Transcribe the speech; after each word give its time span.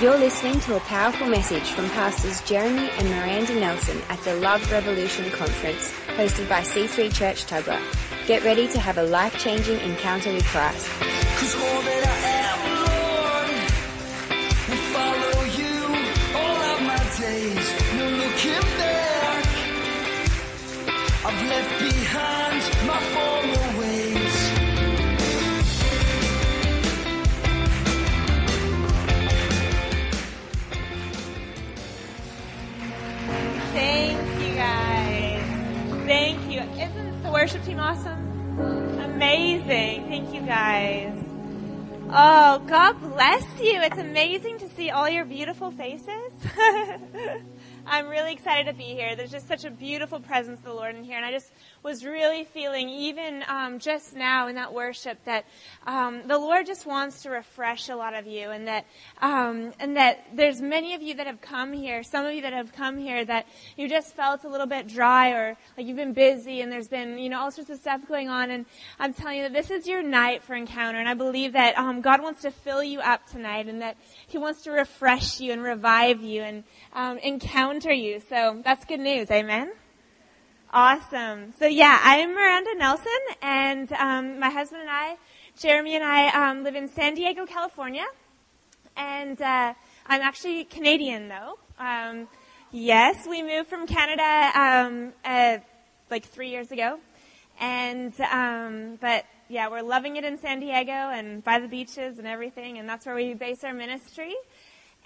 You're 0.00 0.16
listening 0.16 0.58
to 0.60 0.76
a 0.76 0.80
powerful 0.80 1.26
message 1.26 1.72
from 1.72 1.86
Pastors 1.90 2.40
Jerame 2.48 2.88
and 2.98 3.10
Miranda 3.10 3.54
Nelson 3.60 4.00
at 4.08 4.18
the 4.22 4.34
Love 4.36 4.72
Revolution 4.72 5.30
Conference, 5.30 5.92
hosted 6.16 6.48
by 6.48 6.62
C3 6.62 7.12
Church 7.12 7.44
Tuggerah. 7.44 7.78
Get 8.26 8.42
ready 8.42 8.66
to 8.68 8.80
have 8.80 8.96
a 8.96 9.02
life-changing 9.02 9.78
encounter 9.80 10.32
with 10.32 10.46
Christ. 10.46 10.88
I've 21.22 21.46
left 21.46 21.78
behind 21.78 22.86
my 22.86 23.29
worship 37.40 37.64
team 37.64 37.80
awesome? 37.80 38.58
Amazing. 39.00 40.04
Thank 40.08 40.34
you 40.34 40.42
guys. 40.42 41.14
Oh, 42.10 42.58
God 42.66 43.00
bless 43.00 43.42
you. 43.58 43.80
It's 43.80 43.96
amazing 43.96 44.58
to 44.58 44.68
see 44.68 44.90
all 44.90 45.08
your 45.08 45.24
beautiful 45.24 45.70
faces. 45.70 46.32
I'm 47.86 48.08
really 48.08 48.34
excited 48.34 48.66
to 48.66 48.74
be 48.74 48.92
here. 48.92 49.16
There's 49.16 49.30
just 49.30 49.48
such 49.48 49.64
a 49.64 49.70
beautiful 49.70 50.20
presence 50.20 50.58
of 50.58 50.66
the 50.66 50.74
Lord 50.74 50.96
in 50.96 51.02
here, 51.02 51.16
and 51.16 51.24
I 51.24 51.32
just 51.32 51.50
was 51.82 52.04
really 52.04 52.44
feeling, 52.44 52.88
even 52.88 53.42
um, 53.48 53.78
just 53.78 54.14
now 54.14 54.48
in 54.48 54.56
that 54.56 54.72
worship, 54.72 55.22
that 55.24 55.46
um, 55.86 56.22
the 56.26 56.38
Lord 56.38 56.66
just 56.66 56.84
wants 56.84 57.22
to 57.22 57.30
refresh 57.30 57.88
a 57.88 57.96
lot 57.96 58.14
of 58.14 58.26
you, 58.26 58.50
and 58.50 58.68
that 58.68 58.86
um, 59.22 59.72
and 59.80 59.96
that 59.96 60.26
there's 60.34 60.60
many 60.60 60.94
of 60.94 61.02
you 61.02 61.14
that 61.14 61.26
have 61.26 61.40
come 61.40 61.72
here, 61.72 62.02
some 62.02 62.26
of 62.26 62.34
you 62.34 62.42
that 62.42 62.52
have 62.52 62.72
come 62.72 62.98
here 62.98 63.24
that 63.24 63.46
you 63.76 63.88
just 63.88 64.14
felt 64.14 64.44
a 64.44 64.48
little 64.48 64.66
bit 64.66 64.88
dry, 64.88 65.30
or 65.30 65.56
like 65.76 65.86
you've 65.86 65.96
been 65.96 66.12
busy, 66.12 66.60
and 66.60 66.70
there's 66.70 66.88
been 66.88 67.18
you 67.18 67.28
know 67.28 67.40
all 67.40 67.50
sorts 67.50 67.70
of 67.70 67.78
stuff 67.78 68.06
going 68.06 68.28
on, 68.28 68.50
and 68.50 68.66
I'm 68.98 69.14
telling 69.14 69.38
you 69.38 69.42
that 69.44 69.52
this 69.52 69.70
is 69.70 69.86
your 69.86 70.02
night 70.02 70.42
for 70.42 70.54
encounter, 70.54 70.98
and 70.98 71.08
I 71.08 71.14
believe 71.14 71.54
that 71.54 71.78
um, 71.78 72.02
God 72.02 72.22
wants 72.22 72.42
to 72.42 72.50
fill 72.50 72.84
you 72.84 73.00
up 73.00 73.26
tonight, 73.26 73.68
and 73.68 73.80
that 73.80 73.96
He 74.26 74.36
wants 74.36 74.62
to 74.62 74.70
refresh 74.70 75.40
you 75.40 75.52
and 75.52 75.62
revive 75.62 76.20
you 76.20 76.42
and 76.42 76.64
um, 76.92 77.18
encounter 77.18 77.92
you. 77.92 78.20
So 78.28 78.60
that's 78.62 78.84
good 78.84 79.00
news. 79.00 79.30
Amen. 79.30 79.72
Awesome. 80.72 81.52
So 81.58 81.66
yeah, 81.66 81.98
I'm 82.00 82.32
Miranda 82.32 82.76
Nelson, 82.76 83.12
and 83.42 83.92
um, 83.94 84.38
my 84.38 84.50
husband 84.50 84.82
and 84.82 84.90
I, 84.90 85.16
Jerame 85.58 85.96
and 85.96 86.04
I, 86.04 86.28
um, 86.28 86.62
live 86.62 86.76
in 86.76 86.86
San 86.86 87.16
Diego, 87.16 87.44
California, 87.44 88.04
and 88.96 89.42
uh, 89.42 89.74
I'm 90.06 90.20
actually 90.20 90.62
Canadian 90.62 91.26
though. 91.26 91.58
Um, 91.76 92.28
yes, 92.70 93.26
we 93.28 93.42
moved 93.42 93.68
from 93.68 93.88
Canada 93.88 94.52
um, 94.54 95.12
uh, 95.24 95.58
like 96.08 96.26
three 96.26 96.50
years 96.50 96.70
ago, 96.70 97.00
and 97.58 98.12
um, 98.20 98.96
but 99.00 99.24
yeah, 99.48 99.68
we're 99.68 99.82
loving 99.82 100.14
it 100.14 100.24
in 100.24 100.38
San 100.38 100.60
Diego 100.60 100.92
and 100.92 101.42
by 101.42 101.58
the 101.58 101.66
beaches 101.66 102.18
and 102.18 102.28
everything, 102.28 102.78
and 102.78 102.88
that's 102.88 103.06
where 103.06 103.16
we 103.16 103.34
base 103.34 103.64
our 103.64 103.74
ministry. 103.74 104.36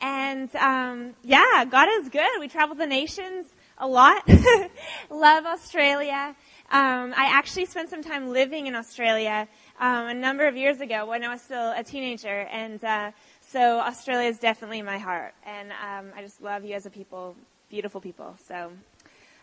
And 0.02 0.54
um, 0.56 1.14
yeah, 1.22 1.64
God 1.64 1.88
is 2.00 2.10
good. 2.10 2.38
We 2.38 2.48
travel 2.48 2.74
the 2.74 2.86
nations 2.86 3.46
a 3.78 3.86
lot. 3.86 4.28
Love 5.11 5.47
Australia. 5.47 6.34
Um, 6.70 7.12
I 7.17 7.28
actually 7.33 7.67
spent 7.67 7.91
some 7.91 8.03
time 8.03 8.30
living 8.30 8.67
in 8.67 8.75
Australia 8.75 9.48
um, 9.78 10.08
a 10.08 10.14
number 10.14 10.47
of 10.47 10.56
years 10.56 10.80
ago 10.80 11.06
when 11.06 11.22
I 11.22 11.28
was 11.28 11.42
still 11.42 11.72
a 11.72 11.83
teenager, 11.83 12.48
and 12.50 12.83
uh, 12.84 13.11
so 13.41 13.78
Australia 13.80 14.28
is 14.28 14.39
definitely 14.39 14.83
my 14.83 14.98
heart. 14.98 15.34
And 15.45 15.70
um, 15.72 16.12
I 16.17 16.22
just 16.22 16.41
love 16.41 16.64
you 16.64 16.75
as 16.75 16.86
a 16.86 16.91
people, 16.91 17.36
beautiful 17.69 18.00
people. 18.00 18.36
So 18.48 18.72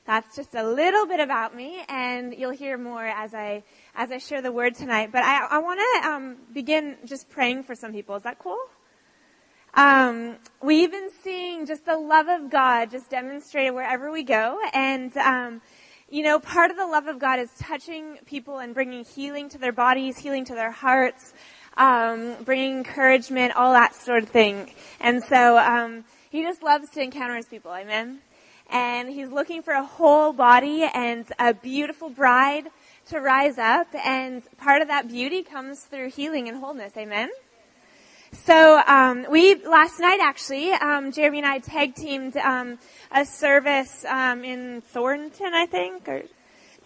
that's 0.05 0.35
just 0.35 0.55
a 0.55 0.63
little 0.63 1.05
bit 1.05 1.19
about 1.19 1.55
me, 1.55 1.83
and 1.87 2.33
you'll 2.33 2.51
hear 2.51 2.77
more 2.77 3.05
as 3.05 3.33
I 3.33 3.63
as 3.95 4.11
I 4.11 4.17
share 4.17 4.41
the 4.41 4.51
word 4.51 4.75
tonight. 4.75 5.11
But 5.11 5.23
I, 5.23 5.45
I 5.45 5.57
want 5.59 5.79
to 5.79 6.09
um, 6.09 6.37
begin 6.53 6.97
just 7.05 7.29
praying 7.29 7.63
for 7.63 7.75
some 7.75 7.91
people. 7.91 8.15
Is 8.15 8.23
that 8.23 8.39
cool? 8.39 8.59
Um, 9.73 10.35
we've 10.61 10.91
been 10.91 11.09
seeing 11.23 11.65
just 11.65 11.85
the 11.85 11.97
love 11.97 12.27
of 12.27 12.49
God 12.49 12.91
just 12.91 13.09
demonstrated 13.09 13.73
wherever 13.73 14.11
we 14.11 14.23
go, 14.23 14.59
and 14.73 15.15
um, 15.17 15.61
you 16.09 16.23
know, 16.23 16.39
part 16.39 16.71
of 16.71 16.77
the 16.77 16.85
love 16.85 17.07
of 17.07 17.19
God 17.19 17.39
is 17.39 17.49
touching 17.57 18.17
people 18.25 18.59
and 18.59 18.73
bringing 18.73 19.05
healing 19.05 19.47
to 19.49 19.57
their 19.57 19.71
bodies, 19.71 20.17
healing 20.17 20.43
to 20.45 20.53
their 20.53 20.71
hearts, 20.71 21.33
um, 21.77 22.35
bringing 22.43 22.79
encouragement, 22.79 23.55
all 23.55 23.71
that 23.71 23.95
sort 23.95 24.23
of 24.23 24.29
thing. 24.29 24.69
And 24.99 25.23
so 25.23 25.57
um, 25.57 26.03
He 26.29 26.41
just 26.41 26.61
loves 26.61 26.89
to 26.91 27.01
encounter 27.01 27.37
His 27.37 27.45
people. 27.45 27.71
Amen. 27.71 28.19
And 28.69 29.09
He's 29.09 29.29
looking 29.29 29.61
for 29.61 29.73
a 29.73 29.85
whole 29.85 30.33
body 30.33 30.83
and 30.93 31.25
a 31.39 31.53
beautiful 31.53 32.09
bride 32.09 32.65
to 33.07 33.19
rise 33.19 33.57
up, 33.57 33.87
and 33.95 34.43
part 34.57 34.81
of 34.81 34.89
that 34.89 35.07
beauty 35.07 35.43
comes 35.43 35.81
through 35.85 36.09
healing 36.09 36.49
and 36.49 36.57
wholeness. 36.57 36.97
Amen. 36.97 37.29
So 38.33 38.81
um, 38.87 39.25
we 39.29 39.55
last 39.55 39.99
night 39.99 40.19
actually, 40.21 40.71
um, 40.71 41.11
Jerame 41.11 41.37
and 41.37 41.45
I 41.45 41.59
tag 41.59 41.95
teamed 41.95 42.37
um, 42.37 42.79
a 43.11 43.25
service 43.25 44.05
um, 44.05 44.45
in 44.45 44.81
Thornton, 44.81 45.53
I 45.53 45.65
think, 45.65 46.07
or, 46.07 46.23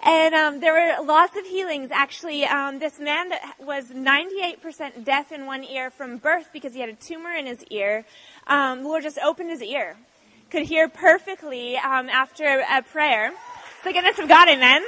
and 0.03 0.33
um, 0.33 0.59
there 0.59 0.73
were 0.73 1.05
lots 1.05 1.37
of 1.37 1.45
healings. 1.45 1.91
Actually, 1.91 2.45
um, 2.45 2.79
this 2.79 2.99
man 2.99 3.29
that 3.29 3.55
was 3.59 3.85
98% 3.91 5.05
deaf 5.05 5.31
in 5.31 5.45
one 5.45 5.63
ear 5.63 5.91
from 5.91 6.17
birth 6.17 6.49
because 6.51 6.73
he 6.73 6.79
had 6.79 6.89
a 6.89 6.95
tumor 6.95 7.31
in 7.31 7.45
his 7.45 7.63
ear, 7.65 8.05
the 8.47 8.81
Lord 8.81 9.03
just 9.03 9.19
opened 9.19 9.51
his 9.51 9.61
ear, 9.61 9.97
could 10.49 10.63
hear 10.63 10.89
perfectly 10.89 11.75
after 11.77 12.65
a 12.69 12.81
prayer. 12.81 13.27
It's 13.27 13.83
the 13.83 13.93
goodness 13.93 14.17
of 14.17 14.27
God, 14.27 14.49
amen. 14.49 14.83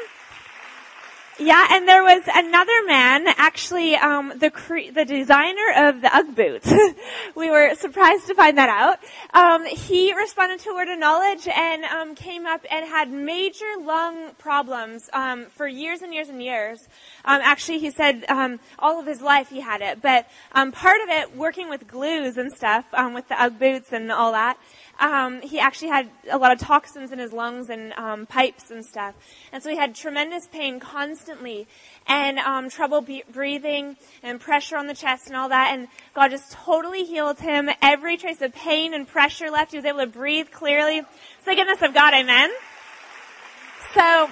Yeah, 1.40 1.68
and 1.70 1.88
there 1.88 2.02
was 2.02 2.24
another 2.34 2.84
man, 2.88 3.28
actually, 3.28 3.96
um, 3.96 4.34
the 4.38 4.50
cre- 4.50 4.90
the 4.92 5.06
designer 5.06 5.72
of 5.76 6.02
the 6.02 6.16
UGG 6.16 6.36
boots. 6.36 6.74
we 7.36 7.52
were 7.52 7.76
surprised 7.76 8.26
to 8.26 8.34
find 8.34 8.58
that 8.58 8.70
out. 8.70 8.98
Um, 9.36 9.64
he 9.66 10.16
responded 10.16 10.62
to 10.62 10.72
a 10.72 10.74
word 10.74 10.88
of 10.88 10.98
knowledge 10.98 11.48
and 11.48 11.84
um, 11.84 12.16
came 12.16 12.48
up 12.48 12.66
and 12.72 12.88
had 12.88 13.12
major 13.12 13.72
lung 13.80 14.32
problems 14.40 15.12
um, 15.14 15.46
for 15.52 15.68
years 15.68 16.02
and 16.02 16.12
years 16.12 16.30
and 16.30 16.42
years. 16.42 16.88
Um, 17.24 17.40
actually, 17.44 17.78
he 17.78 17.92
said 17.92 18.26
um, 18.30 18.60
all 18.80 19.00
of 19.00 19.06
his 19.06 19.22
life 19.22 19.50
he 19.50 19.62
had 19.62 19.82
it, 19.82 20.02
but 20.02 20.28
part 20.74 21.02
of 21.02 21.10
it 21.10 21.38
working 21.38 21.70
with 21.70 21.88
glues 21.88 22.38
and 22.38 22.52
stuff 22.52 22.86
with 23.14 23.28
the 23.28 23.40
UGG 23.40 23.60
boots 23.60 23.94
and 23.94 24.12
all 24.12 24.32
that 24.32 24.58
um, 25.00 25.42
he 25.42 25.60
actually 25.60 25.90
had 25.90 26.10
a 26.30 26.38
lot 26.38 26.52
of 26.52 26.60
toxins 26.60 27.12
in 27.12 27.20
his 27.20 27.32
lungs 27.32 27.70
and 27.70 27.94
um, 27.94 28.26
pipes 28.26 28.72
and 28.72 28.86
stuff. 28.86 29.16
And 29.52 29.62
so 29.62 29.70
he 29.70 29.78
had 29.78 29.96
tremendous 29.96 30.48
pain 30.48 30.80
constantly 30.80 31.68
and 32.08 32.40
um, 32.40 32.70
trouble 32.70 33.02
be- 33.02 33.24
breathing 33.32 33.98
and 34.24 34.40
pressure 34.40 34.78
on 34.78 34.88
the 34.88 34.94
chest 34.94 35.28
and 35.28 35.36
all 35.36 35.50
that. 35.50 35.72
And 35.74 35.88
God 36.14 36.32
just 36.32 36.52
totally 36.52 37.04
healed 37.04 37.40
him. 37.40 37.70
Every 37.82 38.18
trace 38.18 38.42
of 38.42 38.54
pain 38.54 38.94
and 38.94 39.08
pressure 39.08 39.50
left. 39.50 39.72
He 39.72 39.78
was 39.78 39.86
able 39.86 40.00
to 40.00 40.08
breathe 40.08 40.48
clearly. 40.52 41.00
It's 41.00 41.46
the 41.46 41.56
goodness 41.56 41.82
of 41.82 41.94
God. 41.94 42.14
Amen. 42.14 42.50
So 43.94 44.30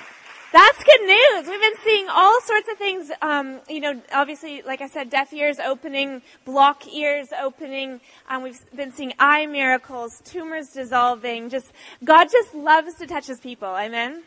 that's 0.55 0.81
good 0.85 1.01
news. 1.01 1.49
We've 1.49 1.59
been 1.59 1.83
seeing 1.83 2.07
all 2.07 2.39
sorts 2.39 2.69
of 2.71 2.77
things. 2.77 3.11
Um, 3.21 3.59
you 3.67 3.81
know, 3.81 4.01
obviously, 4.13 4.61
like 4.61 4.79
I 4.79 4.87
said, 4.87 5.09
deaf 5.09 5.33
ears 5.33 5.59
opening, 5.59 6.21
block 6.45 6.87
ears 6.87 7.27
opening. 7.37 7.99
Um, 8.29 8.41
we've 8.41 8.57
been 8.73 8.93
seeing 8.93 9.11
eye 9.19 9.47
miracles, 9.47 10.21
tumors 10.23 10.69
dissolving. 10.69 11.49
Just 11.49 11.73
God 12.05 12.29
just 12.31 12.55
loves 12.55 12.95
to 12.99 13.05
touch 13.05 13.27
His 13.27 13.41
people. 13.41 13.67
Amen. 13.67 14.23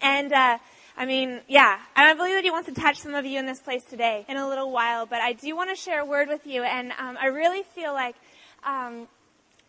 And 0.00 0.32
uh, 0.32 0.58
I 0.96 1.06
mean, 1.06 1.40
yeah, 1.48 1.80
and 1.96 2.06
I 2.06 2.14
believe 2.14 2.34
that 2.34 2.44
He 2.44 2.52
wants 2.52 2.68
to 2.68 2.74
touch 2.80 2.98
some 2.98 3.16
of 3.16 3.26
you 3.26 3.40
in 3.40 3.46
this 3.46 3.58
place 3.58 3.82
today 3.82 4.24
in 4.28 4.36
a 4.36 4.48
little 4.48 4.70
while. 4.70 5.06
But 5.06 5.22
I 5.22 5.32
do 5.32 5.56
want 5.56 5.70
to 5.70 5.76
share 5.76 6.02
a 6.02 6.06
word 6.06 6.28
with 6.28 6.46
you, 6.46 6.62
and 6.62 6.92
um, 7.00 7.18
I 7.20 7.26
really 7.26 7.64
feel 7.64 7.92
like. 7.92 8.14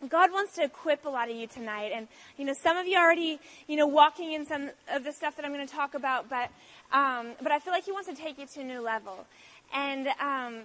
God 0.08 0.32
wants 0.32 0.54
to 0.56 0.64
equip 0.64 1.04
a 1.04 1.08
lot 1.08 1.30
of 1.30 1.36
you 1.36 1.46
tonight. 1.46 1.92
And, 1.94 2.08
you 2.36 2.44
know, 2.44 2.54
some 2.62 2.76
of 2.76 2.86
you 2.86 2.98
already, 2.98 3.38
you 3.66 3.76
know, 3.76 3.86
walking 3.86 4.32
in 4.32 4.46
some 4.46 4.70
of 4.90 5.04
the 5.04 5.12
stuff 5.12 5.36
that 5.36 5.44
I'm 5.44 5.52
going 5.52 5.66
to 5.66 5.72
talk 5.72 5.94
about, 5.94 6.28
but, 6.28 6.50
um, 6.92 7.32
but 7.42 7.52
I 7.52 7.58
feel 7.58 7.72
like 7.72 7.84
He 7.84 7.92
wants 7.92 8.08
to 8.08 8.14
take 8.14 8.38
you 8.38 8.46
to 8.46 8.60
a 8.60 8.64
new 8.64 8.80
level. 8.80 9.26
And, 9.72 10.08
um, 10.20 10.62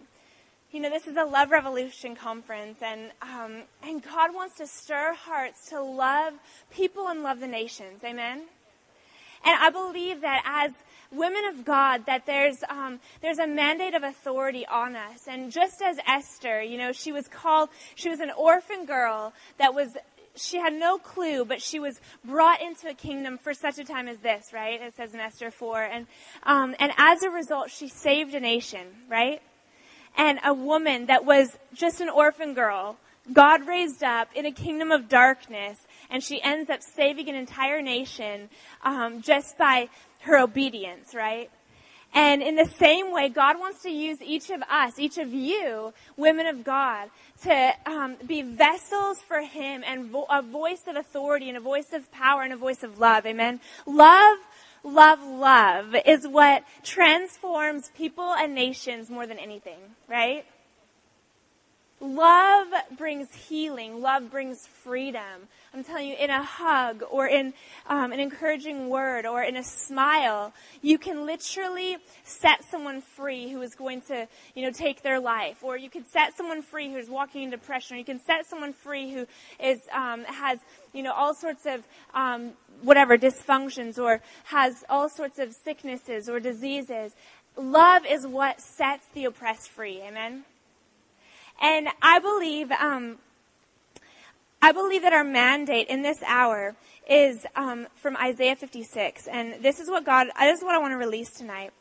you 0.71 0.79
know, 0.79 0.89
this 0.89 1.07
is 1.07 1.17
a 1.17 1.23
Love 1.23 1.49
Revolution 1.49 2.15
conference, 2.15 2.77
and, 2.81 3.11
um, 3.21 3.63
and 3.81 4.03
God 4.03 4.35
wants 4.35 4.57
to 4.57 4.67
stir 4.67 5.13
hearts 5.13 5.69
to 5.69 5.81
love 5.81 6.33
people 6.71 7.07
and 7.07 7.23
love 7.23 7.39
the 7.39 7.47
nations. 7.47 8.03
Amen? 8.03 8.43
And 9.45 9.55
I 9.59 9.69
believe 9.69 10.21
that 10.21 10.43
as 10.45 10.71
women 11.11 11.45
of 11.45 11.65
God 11.65 12.05
that 12.05 12.25
there's 12.25 12.57
um, 12.69 12.99
there's 13.21 13.39
a 13.39 13.47
mandate 13.47 13.93
of 13.93 14.03
authority 14.03 14.65
on 14.67 14.95
us. 14.95 15.27
And 15.27 15.51
just 15.51 15.81
as 15.81 15.97
Esther, 16.07 16.61
you 16.61 16.77
know, 16.77 16.91
she 16.91 17.11
was 17.11 17.27
called, 17.27 17.69
she 17.95 18.09
was 18.09 18.19
an 18.19 18.31
orphan 18.31 18.85
girl 18.85 19.33
that 19.57 19.73
was. 19.73 19.97
She 20.35 20.57
had 20.57 20.73
no 20.73 20.99
clue, 20.99 21.43
but 21.43 21.61
she 21.61 21.79
was 21.79 21.99
brought 22.23 22.61
into 22.61 22.87
a 22.87 22.93
kingdom 22.93 23.37
for 23.37 23.53
such 23.53 23.77
a 23.77 23.83
time 23.83 24.07
as 24.07 24.19
this, 24.19 24.53
right? 24.53 24.79
It 24.81 24.95
says 24.95 25.13
in 25.13 25.19
Esther 25.19 25.51
4. 25.51 25.83
And, 25.83 26.07
um, 26.43 26.75
and 26.79 26.93
as 26.97 27.23
a 27.23 27.29
result, 27.29 27.71
she 27.71 27.89
saved 27.89 28.33
a 28.35 28.39
nation, 28.39 28.87
right? 29.09 29.41
And 30.15 30.39
a 30.45 30.53
woman 30.53 31.07
that 31.07 31.25
was 31.25 31.57
just 31.73 31.99
an 31.99 32.07
orphan 32.07 32.53
girl 32.53 32.97
God 33.33 33.67
raised 33.67 34.03
up 34.03 34.29
in 34.35 34.45
a 34.45 34.51
kingdom 34.51 34.91
of 34.91 35.09
darkness, 35.09 35.77
and 36.09 36.23
she 36.23 36.41
ends 36.41 36.69
up 36.69 36.81
saving 36.81 37.29
an 37.29 37.35
entire 37.35 37.81
nation 37.81 38.49
um, 38.83 39.21
just 39.21 39.57
by 39.57 39.89
her 40.21 40.37
obedience, 40.37 41.13
right? 41.13 41.49
And 42.13 42.41
in 42.41 42.55
the 42.55 42.65
same 42.65 43.11
way, 43.11 43.29
God 43.29 43.59
wants 43.59 43.83
to 43.83 43.89
use 43.89 44.19
each 44.21 44.49
of 44.49 44.63
us, 44.63 44.97
each 44.97 45.17
of 45.19 45.31
you, 45.31 45.93
women 46.17 46.47
of 46.47 46.63
God, 46.63 47.09
to 47.43 47.73
um, 47.85 48.17
be 48.25 48.41
vessels 48.41 49.21
for 49.21 49.41
Him 49.41 49.83
and 49.85 50.09
vo- 50.09 50.25
a 50.29 50.41
voice 50.41 50.87
of 50.87 50.95
authority 50.95 51.49
and 51.49 51.57
a 51.57 51.61
voice 51.61 51.93
of 51.93 52.11
power 52.11 52.41
and 52.41 52.51
a 52.51 52.57
voice 52.57 52.81
of 52.81 52.97
love. 52.97 53.27
Amen. 53.27 53.59
Love, 53.85 54.39
love, 54.83 55.21
love 55.21 55.95
is 56.05 56.27
what 56.27 56.63
transforms 56.83 57.91
people 57.95 58.33
and 58.33 58.55
nations 58.55 59.11
more 59.11 59.27
than 59.27 59.37
anything, 59.37 59.79
right? 60.07 60.45
Love 62.01 62.67
brings 62.97 63.33
healing. 63.33 64.01
Love 64.01 64.31
brings 64.31 64.65
freedom. 64.65 65.49
I'm 65.73 65.83
telling 65.83 66.07
you, 66.07 66.15
in 66.15 66.29
a 66.29 66.41
hug 66.41 67.03
or 67.11 67.27
in 67.27 67.53
um, 67.87 68.13
an 68.13 68.21
encouraging 68.21 68.87
word 68.89 69.25
or 69.25 69.43
in 69.43 69.57
a 69.57 69.63
smile, 69.63 70.53
you 70.81 70.97
can 70.97 71.25
literally 71.25 71.97
set 72.23 72.63
someone 72.63 73.01
free 73.01 73.49
who 73.49 73.61
is 73.61 73.75
going 73.75 74.01
to, 74.03 74.27
you 74.55 74.63
know, 74.63 74.71
take 74.71 75.03
their 75.03 75.19
life. 75.19 75.61
Or 75.61 75.77
you 75.77 75.89
can 75.89 76.05
set 76.05 76.37
someone 76.37 76.61
free 76.61 76.89
who's 76.91 77.09
walking 77.09 77.43
in 77.43 77.49
depression. 77.49 77.97
Or 77.97 77.99
you 77.99 78.05
can 78.05 78.21
set 78.21 78.47
someone 78.47 78.71
free 78.71 79.11
who 79.11 79.27
is 79.59 79.81
um, 79.93 80.23
has, 80.23 80.59
you 80.93 81.03
know, 81.03 81.11
all 81.11 81.33
sorts 81.35 81.65
of 81.65 81.85
um, 82.13 82.53
whatever 82.81 83.17
dysfunctions 83.17 83.99
or 83.99 84.21
has 84.45 84.85
all 84.89 85.09
sorts 85.09 85.37
of 85.37 85.53
sicknesses 85.53 86.29
or 86.29 86.39
diseases. 86.39 87.13
Love 87.57 88.05
is 88.09 88.25
what 88.25 88.61
sets 88.61 89.05
the 89.13 89.25
oppressed 89.25 89.69
free. 89.69 90.01
Amen. 90.01 90.45
And 91.61 91.87
I 92.01 92.19
believe, 92.19 92.71
um, 92.71 93.17
I 94.61 94.71
believe 94.71 95.01
that 95.01 95.13
our 95.13 95.23
mandate 95.23 95.87
in 95.87 96.01
this 96.01 96.21
hour 96.25 96.75
is 97.09 97.45
um, 97.55 97.87
from 97.95 98.15
Isaiah 98.17 98.55
56, 98.55 99.27
and 99.27 99.63
this 99.63 99.79
is 99.79 99.89
what 99.89 100.05
God, 100.05 100.27
this 100.39 100.59
is 100.59 100.63
what 100.63 100.75
I 100.75 100.77
want 100.77 100.93
to 100.93 100.97
release 100.97 101.31
tonight. 101.31 101.71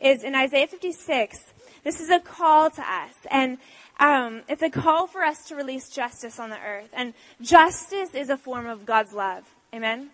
Is 0.00 0.22
in 0.22 0.34
Isaiah 0.36 0.68
56. 0.68 1.52
This 1.82 2.00
is 2.00 2.08
a 2.08 2.20
call 2.20 2.70
to 2.70 2.80
us, 2.82 3.14
and 3.30 3.58
um, 3.98 4.42
it's 4.48 4.62
a 4.62 4.70
call 4.70 5.06
for 5.06 5.22
us 5.22 5.48
to 5.48 5.56
release 5.56 5.88
justice 5.88 6.38
on 6.38 6.50
the 6.50 6.58
earth. 6.58 6.90
And 6.92 7.14
justice 7.40 8.14
is 8.14 8.30
a 8.30 8.36
form 8.36 8.66
of 8.66 8.86
God's 8.86 9.12
love. 9.12 9.44
Amen. 9.74 10.10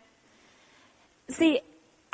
See, 1.29 1.61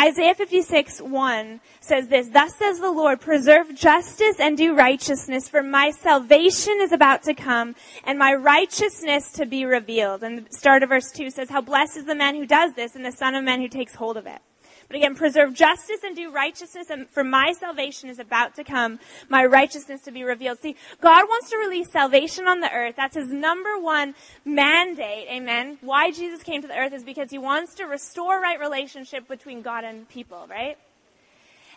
Isaiah 0.01 0.35
56, 0.35 1.03
1 1.03 1.61
says 1.81 2.09
this, 2.09 2.29
Thus 2.29 2.55
says 2.57 2.81
the 2.81 2.91
Lord, 2.91 3.21
preserve 3.21 3.75
justice 3.75 4.41
and 4.41 4.57
do 4.57 4.75
righteousness, 4.75 5.47
for 5.47 5.63
my 5.63 5.91
salvation 5.91 6.79
is 6.81 6.93
about 6.93 7.23
to 7.25 7.35
come, 7.35 7.75
and 8.05 8.19
my 8.19 8.33
righteousness 8.33 9.31
to 9.33 9.45
be 9.45 9.67
revealed. 9.67 10.23
And 10.23 10.47
the 10.47 10.53
start 10.57 10.83
of 10.83 10.89
verse 10.89 11.11
2 11.13 11.29
says, 11.29 11.51
How 11.51 11.61
blessed 11.61 11.99
is 11.99 12.05
the 12.07 12.15
man 12.15 12.35
who 12.35 12.47
does 12.47 12.73
this, 12.73 12.97
and 12.97 13.05
the 13.05 13.13
son 13.13 13.35
of 13.35 13.45
man 13.45 13.61
who 13.61 13.69
takes 13.69 13.95
hold 13.95 14.17
of 14.17 14.27
it. 14.27 14.41
But 14.91 14.97
again, 14.97 15.15
preserve 15.15 15.55
justice 15.55 16.01
and 16.03 16.17
do 16.17 16.33
righteousness, 16.33 16.91
and 16.91 17.09
for 17.09 17.23
my 17.23 17.53
salvation 17.53 18.11
is 18.11 18.19
about 18.19 18.57
to 18.57 18.65
come, 18.65 18.99
my 19.29 19.45
righteousness 19.45 20.01
to 20.03 20.11
be 20.11 20.25
revealed. 20.25 20.59
See, 20.59 20.75
God 21.01 21.27
wants 21.29 21.49
to 21.51 21.59
release 21.59 21.93
salvation 21.93 22.49
on 22.49 22.59
the 22.59 22.73
earth. 22.73 22.97
That's 22.97 23.15
his 23.15 23.29
number 23.29 23.79
one 23.79 24.17
mandate. 24.45 25.29
Amen. 25.31 25.79
Why 25.81 26.11
Jesus 26.11 26.43
came 26.43 26.61
to 26.63 26.67
the 26.67 26.77
earth 26.77 26.93
is 26.93 27.05
because 27.05 27.31
he 27.31 27.39
wants 27.39 27.75
to 27.75 27.85
restore 27.85 28.41
right 28.41 28.59
relationship 28.59 29.29
between 29.29 29.63
God 29.63 29.85
and 29.85 30.09
people, 30.09 30.49
right? 30.51 30.77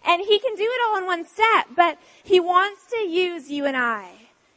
And 0.04 0.20
he 0.20 0.40
can 0.40 0.56
do 0.56 0.64
it 0.64 0.82
all 0.90 0.98
in 0.98 1.06
one 1.06 1.24
step, 1.24 1.68
but 1.76 2.00
he 2.24 2.40
wants 2.40 2.82
to 2.94 2.98
use 2.98 3.48
you 3.48 3.66
and 3.66 3.78
I. 3.78 4.10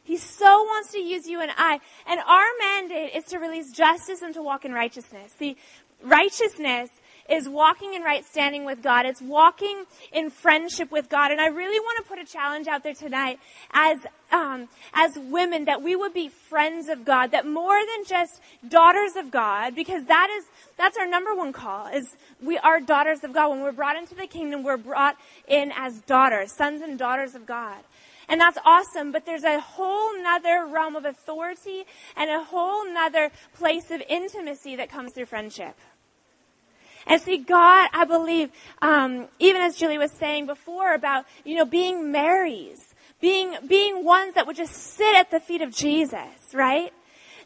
He 0.03 0.17
so 0.17 0.63
wants 0.63 0.91
to 0.93 0.99
use 0.99 1.27
you 1.27 1.41
and 1.41 1.51
I. 1.57 1.79
And 2.07 2.19
our 2.21 2.47
mandate 2.59 3.13
is 3.15 3.25
to 3.25 3.37
release 3.37 3.71
justice 3.71 4.23
and 4.23 4.33
to 4.33 4.41
walk 4.41 4.65
in 4.65 4.73
righteousness. 4.73 5.31
See, 5.37 5.57
righteousness 6.01 6.89
is 7.29 7.47
walking 7.47 7.93
in 7.93 8.01
right 8.01 8.25
standing 8.25 8.65
with 8.65 8.81
God. 8.81 9.05
It's 9.05 9.21
walking 9.21 9.85
in 10.11 10.29
friendship 10.29 10.91
with 10.91 11.09
God. 11.09 11.31
And 11.31 11.41
I 11.41 11.47
really 11.47 11.79
want 11.79 12.03
to 12.03 12.09
put 12.09 12.19
a 12.19 12.25
challenge 12.25 12.67
out 12.67 12.83
there 12.83 12.93
tonight 12.93 13.39
as, 13.71 13.99
um, 14.31 14.67
as 14.93 15.17
women 15.17 15.65
that 15.65 15.81
we 15.81 15.95
would 15.95 16.13
be 16.13 16.29
friends 16.29 16.87
of 16.89 17.05
God, 17.05 17.31
that 17.31 17.45
more 17.45 17.79
than 17.79 18.05
just 18.05 18.41
daughters 18.67 19.15
of 19.15 19.31
God, 19.31 19.75
because 19.75 20.05
that 20.05 20.29
is, 20.37 20.45
that's 20.77 20.97
our 20.97 21.07
number 21.07 21.35
one 21.35 21.53
call, 21.53 21.87
is 21.87 22.15
we 22.41 22.57
are 22.57 22.79
daughters 22.79 23.23
of 23.23 23.33
God. 23.33 23.49
When 23.49 23.61
we're 23.61 23.71
brought 23.71 23.97
into 23.97 24.15
the 24.15 24.27
kingdom, 24.27 24.63
we're 24.63 24.77
brought 24.77 25.17
in 25.47 25.71
as 25.75 25.99
daughters, 25.99 26.55
sons 26.55 26.81
and 26.81 26.97
daughters 26.97 27.35
of 27.35 27.45
God. 27.45 27.83
And 28.29 28.41
that's 28.41 28.57
awesome, 28.65 29.11
but 29.11 29.25
there's 29.25 29.45
a 29.45 29.59
whole 29.59 30.21
nother 30.21 30.65
realm 30.69 30.97
of 30.97 31.05
authority 31.05 31.85
and 32.15 32.29
a 32.29 32.43
whole 32.43 32.85
nother 32.91 33.31
place 33.55 33.89
of 33.89 34.01
intimacy 34.09 34.75
that 34.75 34.89
comes 34.89 35.13
through 35.13 35.27
friendship. 35.27 35.75
And 37.05 37.21
see, 37.21 37.37
God, 37.37 37.89
I 37.93 38.05
believe, 38.05 38.49
um, 38.81 39.27
even 39.39 39.61
as 39.61 39.77
Julie 39.77 39.97
was 39.97 40.11
saying 40.11 40.45
before 40.45 40.93
about, 40.93 41.25
you 41.45 41.55
know, 41.55 41.65
being 41.65 42.11
Marys, 42.11 42.95
being, 43.21 43.55
being 43.67 44.03
ones 44.03 44.35
that 44.35 44.47
would 44.47 44.55
just 44.55 44.73
sit 44.73 45.15
at 45.15 45.31
the 45.31 45.39
feet 45.39 45.61
of 45.61 45.71
Jesus, 45.71 46.19
right? 46.53 46.91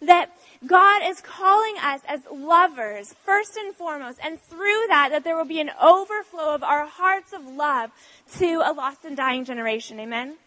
That 0.02 0.32
God 0.66 1.02
is 1.06 1.22
calling 1.22 1.76
us 1.82 2.02
as 2.08 2.22
lovers, 2.32 3.14
first 3.26 3.56
and 3.58 3.76
foremost, 3.76 4.20
and 4.24 4.40
through 4.40 4.88
that, 4.88 5.10
that 5.12 5.24
there 5.24 5.36
will 5.36 5.46
be 5.46 5.60
an 5.60 5.72
overflow 5.82 6.54
of 6.56 6.64
our 6.64 6.86
hearts 6.86 7.34
of 7.34 7.46
love 7.46 7.92
to 8.38 8.62
a 8.66 8.74
lost 8.74 9.06
and 9.06 9.18
dying 9.18 9.46
generation. 9.46 10.00
Amen? 10.00 10.38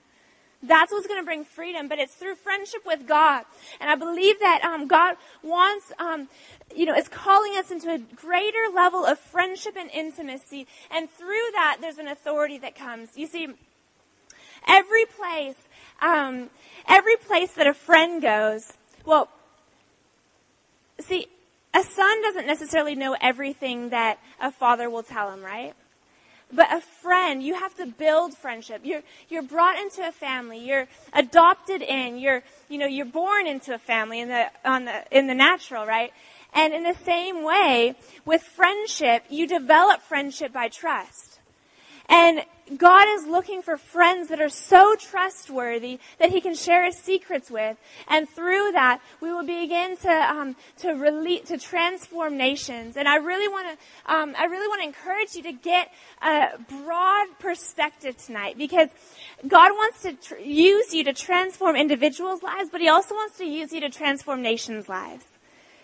That's 0.66 0.92
what's 0.92 1.06
going 1.06 1.20
to 1.20 1.24
bring 1.24 1.44
freedom, 1.44 1.88
but 1.88 1.98
it's 1.98 2.14
through 2.14 2.36
friendship 2.36 2.82
with 2.86 3.06
God. 3.06 3.44
And 3.80 3.90
I 3.90 3.96
believe 3.96 4.40
that 4.40 4.64
um, 4.64 4.86
God 4.86 5.16
wants, 5.42 5.92
um, 5.98 6.28
you 6.74 6.86
know, 6.86 6.94
is 6.94 7.08
calling 7.08 7.52
us 7.56 7.70
into 7.70 7.92
a 7.92 7.98
greater 7.98 8.66
level 8.74 9.04
of 9.04 9.18
friendship 9.18 9.76
and 9.76 9.90
intimacy. 9.90 10.66
And 10.90 11.10
through 11.10 11.50
that, 11.52 11.78
there's 11.80 11.98
an 11.98 12.08
authority 12.08 12.58
that 12.58 12.74
comes. 12.74 13.10
You 13.16 13.26
see, 13.26 13.48
every 14.66 15.04
place, 15.04 15.56
um, 16.00 16.50
every 16.88 17.16
place 17.16 17.52
that 17.52 17.66
a 17.66 17.74
friend 17.74 18.22
goes, 18.22 18.72
well, 19.04 19.28
see, 21.00 21.26
a 21.74 21.82
son 21.82 22.22
doesn't 22.22 22.46
necessarily 22.46 22.94
know 22.94 23.16
everything 23.20 23.90
that 23.90 24.18
a 24.40 24.50
father 24.50 24.88
will 24.88 25.02
tell 25.02 25.32
him, 25.32 25.42
right? 25.42 25.74
But 26.52 26.72
a 26.72 26.80
friend, 26.80 27.42
you 27.42 27.54
have 27.54 27.74
to 27.76 27.86
build 27.86 28.36
friendship. 28.36 28.82
You're, 28.84 29.02
you're 29.28 29.42
brought 29.42 29.78
into 29.78 30.06
a 30.06 30.12
family. 30.12 30.58
You're 30.58 30.86
adopted 31.12 31.82
in. 31.82 32.18
You're, 32.18 32.42
you 32.68 32.78
know, 32.78 32.86
you're 32.86 33.06
born 33.06 33.46
into 33.46 33.74
a 33.74 33.78
family 33.78 34.20
in 34.20 34.28
the, 34.28 34.46
on 34.64 34.84
the, 34.84 35.04
in 35.10 35.26
the 35.26 35.34
natural, 35.34 35.84
right? 35.86 36.12
And 36.52 36.72
in 36.72 36.84
the 36.84 36.94
same 37.04 37.42
way, 37.42 37.96
with 38.24 38.42
friendship, 38.42 39.24
you 39.28 39.46
develop 39.46 40.02
friendship 40.02 40.52
by 40.52 40.68
trust. 40.68 41.40
And 42.08 42.44
God 42.76 43.06
is 43.18 43.26
looking 43.26 43.60
for 43.60 43.76
friends 43.76 44.28
that 44.28 44.40
are 44.40 44.48
so 44.48 44.96
trustworthy 44.96 45.98
that 46.18 46.30
He 46.30 46.40
can 46.40 46.54
share 46.54 46.84
His 46.84 46.96
secrets 46.96 47.50
with, 47.50 47.76
and 48.08 48.28
through 48.28 48.72
that 48.72 49.00
we 49.20 49.32
will 49.32 49.44
begin 49.44 49.96
to 49.98 50.10
um, 50.10 50.56
to 50.78 50.92
release, 50.92 51.46
to 51.48 51.58
transform 51.58 52.38
nations. 52.38 52.96
And 52.96 53.06
I 53.06 53.16
really 53.16 53.48
want 53.48 53.78
to 53.78 54.12
um, 54.12 54.34
I 54.38 54.44
really 54.46 54.66
want 54.68 54.80
to 54.80 54.86
encourage 54.86 55.34
you 55.34 55.42
to 55.42 55.52
get 55.52 55.92
a 56.22 56.58
broad 56.68 57.28
perspective 57.38 58.16
tonight 58.16 58.56
because 58.56 58.88
God 59.46 59.72
wants 59.72 60.02
to 60.02 60.14
tr- 60.14 60.36
use 60.36 60.94
you 60.94 61.04
to 61.04 61.12
transform 61.12 61.76
individuals' 61.76 62.42
lives, 62.42 62.70
but 62.70 62.80
He 62.80 62.88
also 62.88 63.14
wants 63.14 63.36
to 63.38 63.44
use 63.44 63.72
you 63.72 63.80
to 63.80 63.90
transform 63.90 64.40
nations' 64.40 64.88
lives. 64.88 65.24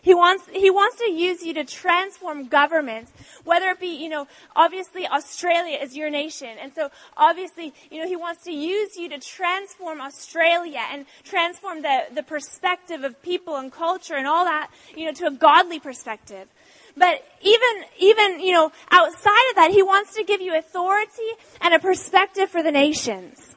He 0.03 0.15
wants, 0.15 0.45
he 0.53 0.71
wants 0.71 0.97
to 0.99 1.11
use 1.11 1.45
you 1.45 1.55
to 1.55 1.65
transform 1.65 2.49
governments, 2.49 3.13
whether 3.45 3.69
it 3.71 3.81
be, 3.81 4.03
you 4.03 4.09
know, 4.09 4.27
obviously 4.57 5.07
Australia 5.07 5.79
is 5.81 5.97
your 5.97 6.11
nation. 6.11 6.57
And 6.61 6.73
so 6.73 6.91
obviously, 7.17 7.75
you 7.91 8.01
know, 8.01 8.09
he 8.09 8.17
wants 8.17 8.45
to 8.45 8.53
use 8.53 8.97
you 8.97 9.09
to 9.11 9.19
transform 9.19 10.01
Australia 10.01 10.81
and 10.91 11.07
transform 11.25 11.83
the, 11.83 12.05
the 12.15 12.23
perspective 12.23 13.05
of 13.05 13.21
people 13.23 13.57
and 13.57 13.71
culture 13.71 14.15
and 14.15 14.27
all 14.27 14.45
that, 14.45 14.71
you 14.97 15.05
know, 15.07 15.13
to 15.13 15.27
a 15.27 15.31
godly 15.31 15.81
perspective. 15.81 16.49
But 16.97 17.25
even, 17.43 17.85
even, 17.99 18.41
you 18.41 18.53
know, 18.53 18.73
outside 18.91 19.51
of 19.51 19.57
that, 19.57 19.71
he 19.71 19.83
wants 19.83 20.15
to 20.15 20.25
give 20.25 20.41
you 20.41 20.57
authority 20.57 21.31
and 21.61 21.75
a 21.75 21.79
perspective 21.79 22.51
for 22.51 22.63
the 22.63 22.73
nations. 22.73 23.50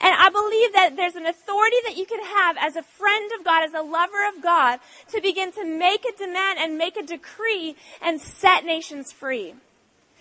And 0.00 0.14
I 0.14 0.28
believe 0.30 0.72
that 0.74 0.96
there's 0.96 1.16
an 1.16 1.26
authority 1.26 1.76
that 1.84 1.96
you 1.96 2.06
can 2.06 2.22
have 2.22 2.56
as 2.60 2.76
a 2.76 2.82
friend 2.82 3.30
of 3.38 3.44
God, 3.44 3.64
as 3.64 3.74
a 3.74 3.82
lover 3.82 4.28
of 4.28 4.42
God, 4.42 4.78
to 5.12 5.20
begin 5.20 5.52
to 5.52 5.64
make 5.64 6.04
a 6.04 6.16
demand 6.16 6.58
and 6.58 6.78
make 6.78 6.96
a 6.96 7.02
decree 7.02 7.76
and 8.00 8.20
set 8.20 8.64
nations 8.64 9.12
free. 9.12 9.54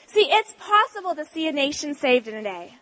See, 0.08 0.30
it's 0.32 0.54
possible 0.54 1.16
to 1.16 1.26
see 1.26 1.48
a 1.48 1.52
nation 1.52 1.94
saved 1.94 2.28
in 2.28 2.36
a 2.36 2.44
day. 2.44 2.76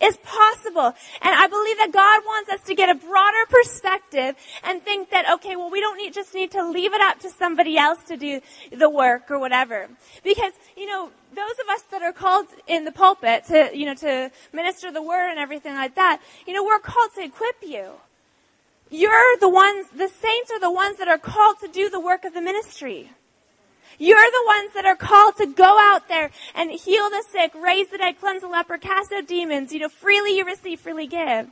It's 0.00 0.18
possible. 0.22 0.94
And 1.22 1.34
I 1.34 1.46
believe 1.46 1.78
that 1.78 1.90
God 1.92 2.22
wants 2.24 2.50
us 2.50 2.60
to 2.66 2.74
get 2.74 2.90
a 2.90 2.94
broader 2.94 3.46
perspective 3.48 4.36
and 4.62 4.82
think 4.82 5.10
that, 5.10 5.24
okay, 5.34 5.56
well, 5.56 5.70
we 5.70 5.80
don't 5.80 5.96
need, 5.96 6.12
just 6.12 6.34
need 6.34 6.50
to 6.52 6.68
leave 6.68 6.92
it 6.92 7.00
up 7.00 7.20
to 7.20 7.30
somebody 7.30 7.78
else 7.78 8.02
to 8.04 8.16
do 8.16 8.40
the 8.70 8.90
work 8.90 9.30
or 9.30 9.38
whatever. 9.38 9.88
Because, 10.22 10.52
you 10.76 10.86
know, 10.86 11.10
those 11.36 11.58
of 11.62 11.68
us 11.68 11.82
that 11.90 12.02
are 12.02 12.12
called 12.12 12.46
in 12.66 12.84
the 12.84 12.92
pulpit 12.92 13.44
to, 13.46 13.70
you 13.72 13.86
know, 13.86 13.94
to 13.94 14.30
minister 14.52 14.90
the 14.90 15.02
word 15.02 15.30
and 15.30 15.38
everything 15.38 15.74
like 15.74 15.94
that, 15.94 16.20
you 16.46 16.52
know, 16.52 16.64
we're 16.64 16.80
called 16.80 17.10
to 17.16 17.22
equip 17.22 17.56
you. 17.62 17.92
You're 18.90 19.36
the 19.38 19.48
ones, 19.48 19.86
the 19.90 20.08
saints 20.08 20.50
are 20.50 20.60
the 20.60 20.70
ones 20.70 20.98
that 20.98 21.08
are 21.08 21.18
called 21.18 21.56
to 21.60 21.68
do 21.68 21.90
the 21.90 22.00
work 22.00 22.24
of 22.24 22.34
the 22.34 22.40
ministry. 22.40 23.10
You're 23.98 24.18
the 24.18 24.44
ones 24.46 24.72
that 24.74 24.84
are 24.84 24.96
called 24.96 25.36
to 25.36 25.46
go 25.46 25.78
out 25.78 26.08
there 26.08 26.30
and 26.54 26.70
heal 26.70 27.08
the 27.10 27.24
sick, 27.30 27.52
raise 27.54 27.88
the 27.88 27.98
dead, 27.98 28.20
cleanse 28.20 28.42
the 28.42 28.48
leper, 28.48 28.78
cast 28.78 29.12
out 29.12 29.26
demons. 29.26 29.72
You 29.72 29.80
know, 29.80 29.88
freely 29.88 30.36
you 30.36 30.44
receive, 30.44 30.80
freely 30.80 31.06
give. 31.06 31.48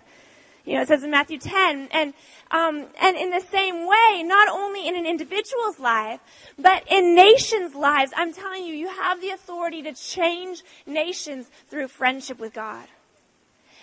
You 0.65 0.77
know, 0.77 0.83
it 0.83 0.89
says 0.89 1.03
in 1.03 1.11
Matthew 1.11 1.39
10. 1.39 1.89
And, 1.93 2.15
um, 2.51 2.87
and 3.01 3.17
in 3.17 3.31
the 3.31 3.41
same 3.41 3.87
way, 3.87 4.23
not 4.23 4.49
only 4.49 4.89
in 4.89 4.97
an 4.97 5.07
individual's 5.07 5.79
life, 5.79 6.21
but 6.59 6.85
in 6.91 7.15
nations' 7.15 7.75
lives, 7.75 8.13
I'm 8.17 8.33
telling 8.33 8.65
you, 8.65 8.75
you 8.75 8.89
have 8.89 9.21
the 9.21 9.31
authority 9.31 9.83
to 9.83 9.93
change 9.93 10.63
nations 10.87 11.51
through 11.69 11.89
friendship 11.89 12.39
with 12.39 12.55
God. 12.55 12.87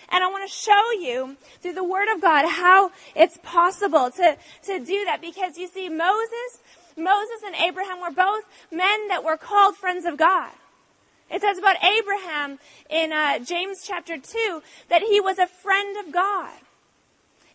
And 0.09 0.23
I 0.23 0.27
want 0.27 0.49
to 0.49 0.53
show 0.53 0.91
you 0.99 1.37
through 1.61 1.73
the 1.73 1.83
Word 1.83 2.13
of 2.13 2.21
God 2.21 2.45
how 2.45 2.91
it's 3.15 3.37
possible 3.43 4.11
to, 4.11 4.37
to 4.63 4.79
do 4.79 5.05
that 5.05 5.21
because 5.21 5.57
you 5.57 5.67
see, 5.67 5.87
Moses, 5.87 6.63
Moses 6.97 7.43
and 7.45 7.55
Abraham 7.55 8.01
were 8.01 8.11
both 8.11 8.43
men 8.71 9.07
that 9.07 9.23
were 9.23 9.37
called 9.37 9.77
friends 9.77 10.05
of 10.05 10.17
God. 10.17 10.51
It 11.29 11.41
says 11.41 11.57
about 11.57 11.77
Abraham 11.81 12.59
in 12.89 13.13
uh, 13.13 13.39
James 13.39 13.83
chapter 13.85 14.17
2 14.17 14.61
that 14.89 15.01
he 15.01 15.21
was 15.21 15.39
a 15.39 15.47
friend 15.47 16.05
of 16.05 16.11
God. 16.11 16.51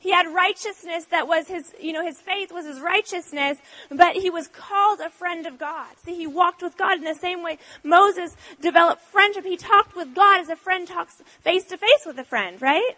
He 0.06 0.12
had 0.12 0.32
righteousness 0.32 1.06
that 1.06 1.26
was 1.26 1.48
his, 1.48 1.75
you 1.80 1.92
know, 1.92 2.06
his 2.06 2.20
faith 2.20 2.52
was 2.52 2.64
his 2.64 2.78
righteousness, 2.78 3.58
but 3.90 4.14
he 4.14 4.30
was 4.30 4.46
called 4.46 5.00
a 5.00 5.10
friend 5.10 5.48
of 5.48 5.58
God. 5.58 5.88
See, 6.04 6.14
he 6.14 6.28
walked 6.28 6.62
with 6.62 6.76
God 6.76 6.98
in 6.98 7.02
the 7.02 7.16
same 7.16 7.42
way 7.42 7.58
Moses 7.82 8.36
developed 8.60 9.02
friendship. 9.02 9.44
He 9.44 9.56
talked 9.56 9.96
with 9.96 10.14
God 10.14 10.38
as 10.38 10.48
a 10.48 10.54
friend 10.54 10.86
talks 10.86 11.20
face 11.42 11.64
to 11.64 11.76
face 11.76 12.06
with 12.06 12.16
a 12.20 12.25
friend, 12.25 12.62
right? 12.62 12.92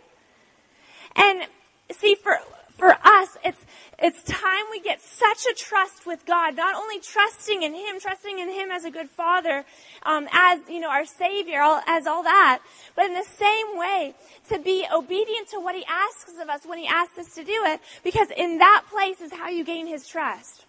And 1.16 1.44
see, 1.92 2.14
for, 2.14 2.36
for 2.78 2.92
us, 2.92 3.36
it's, 3.44 3.58
it's 3.98 4.22
time 4.22 4.64
we 4.70 4.80
get 4.80 5.02
such 5.02 5.44
a 5.50 5.54
trust 5.54 6.06
with 6.06 6.24
God, 6.24 6.56
not 6.56 6.76
only 6.76 7.00
trusting 7.00 7.62
in 7.62 7.74
Him, 7.74 7.98
trusting 8.00 8.38
in 8.38 8.48
Him 8.48 8.70
as 8.70 8.84
a 8.84 8.90
good 8.90 9.10
Father, 9.10 9.64
um, 10.04 10.28
as, 10.32 10.60
you 10.68 10.78
know, 10.78 10.88
our 10.88 11.04
Savior, 11.04 11.60
all, 11.60 11.82
as 11.86 12.06
all 12.06 12.22
that, 12.22 12.60
but 12.94 13.06
in 13.06 13.14
the 13.14 13.24
same 13.24 13.76
way, 13.76 14.14
to 14.48 14.60
be 14.60 14.86
obedient 14.94 15.48
to 15.48 15.60
what 15.60 15.74
He 15.74 15.84
asks 15.88 16.34
of 16.40 16.48
us 16.48 16.60
when 16.64 16.78
He 16.78 16.86
asks 16.86 17.18
us 17.18 17.34
to 17.34 17.42
do 17.42 17.64
it, 17.66 17.80
because 18.04 18.28
in 18.36 18.58
that 18.58 18.84
place 18.90 19.20
is 19.20 19.32
how 19.32 19.48
you 19.48 19.64
gain 19.64 19.88
His 19.88 20.06
trust. 20.06 20.64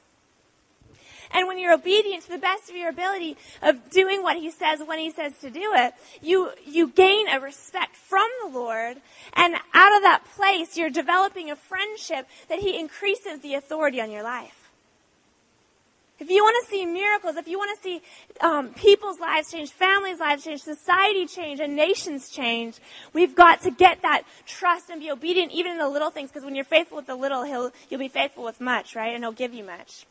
And 1.31 1.47
when 1.47 1.59
you're 1.59 1.73
obedient 1.73 2.23
to 2.23 2.31
the 2.31 2.37
best 2.37 2.69
of 2.69 2.75
your 2.75 2.89
ability 2.89 3.37
of 3.61 3.89
doing 3.91 4.23
what 4.23 4.37
he 4.37 4.49
says 4.49 4.81
when 4.83 4.97
he 4.97 5.11
says 5.11 5.33
to 5.41 5.49
do 5.49 5.73
it, 5.75 5.93
you, 6.21 6.51
you 6.65 6.87
gain 6.89 7.27
a 7.29 7.39
respect 7.39 7.95
from 7.95 8.27
the 8.43 8.49
Lord. 8.49 8.97
And 9.33 9.55
out 9.73 9.95
of 9.95 10.01
that 10.03 10.23
place, 10.35 10.75
you're 10.75 10.89
developing 10.89 11.51
a 11.51 11.55
friendship 11.55 12.27
that 12.47 12.59
he 12.59 12.79
increases 12.79 13.41
the 13.41 13.53
authority 13.53 14.01
on 14.01 14.11
your 14.11 14.23
life. 14.23 14.55
If 16.19 16.29
you 16.29 16.43
want 16.43 16.65
to 16.65 16.71
see 16.71 16.85
miracles, 16.85 17.37
if 17.37 17.47
you 17.47 17.57
want 17.57 17.77
to 17.77 17.81
see 17.81 18.01
um, 18.41 18.73
people's 18.73 19.21
lives 19.21 19.51
change, 19.51 19.71
families' 19.71 20.19
lives 20.19 20.43
change, 20.43 20.61
society 20.61 21.25
change, 21.25 21.61
and 21.61 21.77
nations 21.77 22.29
change, 22.29 22.77
we've 23.13 23.35
got 23.35 23.61
to 23.61 23.71
get 23.71 24.01
that 24.01 24.23
trust 24.45 24.89
and 24.89 24.99
be 24.99 25.11
obedient 25.11 25.53
even 25.53 25.73
in 25.73 25.77
the 25.77 25.87
little 25.87 26.09
things. 26.09 26.29
Because 26.29 26.43
when 26.43 26.55
you're 26.55 26.65
faithful 26.65 26.97
with 26.97 27.07
the 27.07 27.15
little, 27.15 27.43
he'll 27.43 27.71
you'll 27.89 28.01
be 28.01 28.09
faithful 28.09 28.43
with 28.43 28.59
much, 28.59 28.97
right? 28.97 29.15
And 29.15 29.23
he'll 29.23 29.31
give 29.31 29.53
you 29.53 29.63
much 29.63 30.05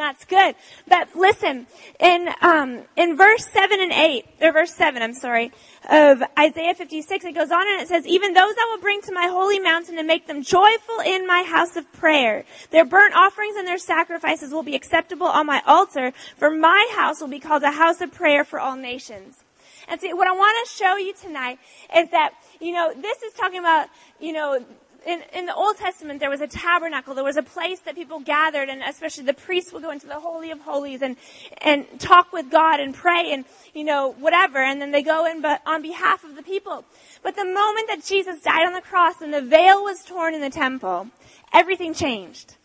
that's 0.00 0.24
good. 0.24 0.54
But 0.88 1.14
listen, 1.14 1.66
in 2.00 2.28
um, 2.42 2.82
in 2.96 3.16
verse 3.16 3.46
seven 3.46 3.80
and 3.80 3.92
eight, 3.92 4.26
or 4.40 4.52
verse 4.52 4.74
seven, 4.74 5.02
I'm 5.02 5.14
sorry, 5.14 5.52
of 5.88 6.22
Isaiah 6.38 6.74
56, 6.74 7.24
it 7.24 7.34
goes 7.34 7.50
on 7.50 7.62
and 7.62 7.80
it 7.80 7.88
says, 7.88 8.06
"Even 8.06 8.32
those 8.32 8.54
I 8.58 8.68
will 8.70 8.80
bring 8.80 9.00
to 9.02 9.12
my 9.12 9.28
holy 9.28 9.60
mountain 9.60 9.98
and 9.98 10.06
make 10.06 10.26
them 10.26 10.42
joyful 10.42 11.00
in 11.04 11.26
my 11.26 11.42
house 11.42 11.76
of 11.76 11.90
prayer. 11.92 12.44
Their 12.70 12.84
burnt 12.84 13.14
offerings 13.14 13.56
and 13.56 13.66
their 13.66 13.78
sacrifices 13.78 14.52
will 14.52 14.62
be 14.62 14.74
acceptable 14.74 15.26
on 15.26 15.46
my 15.46 15.62
altar, 15.66 16.12
for 16.36 16.50
my 16.50 16.88
house 16.96 17.20
will 17.20 17.28
be 17.28 17.40
called 17.40 17.62
a 17.62 17.70
house 17.70 18.00
of 18.00 18.12
prayer 18.12 18.44
for 18.44 18.58
all 18.58 18.76
nations." 18.76 19.44
And 19.88 20.00
see, 20.00 20.12
what 20.14 20.26
I 20.26 20.32
want 20.32 20.66
to 20.66 20.74
show 20.74 20.96
you 20.96 21.12
tonight 21.12 21.58
is 21.94 22.08
that, 22.10 22.32
you 22.60 22.72
know, 22.72 22.92
this 22.94 23.22
is 23.22 23.34
talking 23.34 23.58
about, 23.58 23.88
you 24.18 24.32
know, 24.32 24.64
in, 25.06 25.22
in 25.32 25.46
the 25.46 25.54
Old 25.54 25.76
Testament, 25.76 26.20
there 26.20 26.30
was 26.30 26.40
a 26.40 26.46
tabernacle. 26.46 27.14
There 27.14 27.24
was 27.24 27.36
a 27.36 27.42
place 27.42 27.80
that 27.80 27.94
people 27.94 28.20
gathered, 28.20 28.68
and 28.68 28.82
especially 28.82 29.24
the 29.24 29.34
priests 29.34 29.72
would 29.72 29.82
go 29.82 29.90
into 29.90 30.06
the 30.06 30.20
Holy 30.20 30.50
of 30.50 30.60
Holies 30.60 31.02
and, 31.02 31.16
and 31.58 31.86
talk 31.98 32.32
with 32.32 32.50
God 32.50 32.80
and 32.80 32.94
pray 32.94 33.32
and, 33.32 33.44
you 33.74 33.84
know, 33.84 34.12
whatever. 34.12 34.58
And 34.58 34.80
then 34.80 34.90
they 34.90 35.02
go 35.02 35.26
in 35.26 35.40
but 35.40 35.62
on 35.66 35.82
behalf 35.82 36.24
of 36.24 36.36
the 36.36 36.42
people. 36.42 36.84
But 37.22 37.36
the 37.36 37.44
moment 37.44 37.88
that 37.88 38.04
Jesus 38.04 38.40
died 38.40 38.66
on 38.66 38.72
the 38.72 38.80
cross 38.80 39.20
and 39.20 39.32
the 39.32 39.42
veil 39.42 39.82
was 39.82 40.04
torn 40.04 40.34
in 40.34 40.40
the 40.40 40.50
temple, 40.50 41.08
everything 41.52 41.94
changed. 41.94 42.56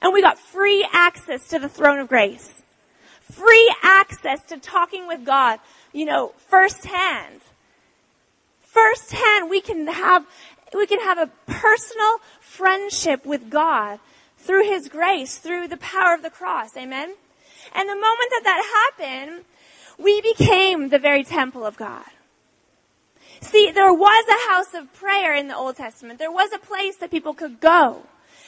And 0.00 0.12
we 0.12 0.22
got 0.22 0.38
free 0.38 0.86
access 0.92 1.48
to 1.48 1.58
the 1.58 1.68
throne 1.68 1.98
of 1.98 2.08
grace. 2.08 2.62
Free 3.20 3.74
access 3.82 4.42
to 4.44 4.58
talking 4.58 5.08
with 5.08 5.24
God, 5.24 5.58
you 5.92 6.04
know, 6.04 6.32
firsthand 6.48 7.40
firsthand 8.76 9.48
we 9.48 9.60
can 9.60 9.86
have 9.86 10.26
we 10.74 10.86
can 10.86 11.00
have 11.00 11.18
a 11.18 11.30
personal 11.46 12.18
friendship 12.40 13.24
with 13.24 13.50
God 13.50 13.98
through 14.38 14.64
His 14.64 14.88
grace, 14.88 15.38
through 15.38 15.68
the 15.68 15.76
power 15.76 16.14
of 16.14 16.22
the 16.22 16.30
cross. 16.30 16.76
Amen? 16.76 17.14
And 17.74 17.88
the 17.88 17.94
moment 17.94 18.30
that 18.30 18.42
that 18.44 18.92
happened, 18.98 19.44
we 19.98 20.20
became 20.20 20.88
the 20.88 20.98
very 20.98 21.24
temple 21.24 21.64
of 21.64 21.76
God. 21.76 22.04
See, 23.40 23.70
there 23.70 23.92
was 23.92 24.24
a 24.28 24.50
house 24.50 24.74
of 24.74 24.92
prayer 24.94 25.34
in 25.34 25.48
the 25.48 25.56
Old 25.56 25.76
Testament. 25.76 26.18
There 26.18 26.32
was 26.32 26.52
a 26.52 26.58
place 26.58 26.96
that 26.96 27.10
people 27.10 27.34
could 27.34 27.60
go. 27.60 28.02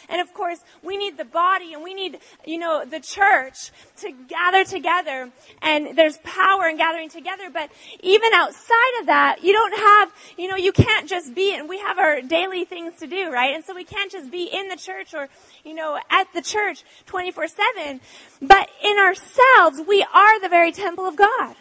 And 0.09 0.21
of 0.21 0.33
course, 0.33 0.59
we 0.83 0.97
need 0.97 1.19
the 1.19 1.25
body 1.25 1.75
and 1.75 1.83
we 1.83 1.93
need, 1.93 2.19
you 2.47 2.59
know, 2.59 2.85
the 2.85 3.00
church 3.00 3.71
to 3.99 4.12
gather 4.29 4.65
together. 4.65 5.31
And 5.61 5.97
there's 5.97 6.19
power 6.19 6.69
in 6.69 6.79
gathering 6.79 7.11
together. 7.11 7.50
But 7.53 7.71
even 8.00 8.33
outside 8.33 9.00
of 9.00 9.07
that, 9.07 9.45
you 9.45 9.53
don't 9.53 9.77
have, 9.77 10.12
you 10.38 10.49
know, 10.49 10.57
you 10.57 10.73
can't 10.73 11.09
just 11.09 11.35
be, 11.35 11.55
and 11.55 11.69
we 11.69 11.79
have 11.79 11.99
our 11.99 12.23
daily 12.23 12.65
things 12.65 12.95
to 13.00 13.07
do, 13.07 13.31
right? 13.31 13.55
And 13.55 13.65
so 13.65 13.75
we 13.75 13.85
can't 13.85 14.11
just 14.11 14.31
be 14.31 14.45
in 14.45 14.69
the 14.69 14.77
church 14.77 15.15
or, 15.15 15.29
you 15.65 15.75
know, 15.75 15.99
at 16.11 16.33
the 16.33 16.43
church 16.43 16.85
24-7. 17.07 18.00
But 18.41 18.71
in 18.83 18.99
ourselves, 18.99 19.83
we 19.87 20.07
are 20.15 20.41
the 20.41 20.49
very 20.49 20.73
temple 20.73 21.07
of 21.07 21.17
God. 21.17 21.55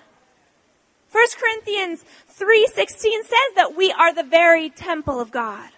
1 1.12 1.25
Corinthians 1.39 2.04
3.16 2.38 2.88
says 2.98 3.56
that 3.56 3.74
we 3.75 3.92
are 3.92 4.13
the 4.13 4.24
very 4.24 4.70
temple 4.70 5.20
of 5.20 5.32
God. 5.32 5.70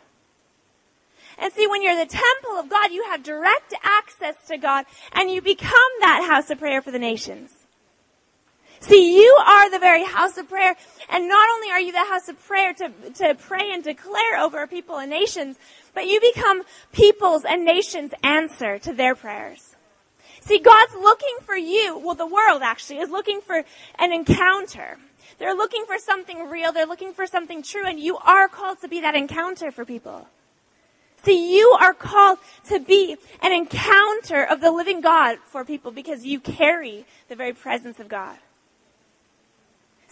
And 1.39 1.53
see, 1.53 1.67
when 1.67 1.81
you're 1.81 1.96
the 1.96 2.12
temple 2.12 2.60
of 2.60 2.69
God, 2.69 2.91
you 2.91 3.03
have 3.05 3.24
direct 3.24 3.74
access 3.81 4.36
to 4.48 4.58
God 4.58 4.86
and 5.13 5.31
you 5.31 5.41
become 5.41 5.72
that 6.01 6.27
house 6.29 6.50
of 6.50 6.60
prayer 6.60 6.81
for 6.81 6.91
the 6.91 7.00
nations. 7.00 7.51
See, 8.81 9.17
you 9.22 9.34
are 9.46 9.69
the 9.69 9.79
very 9.79 10.05
house 10.05 10.38
of 10.38 10.48
prayer. 10.48 10.75
And 11.10 11.27
not 11.27 11.50
only 11.50 11.72
are 11.72 11.79
you 11.79 11.91
the 11.91 12.05
house 12.05 12.29
of 12.29 12.39
prayer 12.46 12.74
to, 12.74 12.91
to 13.15 13.36
pray 13.36 13.72
and 13.72 13.84
declare 13.84 14.39
over 14.39 14.67
people 14.67 14.98
and 14.98 15.10
nations, 15.10 15.58
but 15.93 16.08
you 16.08 16.19
become 16.22 16.63
people's 16.91 17.43
and 17.46 17.65
nations' 17.65 18.13
answer 18.24 18.77
to 18.79 18.93
their 18.93 19.15
prayers. 19.15 19.75
See, 20.41 20.60
God's 20.60 20.93
looking 20.93 21.38
for 21.41 21.58
you, 21.58 21.98
well, 21.98 22.15
the 22.15 22.25
world 22.25 22.62
actually 22.62 23.00
is 23.00 23.10
looking 23.10 23.41
for 23.41 23.63
an 23.98 24.13
encounter. 24.13 24.98
They're 25.38 25.55
looking 25.55 25.86
for 25.86 25.98
something 25.98 26.50
real. 26.50 26.72
They're 26.72 26.86
looking 26.86 27.13
for 27.13 27.27
something 27.27 27.63
true. 27.63 27.86
And 27.86 28.00
you 28.00 28.17
are 28.17 28.48
called 28.48 28.79
to 28.81 28.88
be 28.88 29.01
that 29.01 29.15
encounter 29.15 29.72
for 29.72 29.86
people. 29.86 30.27
See, 31.24 31.58
you 31.58 31.76
are 31.80 31.94
called 31.94 32.40
to 32.70 32.80
be 32.80 33.18
an 33.42 33.52
encounter 33.52 34.44
of 34.44 34.62
the 34.62 34.72
living 34.72 35.02
God 35.02 35.38
for 35.48 35.66
people 35.66 35.92
because 35.92 36.26
you 36.26 36.40
carry 36.40 37.06
the 37.28 37.36
very 37.36 37.54
presence 37.54 38.00
of 38.00 38.08
God. 38.08 38.38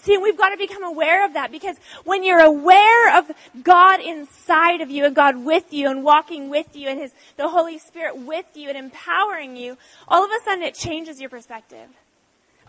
See, 0.07 0.17
we've 0.17 0.37
got 0.37 0.49
to 0.49 0.57
become 0.57 0.83
aware 0.83 1.25
of 1.25 1.33
that 1.33 1.51
because 1.51 1.75
when 2.03 2.23
you're 2.23 2.39
aware 2.39 3.17
of 3.17 3.31
God 3.63 3.99
inside 3.99 4.81
of 4.81 4.89
you 4.89 5.05
and 5.05 5.15
God 5.15 5.43
with 5.43 5.73
you 5.73 5.89
and 5.89 6.03
walking 6.03 6.49
with 6.49 6.75
you 6.75 6.87
and 6.87 6.99
His, 6.99 7.13
the 7.35 7.49
Holy 7.49 7.79
Spirit 7.79 8.17
with 8.17 8.45
you 8.53 8.69
and 8.69 8.77
empowering 8.77 9.55
you, 9.55 9.77
all 10.07 10.23
of 10.23 10.29
a 10.29 10.43
sudden 10.43 10.63
it 10.63 10.75
changes 10.75 11.19
your 11.19 11.29
perspective. 11.29 11.89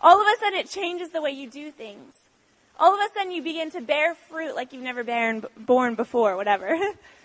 All 0.01 0.19
of 0.19 0.27
a 0.27 0.39
sudden 0.39 0.59
it 0.59 0.69
changes 0.69 1.11
the 1.11 1.21
way 1.21 1.31
you 1.31 1.49
do 1.49 1.71
things. 1.71 2.13
All 2.79 2.93
of 2.93 2.99
a 2.99 3.13
sudden 3.13 3.31
you 3.31 3.43
begin 3.43 3.69
to 3.71 3.81
bear 3.81 4.15
fruit 4.15 4.55
like 4.55 4.73
you've 4.73 4.83
never 4.83 5.03
born 5.57 5.95
before, 5.95 6.35
whatever. 6.35 6.77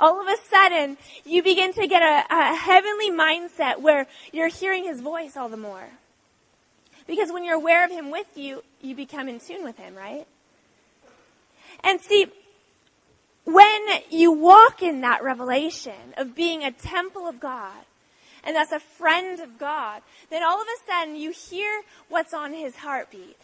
all 0.00 0.20
of 0.20 0.26
a 0.26 0.36
sudden 0.48 0.96
you 1.24 1.42
begin 1.42 1.72
to 1.74 1.86
get 1.86 2.02
a, 2.02 2.34
a, 2.34 2.54
heavenly 2.54 3.10
mindset 3.10 3.80
where 3.80 4.06
you're 4.32 4.48
hearing 4.48 4.84
his 4.84 5.00
voice 5.00 5.36
all 5.36 5.48
the 5.48 5.56
more. 5.56 5.88
Because 7.06 7.32
when 7.32 7.44
you're 7.44 7.56
aware 7.56 7.84
of 7.84 7.90
him 7.90 8.10
with 8.10 8.36
you, 8.36 8.62
you 8.80 8.94
become 8.94 9.28
in 9.28 9.40
tune 9.40 9.64
with 9.64 9.76
him, 9.76 9.94
right? 9.94 10.26
And 11.84 12.00
see, 12.00 12.26
when 13.44 13.80
you 14.10 14.32
walk 14.32 14.82
in 14.82 15.00
that 15.00 15.22
revelation 15.22 16.14
of 16.16 16.34
being 16.34 16.62
a 16.62 16.70
temple 16.70 17.26
of 17.26 17.40
God, 17.40 17.84
and 18.44 18.56
that's 18.56 18.72
a 18.72 18.80
friend 18.80 19.40
of 19.40 19.58
God, 19.58 20.02
then 20.30 20.42
all 20.42 20.60
of 20.60 20.66
a 20.66 20.90
sudden 20.90 21.16
you 21.16 21.32
hear 21.32 21.82
what's 22.08 22.34
on 22.34 22.52
his 22.52 22.76
heartbeat. 22.76 23.38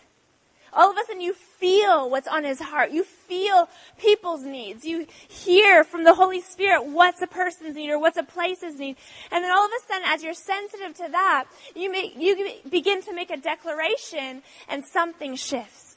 All 0.72 0.90
of 0.90 0.96
a 0.96 1.04
sudden 1.06 1.20
you 1.20 1.34
feel 1.34 2.10
what's 2.10 2.28
on 2.28 2.44
his 2.44 2.60
heart. 2.60 2.90
You 2.90 3.04
feel 3.04 3.68
people's 3.98 4.42
needs. 4.42 4.84
You 4.84 5.06
hear 5.28 5.84
from 5.84 6.04
the 6.04 6.14
Holy 6.14 6.40
Spirit 6.40 6.86
what's 6.86 7.22
a 7.22 7.26
person's 7.26 7.76
need 7.76 7.90
or 7.90 7.98
what's 7.98 8.16
a 8.16 8.22
place's 8.22 8.78
need. 8.78 8.96
And 9.30 9.44
then 9.44 9.50
all 9.50 9.64
of 9.64 9.70
a 9.70 9.86
sudden, 9.86 10.08
as 10.08 10.22
you're 10.22 10.34
sensitive 10.34 10.94
to 10.94 11.08
that, 11.10 11.46
you 11.74 11.94
you 11.94 12.52
begin 12.68 13.02
to 13.02 13.14
make 13.14 13.30
a 13.30 13.36
declaration 13.36 14.42
and 14.68 14.84
something 14.84 15.36
shifts. 15.36 15.88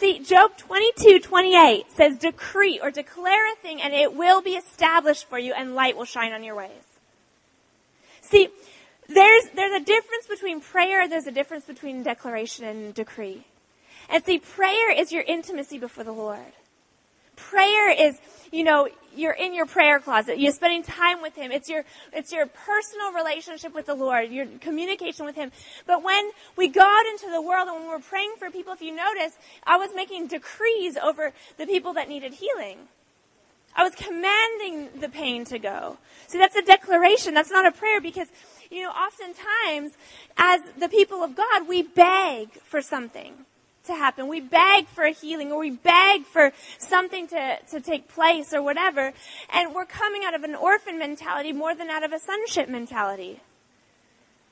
See, 0.00 0.18
Job 0.20 0.56
22, 0.56 1.20
28 1.20 1.92
says, 1.92 2.16
decree 2.16 2.80
or 2.82 2.90
declare 2.90 3.52
a 3.52 3.56
thing 3.56 3.82
and 3.82 3.92
it 3.92 4.14
will 4.14 4.40
be 4.40 4.52
established 4.52 5.28
for 5.28 5.38
you 5.38 5.52
and 5.52 5.74
light 5.74 5.94
will 5.94 6.06
shine 6.06 6.32
on 6.32 6.42
your 6.42 6.54
ways. 6.54 6.70
See, 8.22 8.48
there's, 9.14 9.44
there's 9.54 9.82
a 9.82 9.84
difference 9.84 10.26
between 10.28 10.60
prayer, 10.60 11.08
there's 11.08 11.26
a 11.26 11.32
difference 11.32 11.64
between 11.64 12.02
declaration 12.02 12.64
and 12.64 12.94
decree. 12.94 13.44
And 14.08 14.24
see, 14.24 14.38
prayer 14.38 14.90
is 14.90 15.12
your 15.12 15.22
intimacy 15.22 15.78
before 15.78 16.04
the 16.04 16.12
Lord. 16.12 16.52
Prayer 17.36 17.90
is, 17.90 18.18
you 18.52 18.64
know, 18.64 18.88
you're 19.16 19.32
in 19.32 19.54
your 19.54 19.66
prayer 19.66 19.98
closet. 19.98 20.38
You're 20.38 20.52
spending 20.52 20.82
time 20.82 21.22
with 21.22 21.34
Him. 21.34 21.52
It's 21.52 21.68
your, 21.68 21.84
it's 22.12 22.32
your 22.32 22.46
personal 22.46 23.12
relationship 23.12 23.74
with 23.74 23.86
the 23.86 23.94
Lord, 23.94 24.30
your 24.30 24.46
communication 24.60 25.24
with 25.24 25.36
Him. 25.36 25.50
But 25.86 26.02
when 26.02 26.30
we 26.56 26.68
go 26.68 26.82
out 26.82 27.06
into 27.06 27.30
the 27.30 27.40
world 27.40 27.68
and 27.68 27.80
when 27.80 27.88
we're 27.88 27.98
praying 28.00 28.34
for 28.38 28.50
people, 28.50 28.72
if 28.72 28.82
you 28.82 28.94
notice, 28.94 29.38
I 29.64 29.76
was 29.76 29.90
making 29.94 30.26
decrees 30.26 30.96
over 30.96 31.32
the 31.56 31.66
people 31.66 31.94
that 31.94 32.08
needed 32.08 32.34
healing. 32.34 32.78
I 33.74 33.84
was 33.84 33.94
commanding 33.94 35.00
the 35.00 35.08
pain 35.08 35.44
to 35.46 35.58
go. 35.58 35.96
See, 36.26 36.38
that's 36.38 36.56
a 36.56 36.62
declaration. 36.62 37.34
That's 37.34 37.50
not 37.50 37.66
a 37.66 37.72
prayer 37.72 38.00
because, 38.00 38.28
you 38.70 38.82
know, 38.82 38.90
oftentimes 38.90 39.92
as 40.36 40.60
the 40.78 40.88
people 40.88 41.22
of 41.22 41.34
God, 41.34 41.68
we 41.68 41.82
beg 41.82 42.52
for 42.62 42.80
something 42.80 43.34
to 43.84 43.94
happen. 43.94 44.28
We 44.28 44.40
beg 44.40 44.86
for 44.86 45.04
a 45.04 45.10
healing 45.10 45.52
or 45.52 45.58
we 45.58 45.70
beg 45.70 46.24
for 46.24 46.52
something 46.78 47.26
to, 47.28 47.58
to 47.70 47.80
take 47.80 48.08
place 48.08 48.52
or 48.52 48.62
whatever. 48.62 49.12
And 49.52 49.74
we're 49.74 49.86
coming 49.86 50.22
out 50.24 50.34
of 50.34 50.44
an 50.44 50.54
orphan 50.54 50.98
mentality 50.98 51.52
more 51.52 51.74
than 51.74 51.90
out 51.90 52.04
of 52.04 52.12
a 52.12 52.18
sonship 52.18 52.68
mentality. 52.68 53.40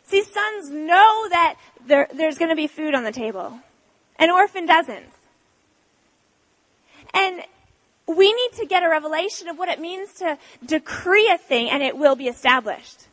See, 0.05 0.23
sons 0.23 0.71
know 0.71 1.29
that 1.29 1.57
there, 1.87 2.09
there's 2.15 2.39
going 2.39 2.51
to 2.51 2.57
be 2.57 2.67
food 2.67 2.95
on 2.95 3.05
the 3.05 3.13
table. 3.13 3.61
An 4.19 4.31
orphan 4.31 4.67
doesn't. 4.67 5.13
And 7.15 7.43
we 8.07 8.33
need 8.33 8.51
to 8.55 8.67
get 8.67 8.83
a 8.83 8.89
revelation 8.89 9.49
of 9.49 9.59
what 9.59 9.69
it 9.69 9.81
means 9.81 10.15
to 10.15 10.39
decree 10.65 11.31
a 11.31 11.39
thing 11.39 11.69
and 11.71 11.83
it 11.83 11.97
will 11.97 12.17
be 12.17 12.27
established. 12.27 13.07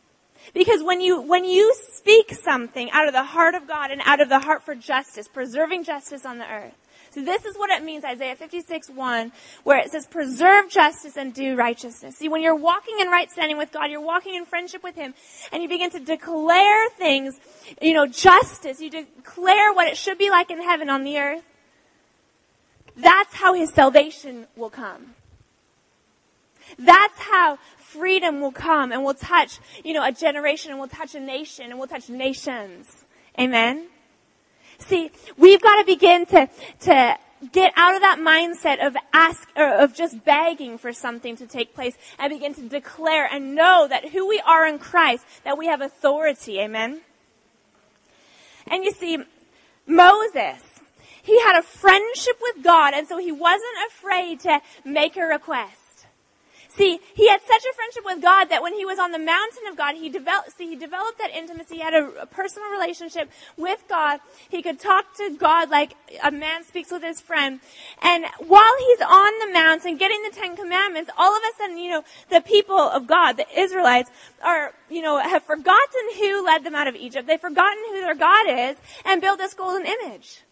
Because 0.54 0.82
when 0.82 1.00
you, 1.00 1.20
when 1.20 1.44
you 1.44 1.74
speak 1.94 2.32
something 2.32 2.90
out 2.90 3.06
of 3.06 3.12
the 3.12 3.24
heart 3.24 3.54
of 3.54 3.66
God 3.66 3.90
and 3.90 4.00
out 4.04 4.20
of 4.20 4.28
the 4.28 4.38
heart 4.38 4.62
for 4.62 4.74
justice, 4.74 5.28
preserving 5.28 5.84
justice 5.84 6.24
on 6.24 6.38
the 6.38 6.50
earth. 6.50 6.74
So 7.10 7.22
this 7.22 7.46
is 7.46 7.56
what 7.56 7.70
it 7.70 7.82
means, 7.82 8.04
Isaiah 8.04 8.36
56, 8.36 8.90
1, 8.90 9.32
where 9.64 9.78
it 9.78 9.90
says, 9.90 10.06
preserve 10.06 10.68
justice 10.68 11.16
and 11.16 11.32
do 11.32 11.56
righteousness. 11.56 12.16
See, 12.16 12.28
when 12.28 12.42
you're 12.42 12.54
walking 12.54 12.96
in 13.00 13.08
right 13.08 13.30
standing 13.30 13.56
with 13.56 13.72
God, 13.72 13.90
you're 13.90 14.02
walking 14.02 14.34
in 14.34 14.44
friendship 14.44 14.82
with 14.82 14.96
Him, 14.96 15.14
and 15.50 15.62
you 15.62 15.68
begin 15.68 15.90
to 15.92 16.00
declare 16.00 16.90
things, 16.90 17.40
you 17.80 17.94
know, 17.94 18.06
justice, 18.06 18.82
you 18.82 18.90
declare 18.90 19.72
what 19.72 19.88
it 19.88 19.96
should 19.96 20.18
be 20.18 20.28
like 20.28 20.50
in 20.50 20.60
heaven 20.60 20.90
on 20.90 21.04
the 21.04 21.16
earth, 21.16 21.42
that's 22.98 23.34
how 23.34 23.54
His 23.54 23.72
salvation 23.72 24.46
will 24.54 24.70
come. 24.70 25.14
That's 26.78 27.18
how 27.18 27.58
freedom 27.86 28.40
will 28.40 28.52
come 28.52 28.92
and 28.92 29.04
will 29.04 29.14
touch, 29.14 29.58
you 29.84 29.92
know, 29.92 30.04
a 30.04 30.12
generation 30.12 30.70
and 30.70 30.80
will 30.80 30.88
touch 30.88 31.14
a 31.14 31.20
nation 31.20 31.70
and 31.70 31.78
will 31.78 31.86
touch 31.86 32.08
nations. 32.08 33.04
Amen? 33.38 33.86
See, 34.78 35.10
we've 35.36 35.62
got 35.62 35.76
to 35.76 35.84
begin 35.84 36.26
to, 36.26 36.48
to 36.80 37.18
get 37.52 37.72
out 37.76 37.94
of 37.94 38.02
that 38.02 38.18
mindset 38.18 38.84
of 38.86 38.96
ask, 39.12 39.48
or 39.56 39.74
of 39.82 39.94
just 39.94 40.24
begging 40.24 40.78
for 40.78 40.92
something 40.92 41.36
to 41.36 41.46
take 41.46 41.74
place 41.74 41.96
and 42.18 42.30
begin 42.30 42.54
to 42.54 42.68
declare 42.68 43.26
and 43.30 43.54
know 43.54 43.86
that 43.88 44.08
who 44.08 44.28
we 44.28 44.40
are 44.40 44.66
in 44.66 44.78
Christ, 44.78 45.24
that 45.44 45.56
we 45.56 45.66
have 45.66 45.80
authority. 45.80 46.60
Amen? 46.60 47.00
And 48.66 48.84
you 48.84 48.92
see, 48.92 49.18
Moses, 49.86 50.62
he 51.22 51.40
had 51.40 51.58
a 51.58 51.62
friendship 51.62 52.38
with 52.40 52.64
God 52.64 52.94
and 52.94 53.06
so 53.06 53.18
he 53.18 53.32
wasn't 53.32 53.76
afraid 53.88 54.40
to 54.40 54.60
make 54.84 55.16
a 55.16 55.22
request. 55.22 55.85
See, 56.76 57.00
he 57.14 57.28
had 57.28 57.40
such 57.40 57.64
a 57.64 57.74
friendship 57.74 58.04
with 58.04 58.20
God 58.20 58.50
that 58.50 58.62
when 58.62 58.74
he 58.74 58.84
was 58.84 58.98
on 58.98 59.10
the 59.10 59.18
mountain 59.18 59.66
of 59.70 59.78
God, 59.78 59.94
he 59.94 60.10
developed, 60.10 60.52
see, 60.58 60.68
he 60.68 60.76
developed 60.76 61.18
that 61.18 61.30
intimacy. 61.30 61.76
He 61.76 61.80
had 61.80 61.94
a, 61.94 62.22
a, 62.22 62.26
personal 62.26 62.68
relationship 62.70 63.30
with 63.56 63.82
God. 63.88 64.20
He 64.50 64.60
could 64.60 64.78
talk 64.78 65.16
to 65.16 65.34
God 65.38 65.70
like 65.70 65.94
a 66.22 66.30
man 66.30 66.64
speaks 66.64 66.90
with 66.90 67.02
his 67.02 67.18
friend. 67.18 67.60
And 68.02 68.26
while 68.46 68.74
he's 68.78 69.00
on 69.00 69.38
the 69.38 69.52
mountain 69.54 69.96
getting 69.96 70.22
the 70.22 70.36
Ten 70.36 70.54
Commandments, 70.54 71.10
all 71.16 71.34
of 71.34 71.42
a 71.42 71.56
sudden, 71.56 71.78
you 71.78 71.92
know, 71.92 72.04
the 72.28 72.42
people 72.42 72.76
of 72.78 73.06
God, 73.06 73.38
the 73.38 73.46
Israelites, 73.58 74.10
are, 74.44 74.74
you 74.90 75.00
know, 75.00 75.18
have 75.18 75.44
forgotten 75.44 76.02
who 76.18 76.44
led 76.44 76.62
them 76.62 76.74
out 76.74 76.88
of 76.88 76.94
Egypt. 76.94 77.26
They've 77.26 77.40
forgotten 77.40 77.82
who 77.88 78.02
their 78.02 78.14
God 78.14 78.50
is 78.50 78.76
and 79.06 79.22
build 79.22 79.40
this 79.40 79.54
golden 79.54 79.86
image. 79.86 80.42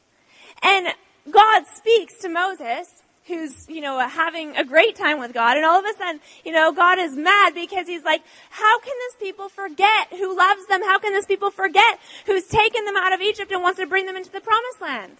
And 0.63 0.89
God 1.31 1.65
speaks 1.75 2.19
to 2.21 2.31
Moses 2.31 3.04
who's, 3.27 3.69
you 3.69 3.81
know, 3.81 3.99
having 3.99 4.57
a 4.57 4.65
great 4.65 4.97
time 4.97 5.19
with 5.19 5.33
God. 5.33 5.57
And 5.57 5.65
all 5.65 5.79
of 5.79 5.85
a 5.85 5.97
sudden, 5.97 6.21
you 6.45 6.53
know, 6.53 6.73
God 6.73 6.99
is 6.99 7.17
mad 7.17 7.55
because 7.55 7.87
he's 7.87 8.05
like, 8.05 8.23
how 8.51 8.79
can 8.81 8.93
this 9.09 9.17
people 9.21 9.49
forget 9.49 10.09
who 10.11 10.37
loves 10.37 10.67
them? 10.67 10.83
How 10.83 10.99
can 10.99 11.13
this 11.13 11.27
people 11.27 11.51
forget 11.51 11.99
who's 12.27 12.45
taken 12.45 12.85
them 12.85 12.97
out 12.97 13.13
of 13.13 13.21
Egypt 13.21 13.51
and 13.51 13.63
wants 13.63 13.79
to 13.81 13.87
bring 13.87 14.07
them 14.07 14.17
into 14.17 14.31
the 14.31 14.41
promised 14.41 14.81
land? 14.81 15.17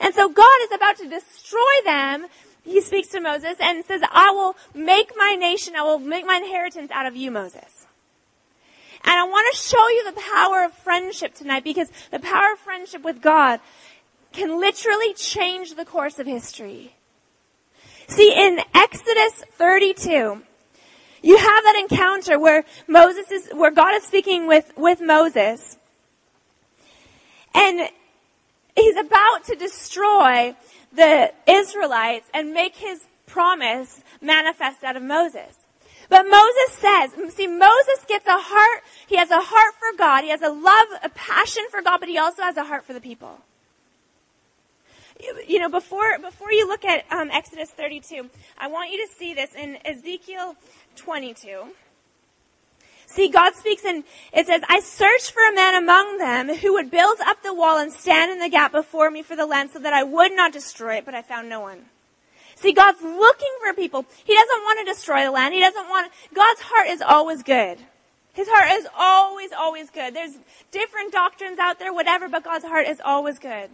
And 0.00 0.14
so 0.14 0.28
God 0.28 0.58
is 0.64 0.72
about 0.74 0.96
to 0.98 1.08
destroy 1.08 1.60
them. 1.84 2.26
He 2.64 2.80
speaks 2.80 3.08
to 3.08 3.20
Moses 3.20 3.56
and 3.60 3.84
says, 3.84 4.02
I 4.10 4.30
will 4.30 4.56
make 4.74 5.12
my 5.16 5.36
nation, 5.38 5.74
I 5.76 5.82
will 5.82 6.00
make 6.00 6.26
my 6.26 6.36
inheritance 6.36 6.90
out 6.90 7.06
of 7.06 7.16
you, 7.16 7.30
Moses. 7.30 7.86
And 9.04 9.14
I 9.14 9.24
want 9.24 9.54
to 9.54 9.62
show 9.62 9.88
you 9.88 10.12
the 10.12 10.20
power 10.20 10.64
of 10.64 10.72
friendship 10.72 11.34
tonight 11.34 11.62
because 11.62 11.90
the 12.10 12.18
power 12.18 12.52
of 12.52 12.58
friendship 12.58 13.04
with 13.04 13.22
God 13.22 13.60
can 14.32 14.60
literally 14.60 15.14
change 15.14 15.76
the 15.76 15.84
course 15.84 16.18
of 16.18 16.26
history. 16.26 16.95
See, 18.08 18.32
in 18.32 18.60
Exodus 18.72 19.32
32, 19.58 20.42
you 21.22 21.36
have 21.36 21.64
that 21.64 21.86
encounter 21.90 22.38
where 22.38 22.64
Moses 22.86 23.30
is, 23.32 23.50
where 23.52 23.72
God 23.72 23.94
is 23.94 24.04
speaking 24.04 24.46
with, 24.46 24.72
with 24.76 25.00
Moses. 25.00 25.76
And 27.52 27.88
he's 28.76 28.96
about 28.96 29.44
to 29.46 29.56
destroy 29.56 30.54
the 30.92 31.32
Israelites 31.48 32.28
and 32.32 32.52
make 32.52 32.76
his 32.76 33.06
promise 33.26 34.02
manifest 34.20 34.84
out 34.84 34.96
of 34.96 35.02
Moses. 35.02 35.56
But 36.08 36.26
Moses 36.28 36.72
says, 36.74 37.10
see, 37.34 37.48
Moses 37.48 38.04
gets 38.06 38.28
a 38.28 38.38
heart, 38.38 38.84
he 39.08 39.16
has 39.16 39.32
a 39.32 39.40
heart 39.40 39.74
for 39.80 39.98
God, 39.98 40.22
he 40.22 40.30
has 40.30 40.42
a 40.42 40.50
love, 40.50 40.86
a 41.02 41.08
passion 41.08 41.64
for 41.70 41.82
God, 41.82 41.98
but 41.98 42.08
he 42.08 42.18
also 42.18 42.42
has 42.42 42.56
a 42.56 42.62
heart 42.62 42.84
for 42.84 42.92
the 42.92 43.00
people 43.00 43.40
you 45.46 45.58
know, 45.58 45.68
before, 45.68 46.18
before 46.18 46.52
you 46.52 46.66
look 46.66 46.84
at 46.84 47.04
um, 47.10 47.30
Exodus 47.30 47.70
32, 47.70 48.28
I 48.58 48.68
want 48.68 48.90
you 48.90 49.06
to 49.06 49.12
see 49.14 49.34
this 49.34 49.54
in 49.54 49.78
Ezekiel 49.84 50.56
22. 50.96 51.64
See, 53.06 53.28
God 53.28 53.54
speaks 53.54 53.84
and 53.84 54.04
it 54.32 54.46
says, 54.46 54.62
I 54.68 54.80
searched 54.80 55.30
for 55.30 55.46
a 55.48 55.54
man 55.54 55.74
among 55.74 56.18
them 56.18 56.54
who 56.54 56.74
would 56.74 56.90
build 56.90 57.18
up 57.24 57.42
the 57.42 57.54
wall 57.54 57.78
and 57.78 57.92
stand 57.92 58.32
in 58.32 58.40
the 58.40 58.48
gap 58.48 58.72
before 58.72 59.10
me 59.10 59.22
for 59.22 59.36
the 59.36 59.46
land 59.46 59.70
so 59.70 59.78
that 59.78 59.92
I 59.92 60.02
would 60.02 60.32
not 60.32 60.52
destroy 60.52 60.96
it, 60.96 61.04
but 61.04 61.14
I 61.14 61.22
found 61.22 61.48
no 61.48 61.60
one. 61.60 61.86
See, 62.56 62.72
God's 62.72 63.02
looking 63.02 63.52
for 63.60 63.74
people. 63.74 64.04
He 64.24 64.34
doesn't 64.34 64.62
want 64.64 64.80
to 64.80 64.92
destroy 64.92 65.24
the 65.24 65.30
land. 65.30 65.54
He 65.54 65.60
doesn't 65.60 65.88
want, 65.88 66.10
God's 66.34 66.60
heart 66.60 66.88
is 66.88 67.00
always 67.00 67.42
good. 67.42 67.78
His 68.32 68.48
heart 68.48 68.70
is 68.72 68.88
always, 68.98 69.50
always 69.52 69.88
good. 69.90 70.14
There's 70.14 70.36
different 70.70 71.12
doctrines 71.12 71.58
out 71.58 71.78
there, 71.78 71.92
whatever, 71.92 72.28
but 72.28 72.44
God's 72.44 72.64
heart 72.64 72.86
is 72.86 73.00
always 73.02 73.38
good. 73.38 73.70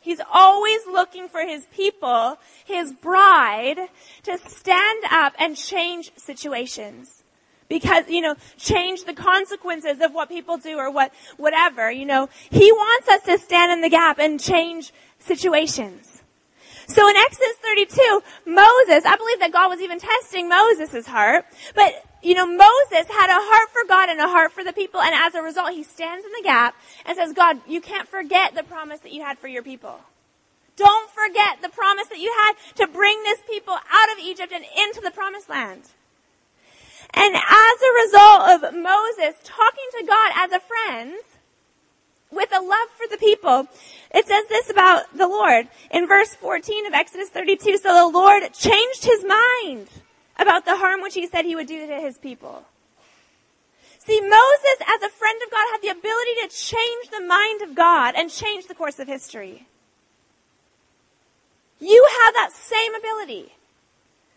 He's 0.00 0.20
always 0.32 0.86
looking 0.86 1.28
for 1.28 1.40
his 1.40 1.66
people, 1.66 2.38
his 2.64 2.92
bride, 2.92 3.88
to 4.22 4.38
stand 4.38 5.04
up 5.10 5.34
and 5.38 5.56
change 5.56 6.12
situations. 6.16 7.24
Because, 7.68 8.08
you 8.08 8.22
know, 8.22 8.34
change 8.56 9.04
the 9.04 9.12
consequences 9.12 10.00
of 10.00 10.14
what 10.14 10.30
people 10.30 10.56
do 10.56 10.78
or 10.78 10.90
what, 10.90 11.12
whatever, 11.36 11.90
you 11.90 12.06
know. 12.06 12.30
He 12.48 12.72
wants 12.72 13.08
us 13.08 13.22
to 13.24 13.38
stand 13.38 13.72
in 13.72 13.82
the 13.82 13.90
gap 13.90 14.18
and 14.18 14.40
change 14.40 14.92
situations. 15.18 16.22
So 16.86 17.06
in 17.06 17.16
Exodus 17.16 17.56
32, 17.62 18.22
Moses, 18.46 19.04
I 19.04 19.16
believe 19.16 19.40
that 19.40 19.52
God 19.52 19.68
was 19.68 19.80
even 19.82 19.98
testing 19.98 20.48
Moses' 20.48 21.06
heart, 21.06 21.44
but 21.74 21.92
you 22.22 22.34
know, 22.34 22.46
Moses 22.46 23.08
had 23.08 23.30
a 23.30 23.40
heart 23.40 23.70
for 23.70 23.86
God 23.86 24.08
and 24.08 24.20
a 24.20 24.28
heart 24.28 24.52
for 24.52 24.64
the 24.64 24.72
people, 24.72 25.00
and 25.00 25.14
as 25.14 25.34
a 25.34 25.42
result, 25.42 25.72
he 25.72 25.82
stands 25.82 26.24
in 26.24 26.32
the 26.32 26.42
gap 26.42 26.74
and 27.06 27.16
says, 27.16 27.32
God, 27.32 27.58
you 27.66 27.80
can't 27.80 28.08
forget 28.08 28.54
the 28.54 28.62
promise 28.62 29.00
that 29.00 29.12
you 29.12 29.22
had 29.22 29.38
for 29.38 29.48
your 29.48 29.62
people. 29.62 30.00
Don't 30.76 31.10
forget 31.10 31.60
the 31.62 31.68
promise 31.68 32.06
that 32.08 32.18
you 32.18 32.32
had 32.46 32.54
to 32.76 32.92
bring 32.92 33.20
this 33.24 33.40
people 33.48 33.74
out 33.74 34.12
of 34.12 34.18
Egypt 34.22 34.52
and 34.52 34.64
into 34.64 35.00
the 35.00 35.10
promised 35.10 35.48
land. 35.48 35.82
And 37.14 37.34
as 37.34 37.42
a 37.82 38.06
result 38.06 38.40
of 38.50 38.74
Moses 38.74 39.34
talking 39.42 39.88
to 39.98 40.04
God 40.06 40.32
as 40.36 40.52
a 40.52 40.60
friend, 40.60 41.14
with 42.30 42.50
a 42.52 42.60
love 42.60 42.88
for 42.96 43.06
the 43.10 43.16
people. 43.16 43.66
It 44.14 44.26
says 44.26 44.44
this 44.48 44.70
about 44.70 45.04
the 45.16 45.26
Lord 45.26 45.68
in 45.90 46.06
verse 46.06 46.34
14 46.34 46.86
of 46.86 46.92
Exodus 46.92 47.30
32. 47.30 47.78
So 47.78 47.94
the 47.94 48.18
Lord 48.18 48.42
changed 48.52 49.04
his 49.04 49.24
mind 49.24 49.88
about 50.38 50.64
the 50.64 50.76
harm 50.76 51.02
which 51.02 51.14
he 51.14 51.26
said 51.26 51.44
he 51.44 51.56
would 51.56 51.66
do 51.66 51.86
to 51.86 52.00
his 52.00 52.18
people. 52.18 52.64
See, 53.98 54.20
Moses, 54.20 54.78
as 54.86 55.02
a 55.02 55.10
friend 55.10 55.38
of 55.44 55.50
God, 55.50 55.66
had 55.72 55.82
the 55.82 55.88
ability 55.88 56.34
to 56.42 56.48
change 56.48 57.10
the 57.10 57.26
mind 57.26 57.62
of 57.62 57.74
God 57.74 58.14
and 58.16 58.30
change 58.30 58.66
the 58.66 58.74
course 58.74 58.98
of 58.98 59.06
history. 59.06 59.66
You 61.78 62.08
have 62.22 62.34
that 62.34 62.52
same 62.52 62.94
ability. 62.94 63.52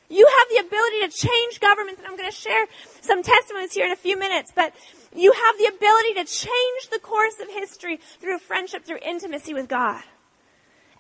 You 0.10 0.28
have 0.28 0.50
the 0.50 0.68
ability 0.68 1.08
to 1.08 1.28
change 1.28 1.62
governments, 1.62 2.00
and 2.00 2.08
I'm 2.08 2.18
going 2.18 2.30
to 2.30 2.36
share 2.36 2.66
some 3.00 3.24
testimonies 3.24 3.72
here 3.72 3.86
in 3.86 3.94
a 3.94 3.96
few 3.96 4.20
minutes, 4.20 4.52
but 4.54 4.74
you 5.16 5.32
have 5.32 5.58
the 5.58 5.68
ability 5.68 6.16
to 6.16 6.26
change 6.26 6.90
the 6.92 7.00
course 7.00 7.40
of 7.40 7.48
history 7.48 7.98
through 8.20 8.40
friendship, 8.40 8.84
through 8.84 9.00
intimacy 9.02 9.54
with 9.54 9.70
God. 9.70 10.04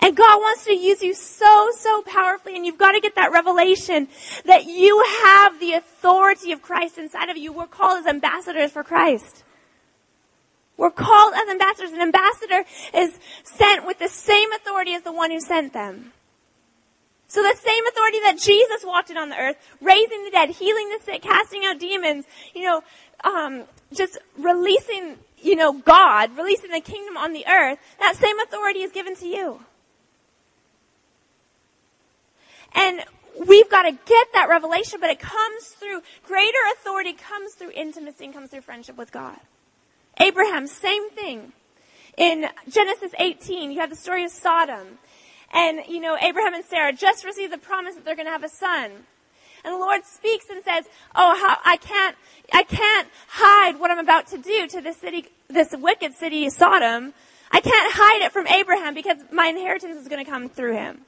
And 0.01 0.17
God 0.17 0.39
wants 0.39 0.65
to 0.65 0.73
use 0.73 1.03
you 1.03 1.13
so, 1.13 1.69
so 1.77 2.01
powerfully, 2.01 2.55
and 2.55 2.65
you've 2.65 2.79
got 2.79 2.93
to 2.93 2.99
get 2.99 3.13
that 3.15 3.31
revelation 3.31 4.07
that 4.45 4.65
you 4.65 5.03
have 5.23 5.59
the 5.59 5.73
authority 5.73 6.51
of 6.51 6.61
Christ 6.61 6.97
inside 6.97 7.29
of 7.29 7.37
you. 7.37 7.53
We're 7.53 7.67
called 7.67 7.99
as 7.99 8.07
ambassadors 8.07 8.71
for 8.71 8.83
Christ. 8.83 9.43
We're 10.75 10.89
called 10.89 11.35
as 11.35 11.47
ambassadors. 11.47 11.91
An 11.91 12.01
ambassador 12.01 12.63
is 12.95 13.19
sent 13.43 13.85
with 13.85 13.99
the 13.99 14.07
same 14.07 14.51
authority 14.53 14.95
as 14.95 15.03
the 15.03 15.13
one 15.13 15.29
who 15.29 15.39
sent 15.39 15.73
them. 15.73 16.13
So 17.27 17.43
the 17.43 17.55
same 17.55 17.85
authority 17.87 18.19
that 18.23 18.39
Jesus 18.39 18.83
walked 18.83 19.11
in 19.11 19.17
on 19.17 19.29
the 19.29 19.37
earth, 19.37 19.55
raising 19.79 20.25
the 20.25 20.31
dead, 20.31 20.49
healing 20.49 20.89
the 20.89 21.05
sick, 21.05 21.21
casting 21.21 21.63
out 21.63 21.79
demons, 21.79 22.25
you 22.55 22.63
know, 22.63 22.81
um, 23.23 23.65
just 23.93 24.17
releasing, 24.37 25.17
you 25.37 25.55
know, 25.55 25.73
God, 25.73 26.35
releasing 26.35 26.71
the 26.71 26.81
kingdom 26.81 27.15
on 27.15 27.31
the 27.31 27.45
earth, 27.47 27.77
that 27.99 28.15
same 28.15 28.39
authority 28.39 28.79
is 28.79 28.91
given 28.91 29.15
to 29.17 29.27
you. 29.27 29.61
And 32.73 33.01
we've 33.47 33.69
got 33.69 33.83
to 33.83 33.91
get 33.91 34.27
that 34.33 34.47
revelation, 34.49 34.99
but 34.99 35.09
it 35.09 35.19
comes 35.19 35.67
through 35.67 36.01
greater 36.25 36.57
authority, 36.73 37.13
comes 37.13 37.53
through 37.53 37.71
intimacy, 37.71 38.25
and 38.25 38.33
comes 38.33 38.49
through 38.49 38.61
friendship 38.61 38.97
with 38.97 39.11
God. 39.11 39.37
Abraham, 40.19 40.67
same 40.67 41.09
thing. 41.11 41.53
In 42.17 42.47
Genesis 42.69 43.11
18, 43.17 43.71
you 43.71 43.79
have 43.79 43.89
the 43.89 43.95
story 43.95 44.23
of 44.25 44.31
Sodom. 44.31 44.99
And, 45.53 45.81
you 45.87 45.99
know, 45.99 46.17
Abraham 46.21 46.53
and 46.53 46.63
Sarah 46.63 46.93
just 46.93 47.25
received 47.25 47.51
the 47.51 47.57
promise 47.57 47.95
that 47.95 48.05
they're 48.05 48.15
going 48.15 48.27
to 48.27 48.31
have 48.31 48.43
a 48.43 48.49
son. 48.49 48.91
And 49.63 49.73
the 49.73 49.77
Lord 49.77 50.05
speaks 50.05 50.45
and 50.49 50.63
says, 50.63 50.85
"Oh, 51.13 51.37
how, 51.39 51.57
I 51.63 51.77
can't, 51.77 52.15
I 52.51 52.63
can't 52.63 53.07
hide 53.27 53.79
what 53.79 53.91
I'm 53.91 53.99
about 53.99 54.27
to 54.27 54.37
do 54.37 54.67
to 54.67 54.81
this 54.81 54.97
city, 54.97 55.27
this 55.49 55.75
wicked 55.77 56.15
city, 56.15 56.49
Sodom. 56.49 57.13
I 57.51 57.59
can't 57.59 57.93
hide 57.93 58.23
it 58.23 58.31
from 58.31 58.47
Abraham 58.47 58.95
because 58.95 59.17
my 59.31 59.47
inheritance 59.47 59.97
is 59.97 60.07
going 60.07 60.23
to 60.23 60.29
come 60.29 60.49
through 60.49 60.73
him." 60.73 61.01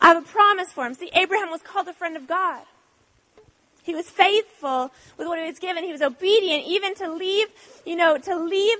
I 0.00 0.08
have 0.08 0.24
a 0.24 0.26
promise 0.26 0.72
for 0.72 0.86
him. 0.86 0.94
See, 0.94 1.10
Abraham 1.14 1.50
was 1.50 1.62
called 1.62 1.88
a 1.88 1.92
friend 1.92 2.16
of 2.16 2.26
God. 2.26 2.62
He 3.82 3.94
was 3.94 4.10
faithful 4.10 4.90
with 5.16 5.28
what 5.28 5.38
he 5.38 5.46
was 5.46 5.58
given. 5.58 5.84
He 5.84 5.92
was 5.92 6.02
obedient 6.02 6.64
even 6.66 6.94
to 6.96 7.12
leave, 7.12 7.46
you 7.84 7.94
know, 7.94 8.18
to 8.18 8.36
leave 8.36 8.78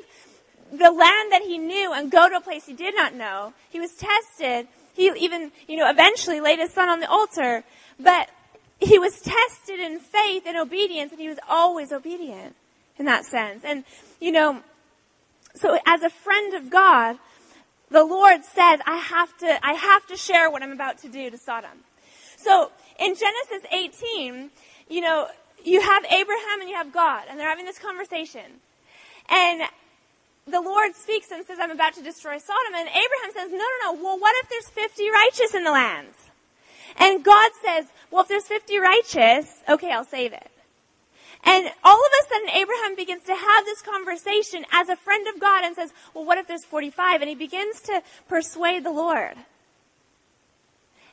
the 0.73 0.91
land 0.91 1.33
that 1.33 1.43
he 1.47 1.59
knew 1.59 1.93
and 1.93 2.11
go 2.11 2.29
to 2.29 2.37
a 2.37 2.41
place 2.41 2.67
he 2.67 2.73
did 2.73 2.95
not 2.95 3.15
know. 3.15 3.53
He 3.71 3.79
was 3.79 3.93
tested. 3.95 4.67
He 4.95 5.11
even, 5.17 5.53
you 5.69 5.77
know, 5.77 5.89
eventually 5.89 6.41
laid 6.41 6.59
his 6.59 6.73
son 6.73 6.89
on 6.89 6.99
the 6.99 7.09
altar. 7.09 7.63
But 8.01 8.31
he 8.81 8.99
was 8.99 9.21
tested 9.21 9.79
in 9.79 10.01
faith 10.01 10.43
and 10.45 10.57
obedience 10.57 11.13
and 11.13 11.21
he 11.21 11.29
was 11.29 11.39
always 11.49 11.93
obedient 11.93 12.57
in 12.99 13.07
that 13.07 13.25
sense. 13.25 13.63
And, 13.65 13.85
you 14.21 14.33
know, 14.33 14.61
so 15.55 15.79
as 15.87 16.03
a 16.03 16.11
friend 16.11 16.55
of 16.55 16.69
God, 16.69 17.19
the 17.91 18.05
Lord 18.05 18.45
says, 18.45 18.81
I 18.87 18.97
have 18.97 19.37
to, 19.39 19.67
I 19.67 19.75
have 19.75 20.07
to 20.09 20.17
share 20.17 20.51
what 20.51 20.63
I'm 20.63 20.73
about 20.73 20.99
to 20.99 21.09
do 21.09 21.31
to 21.31 21.39
Sodom. 21.39 21.85
So 22.37 22.71
in 22.99 23.15
Genesis 23.15 23.69
18, 23.71 24.51
you 24.89 25.01
know, 25.01 25.29
you 25.65 25.81
have 25.81 26.05
Abraham 26.05 26.61
and 26.61 26.69
you 26.69 26.77
have 26.77 26.93
God, 26.93 27.25
and 27.29 27.39
they're 27.39 27.49
having 27.49 27.65
this 27.65 27.79
conversation. 27.79 28.61
And 29.29 29.63
the 30.47 30.61
Lord 30.61 30.95
speaks 30.95 31.31
and 31.31 31.45
says, 31.45 31.59
I'm 31.61 31.73
about 31.73 31.95
to 31.95 32.03
destroy 32.03 32.39
Sodom. 32.39 32.75
And 32.75 32.89
Abraham 32.89 33.33
says, 33.35 33.51
no, 33.51 33.59
no, 33.59 33.93
no. 33.93 34.03
Well, 34.03 34.19
what 34.19 34.35
if 34.45 34.49
there's 34.49 34.69
50 34.69 35.11
righteous 35.11 35.55
in 35.55 35.65
the 35.65 35.73
land? 35.73 36.09
And 36.99 37.25
God 37.25 37.51
says, 37.65 37.87
well, 38.11 38.23
if 38.23 38.29
there's 38.29 38.47
50 38.47 38.79
righteous, 38.79 39.63
okay, 39.69 39.91
I'll 39.93 40.05
save 40.05 40.33
it. 40.33 40.51
And 41.47 41.71
all 41.85 41.99
of 41.99 42.11
a 42.21 42.29
sudden, 42.29 42.49
Abraham 42.51 42.97
begins 42.97 43.23
to 43.23 43.35
have 43.35 43.65
this 43.65 43.81
conversation 43.81 44.67
as 44.73 44.89
a 44.89 44.97
friend 44.97 45.29
of 45.29 45.41
God 45.41 45.65
and 45.65 45.77
says, 45.77 45.93
well, 46.13 46.25
what 46.25 46.39
if 46.39 46.49
there's 46.49 46.65
45? 46.65 47.23
And 47.23 47.29
he 47.29 47.37
begins 47.37 47.81
to 47.83 48.03
persuade 48.29 48.85
the 48.85 48.91
Lord. 48.91 49.37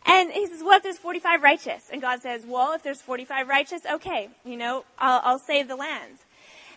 And 0.06 0.32
he 0.32 0.48
says, 0.48 0.64
what 0.64 0.78
if 0.78 0.84
there's 0.84 0.98
45 0.98 1.44
righteous? 1.44 1.90
And 1.92 2.02
God 2.02 2.22
says, 2.22 2.46
well, 2.48 2.74
if 2.74 2.82
there's 2.82 3.00
45 3.00 3.48
righteous, 3.48 3.84
okay, 3.86 4.30
you 4.44 4.58
know, 4.58 4.86
I'll, 4.98 5.22
I'll 5.24 5.40
save 5.40 5.68
the 5.68 5.76
land. 5.76 6.18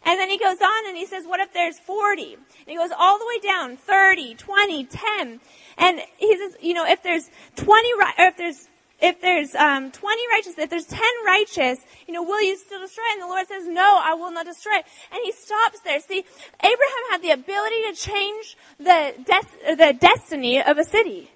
And 0.05 0.21
then 0.21 0.29
he 0.29 0.39
goes 0.39 0.61
on 0.61 0.89
and 0.89 0.97
he 0.97 1.07
says, 1.07 1.25
what 1.27 1.41
if 1.41 1.53
there's 1.53 1.79
40? 1.79 2.35
And 2.35 2.45
he 2.67 2.77
goes 2.77 2.91
all 2.97 3.19
the 3.19 3.27
way 3.27 3.39
down, 3.41 3.79
30, 3.79 4.35
20, 4.35 4.85
10. 4.85 5.41
And 5.79 6.01
he 6.19 6.37
says, 6.37 6.57
you 6.61 6.75
know, 6.75 6.87
if 6.87 7.03
there's 7.03 7.31
20, 7.57 7.93
or 7.95 8.05
if 8.19 8.37
there's 8.37 8.69
if 9.01 9.21
there's 9.21 9.55
um, 9.55 9.91
20 9.91 10.23
righteous, 10.33 10.55
if 10.59 10.71
there's 10.71 10.87
10 10.87 11.01
righteous, 11.27 11.79
you 12.07 12.15
know, 12.15 12.23
will 12.23 12.43
you 12.43 12.57
still 12.57 12.81
destroy? 12.81 13.05
And 13.13 13.23
the 13.23 13.27
Lord 13.27 13.47
says, 13.47 13.67
no, 13.67 14.01
I 14.03 14.15
will 14.15 14.31
not 14.31 14.47
destroy. 14.47 14.77
And 14.77 15.21
he 15.23 15.33
stops 15.33 15.81
there. 15.85 16.01
See, 16.01 16.25
Abraham 16.61 17.05
had 17.11 17.23
the 17.23 17.31
ability 17.31 17.83
to 17.91 17.95
change 17.95 18.57
the, 18.79 19.15
des- 19.25 19.75
the 19.77 19.93
destiny 19.99 20.63
of 20.63 20.79
a 20.79 20.85
city. 20.85 21.31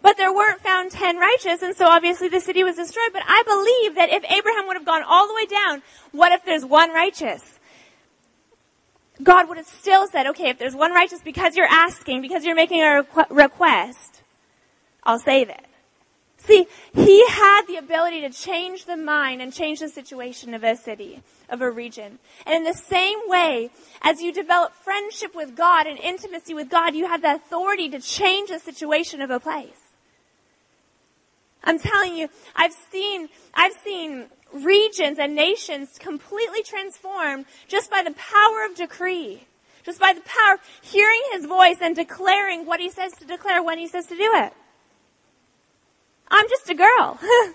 But 0.00 0.16
there 0.16 0.32
weren't 0.32 0.60
found 0.60 0.92
10 0.92 1.16
righteous, 1.16 1.62
and 1.62 1.74
so 1.74 1.86
obviously 1.86 2.28
the 2.28 2.38
city 2.38 2.62
was 2.62 2.76
destroyed. 2.76 3.10
But 3.12 3.22
I 3.26 3.42
believe 3.44 3.96
that 3.96 4.10
if 4.10 4.22
Abraham 4.30 4.68
would 4.68 4.76
have 4.76 4.86
gone 4.86 5.02
all 5.02 5.26
the 5.26 5.34
way 5.34 5.46
down, 5.46 5.82
what 6.12 6.30
if 6.30 6.44
there's 6.44 6.64
one 6.64 6.92
righteous? 6.92 7.58
God 9.20 9.48
would 9.48 9.56
have 9.56 9.66
still 9.66 10.06
said, 10.06 10.28
okay, 10.28 10.50
if 10.50 10.58
there's 10.58 10.76
one 10.76 10.92
righteous 10.92 11.20
because 11.24 11.56
you're 11.56 11.66
asking, 11.66 12.20
because 12.22 12.44
you're 12.44 12.54
making 12.54 12.82
a 12.82 13.02
requ- 13.02 13.30
request, 13.30 14.22
I'll 15.02 15.18
save 15.18 15.48
it. 15.48 15.65
See, 16.38 16.66
he 16.94 17.26
had 17.28 17.62
the 17.66 17.76
ability 17.76 18.20
to 18.20 18.30
change 18.30 18.84
the 18.84 18.96
mind 18.96 19.42
and 19.42 19.52
change 19.52 19.80
the 19.80 19.88
situation 19.88 20.54
of 20.54 20.62
a 20.62 20.76
city, 20.76 21.22
of 21.48 21.60
a 21.60 21.70
region. 21.70 22.18
And 22.44 22.54
in 22.56 22.64
the 22.64 22.78
same 22.78 23.18
way, 23.26 23.70
as 24.02 24.20
you 24.20 24.32
develop 24.32 24.72
friendship 24.74 25.34
with 25.34 25.56
God 25.56 25.86
and 25.86 25.98
intimacy 25.98 26.54
with 26.54 26.68
God, 26.68 26.94
you 26.94 27.08
have 27.08 27.22
the 27.22 27.34
authority 27.34 27.88
to 27.90 28.00
change 28.00 28.50
the 28.50 28.60
situation 28.60 29.20
of 29.20 29.30
a 29.30 29.40
place. 29.40 29.80
I'm 31.64 31.80
telling 31.80 32.16
you, 32.16 32.28
I've 32.54 32.74
seen, 32.92 33.28
I've 33.54 33.74
seen 33.84 34.26
regions 34.52 35.18
and 35.18 35.34
nations 35.34 35.98
completely 35.98 36.62
transformed 36.62 37.46
just 37.66 37.90
by 37.90 38.02
the 38.04 38.12
power 38.12 38.64
of 38.64 38.76
decree. 38.76 39.46
Just 39.84 40.00
by 40.00 40.12
the 40.12 40.20
power 40.20 40.54
of 40.54 40.60
hearing 40.82 41.20
his 41.32 41.46
voice 41.46 41.76
and 41.80 41.94
declaring 41.94 42.66
what 42.66 42.80
he 42.80 42.90
says 42.90 43.12
to 43.14 43.24
declare 43.24 43.62
when 43.62 43.78
he 43.78 43.86
says 43.86 44.06
to 44.06 44.16
do 44.16 44.32
it. 44.34 44.52
I'm 46.28 46.48
just 46.48 46.68
a 46.70 46.74
girl. 46.74 47.18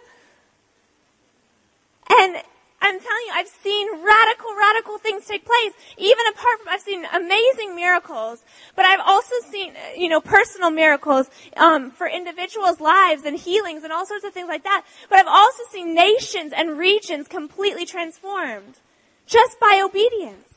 and 2.10 2.42
I'm 2.84 3.00
telling 3.00 3.24
you, 3.28 3.32
I've 3.34 3.48
seen 3.48 3.88
radical, 4.04 4.56
radical 4.58 4.98
things 4.98 5.26
take 5.26 5.46
place. 5.46 5.74
Even 5.98 6.26
apart 6.32 6.60
from, 6.60 6.70
I've 6.70 6.82
seen 6.82 7.06
amazing 7.14 7.76
miracles, 7.76 8.44
but 8.76 8.86
I've 8.86 9.02
also 9.06 9.36
seen, 9.52 9.74
you 9.96 10.10
know, 10.10 10.20
personal 10.20 10.72
miracles, 10.72 11.30
um, 11.58 11.92
for 11.92 12.08
individuals' 12.08 12.80
lives 12.80 13.24
and 13.24 13.38
healings 13.38 13.84
and 13.84 13.94
all 13.94 14.06
sorts 14.08 14.26
of 14.26 14.34
things 14.34 14.48
like 14.48 14.64
that. 14.64 14.84
But 15.10 15.20
I've 15.20 15.28
also 15.28 15.64
seen 15.72 15.94
nations 15.94 16.54
and 16.56 16.78
regions 16.78 17.28
completely 17.28 17.86
transformed 17.86 18.80
just 19.28 19.60
by 19.60 19.80
obedience. 19.86 20.48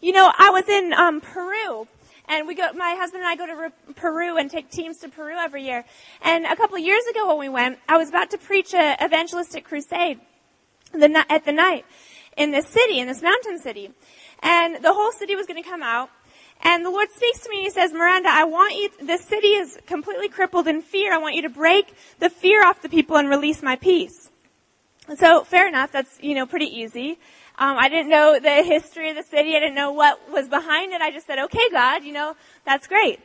You 0.00 0.12
know, 0.12 0.32
I 0.36 0.50
was 0.50 0.68
in, 0.68 0.92
um, 0.92 1.20
Peru 1.20 1.86
and 2.28 2.46
we 2.46 2.54
go, 2.54 2.72
my 2.72 2.96
husband 2.98 3.22
and 3.22 3.28
I 3.28 3.36
go 3.36 3.46
to 3.46 3.94
Peru 3.94 4.36
and 4.36 4.50
take 4.50 4.70
teams 4.70 4.98
to 4.98 5.08
Peru 5.08 5.34
every 5.36 5.64
year. 5.64 5.84
And 6.22 6.44
a 6.44 6.56
couple 6.56 6.78
years 6.78 7.04
ago 7.06 7.28
when 7.28 7.38
we 7.38 7.48
went, 7.48 7.78
I 7.88 7.96
was 7.96 8.08
about 8.08 8.30
to 8.30 8.38
preach 8.38 8.74
an 8.74 8.96
evangelistic 9.04 9.64
crusade 9.64 10.20
the, 10.92 11.24
at 11.28 11.44
the 11.44 11.52
night 11.52 11.84
in 12.36 12.50
this 12.50 12.66
city, 12.68 12.98
in 12.98 13.06
this 13.06 13.22
mountain 13.22 13.58
city. 13.58 13.90
And 14.42 14.84
the 14.84 14.92
whole 14.92 15.12
city 15.12 15.36
was 15.36 15.46
going 15.46 15.62
to 15.62 15.68
come 15.68 15.82
out. 15.82 16.10
And 16.62 16.84
the 16.84 16.90
Lord 16.90 17.10
speaks 17.10 17.40
to 17.40 17.50
me 17.50 17.58
and 17.58 17.64
He 17.64 17.70
says, 17.70 17.92
Miranda, 17.92 18.30
I 18.32 18.44
want 18.44 18.74
you, 18.74 18.90
this 19.06 19.22
city 19.24 19.48
is 19.48 19.78
completely 19.86 20.28
crippled 20.28 20.66
in 20.66 20.82
fear. 20.82 21.12
I 21.12 21.18
want 21.18 21.34
you 21.34 21.42
to 21.42 21.50
break 21.50 21.94
the 22.18 22.30
fear 22.30 22.64
off 22.64 22.82
the 22.82 22.88
people 22.88 23.16
and 23.16 23.28
release 23.28 23.62
my 23.62 23.76
peace. 23.76 24.30
So 25.16 25.44
fair 25.44 25.68
enough. 25.68 25.92
That's, 25.92 26.18
you 26.20 26.34
know, 26.34 26.46
pretty 26.46 26.66
easy. 26.66 27.18
Um, 27.58 27.76
I 27.78 27.88
didn't 27.88 28.10
know 28.10 28.38
the 28.38 28.62
history 28.62 29.08
of 29.10 29.16
the 29.16 29.22
city. 29.22 29.56
I 29.56 29.60
didn't 29.60 29.74
know 29.74 29.92
what 29.92 30.30
was 30.30 30.48
behind 30.48 30.92
it. 30.92 31.00
I 31.00 31.10
just 31.10 31.26
said, 31.26 31.38
okay, 31.38 31.70
God, 31.70 32.04
you 32.04 32.12
know, 32.12 32.36
that's 32.64 32.86
great. 32.86 33.18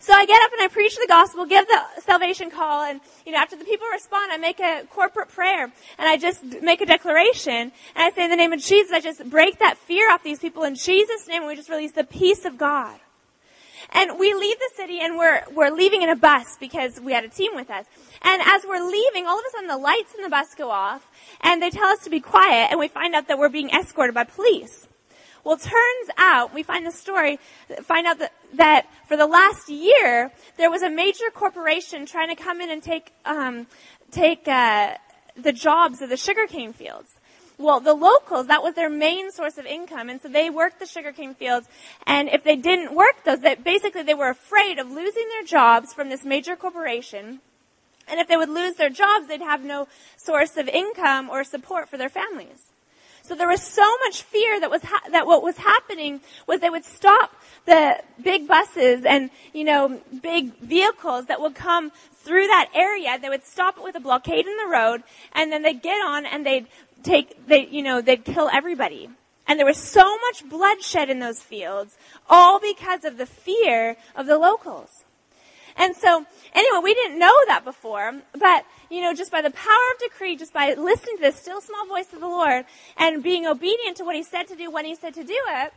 So 0.00 0.12
I 0.12 0.26
get 0.26 0.40
up 0.44 0.52
and 0.52 0.62
I 0.62 0.68
preach 0.68 0.96
the 0.96 1.06
gospel, 1.08 1.44
give 1.44 1.66
the 1.66 2.02
salvation 2.02 2.50
call, 2.50 2.84
and 2.84 3.00
you 3.26 3.32
know, 3.32 3.38
after 3.38 3.56
the 3.56 3.64
people 3.64 3.86
respond, 3.90 4.30
I 4.30 4.36
make 4.36 4.60
a 4.60 4.84
corporate 4.90 5.28
prayer, 5.28 5.64
and 5.64 5.72
I 5.98 6.16
just 6.16 6.44
make 6.62 6.80
a 6.80 6.86
declaration, 6.86 7.52
and 7.52 7.72
I 7.96 8.10
say 8.10 8.24
in 8.24 8.30
the 8.30 8.36
name 8.36 8.52
of 8.52 8.60
Jesus, 8.60 8.92
I 8.92 9.00
just 9.00 9.28
break 9.28 9.58
that 9.58 9.76
fear 9.76 10.10
off 10.12 10.22
these 10.22 10.38
people 10.38 10.62
in 10.62 10.76
Jesus' 10.76 11.26
name, 11.26 11.42
and 11.42 11.48
we 11.48 11.56
just 11.56 11.68
release 11.68 11.92
the 11.92 12.04
peace 12.04 12.44
of 12.44 12.56
God. 12.56 12.98
And 13.90 14.18
we 14.18 14.34
leave 14.34 14.58
the 14.58 14.70
city 14.76 15.00
and 15.00 15.16
we're, 15.16 15.42
we're 15.54 15.70
leaving 15.70 16.02
in 16.02 16.10
a 16.10 16.16
bus 16.16 16.56
because 16.60 17.00
we 17.00 17.12
had 17.12 17.24
a 17.24 17.28
team 17.28 17.54
with 17.54 17.70
us. 17.70 17.86
And 18.22 18.42
as 18.42 18.62
we're 18.66 18.84
leaving, 18.84 19.26
all 19.26 19.38
of 19.38 19.44
a 19.48 19.50
sudden 19.52 19.68
the 19.68 19.78
lights 19.78 20.14
in 20.14 20.22
the 20.22 20.28
bus 20.28 20.54
go 20.54 20.70
off 20.70 21.06
and 21.40 21.62
they 21.62 21.70
tell 21.70 21.88
us 21.88 22.04
to 22.04 22.10
be 22.10 22.20
quiet 22.20 22.68
and 22.70 22.78
we 22.78 22.88
find 22.88 23.14
out 23.14 23.28
that 23.28 23.38
we're 23.38 23.48
being 23.48 23.70
escorted 23.70 24.14
by 24.14 24.24
police. 24.24 24.86
Well, 25.44 25.56
turns 25.56 26.10
out, 26.18 26.52
we 26.52 26.62
find 26.62 26.84
the 26.84 26.92
story, 26.92 27.38
find 27.82 28.06
out 28.06 28.18
that, 28.18 28.32
that 28.54 28.86
for 29.06 29.16
the 29.16 29.26
last 29.26 29.70
year, 29.70 30.30
there 30.58 30.70
was 30.70 30.82
a 30.82 30.90
major 30.90 31.30
corporation 31.32 32.04
trying 32.04 32.28
to 32.28 32.34
come 32.34 32.60
in 32.60 32.70
and 32.70 32.82
take, 32.82 33.12
um, 33.24 33.66
take, 34.10 34.46
uh, 34.46 34.96
the 35.36 35.52
jobs 35.52 36.02
of 36.02 36.10
the 36.10 36.16
sugarcane 36.16 36.72
fields. 36.72 37.14
Well, 37.58 37.80
the 37.80 37.94
locals, 37.94 38.46
that 38.46 38.62
was 38.62 38.74
their 38.74 38.88
main 38.88 39.32
source 39.32 39.58
of 39.58 39.66
income, 39.66 40.08
and 40.08 40.20
so 40.20 40.28
they 40.28 40.48
worked 40.48 40.78
the 40.78 40.86
sugarcane 40.86 41.34
fields, 41.34 41.68
and 42.06 42.28
if 42.28 42.44
they 42.44 42.54
didn't 42.54 42.94
work 42.94 43.24
those, 43.24 43.40
that 43.40 43.64
basically 43.64 44.04
they 44.04 44.14
were 44.14 44.30
afraid 44.30 44.78
of 44.78 44.88
losing 44.88 45.28
their 45.28 45.42
jobs 45.42 45.92
from 45.92 46.08
this 46.08 46.24
major 46.24 46.54
corporation, 46.54 47.40
and 48.06 48.20
if 48.20 48.28
they 48.28 48.36
would 48.36 48.48
lose 48.48 48.76
their 48.76 48.90
jobs, 48.90 49.26
they'd 49.26 49.40
have 49.40 49.64
no 49.64 49.88
source 50.16 50.56
of 50.56 50.68
income 50.68 51.28
or 51.28 51.42
support 51.42 51.88
for 51.88 51.96
their 51.96 52.08
families. 52.08 52.68
So 53.22 53.34
there 53.34 53.48
was 53.48 53.62
so 53.62 53.86
much 54.06 54.22
fear 54.22 54.58
that 54.58 54.70
was 54.70 54.82
ha- 54.82 55.02
that 55.10 55.26
what 55.26 55.42
was 55.42 55.58
happening 55.58 56.22
was 56.46 56.60
they 56.60 56.70
would 56.70 56.86
stop 56.86 57.34
the 57.66 58.02
big 58.22 58.48
buses 58.48 59.04
and 59.04 59.28
you 59.52 59.64
know 59.64 60.00
big 60.22 60.56
vehicles 60.60 61.26
that 61.26 61.38
would 61.38 61.54
come 61.54 61.92
through 62.14 62.46
that 62.46 62.70
area. 62.74 63.18
They 63.20 63.28
would 63.28 63.44
stop 63.44 63.76
it 63.76 63.84
with 63.84 63.96
a 63.96 64.00
blockade 64.00 64.46
in 64.46 64.56
the 64.56 64.70
road, 64.72 65.02
and 65.34 65.52
then 65.52 65.62
they'd 65.62 65.82
get 65.82 66.00
on 66.06 66.24
and 66.24 66.46
they'd 66.46 66.68
take, 67.02 67.46
they, 67.46 67.66
you 67.66 67.82
know, 67.82 68.00
they'd 68.00 68.24
kill 68.24 68.48
everybody. 68.52 69.08
And 69.46 69.58
there 69.58 69.66
was 69.66 69.78
so 69.78 70.04
much 70.18 70.48
bloodshed 70.48 71.08
in 71.08 71.20
those 71.20 71.40
fields, 71.40 71.96
all 72.28 72.60
because 72.60 73.04
of 73.04 73.16
the 73.16 73.26
fear 73.26 73.96
of 74.14 74.26
the 74.26 74.36
locals. 74.36 75.04
And 75.76 75.96
so, 75.96 76.26
anyway, 76.52 76.80
we 76.82 76.92
didn't 76.92 77.18
know 77.18 77.34
that 77.46 77.64
before, 77.64 78.20
but, 78.32 78.64
you 78.90 79.00
know, 79.00 79.14
just 79.14 79.30
by 79.30 79.40
the 79.40 79.50
power 79.50 79.92
of 79.94 80.00
decree, 80.00 80.36
just 80.36 80.52
by 80.52 80.74
listening 80.74 81.16
to 81.18 81.22
the 81.22 81.32
still 81.32 81.60
small 81.60 81.86
voice 81.86 82.12
of 82.12 82.20
the 82.20 82.26
Lord 82.26 82.64
and 82.96 83.22
being 83.22 83.46
obedient 83.46 83.96
to 83.98 84.04
what 84.04 84.16
He 84.16 84.24
said 84.24 84.48
to 84.48 84.56
do 84.56 84.70
when 84.70 84.84
He 84.84 84.96
said 84.96 85.14
to 85.14 85.24
do 85.24 85.38
it, 85.48 85.72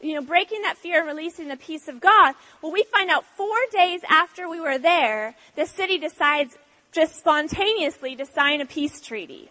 you 0.00 0.14
know, 0.14 0.22
breaking 0.22 0.62
that 0.62 0.76
fear 0.76 0.98
and 0.98 1.06
releasing 1.06 1.48
the 1.48 1.56
peace 1.56 1.86
of 1.86 2.00
God, 2.00 2.34
well, 2.60 2.72
we 2.72 2.82
find 2.84 3.10
out 3.10 3.24
four 3.36 3.56
days 3.72 4.00
after 4.08 4.48
we 4.48 4.60
were 4.60 4.78
there, 4.78 5.34
the 5.54 5.66
city 5.66 5.98
decides 5.98 6.56
just 6.92 7.16
spontaneously 7.16 8.16
to 8.16 8.26
sign 8.26 8.60
a 8.60 8.66
peace 8.66 9.00
treaty 9.00 9.50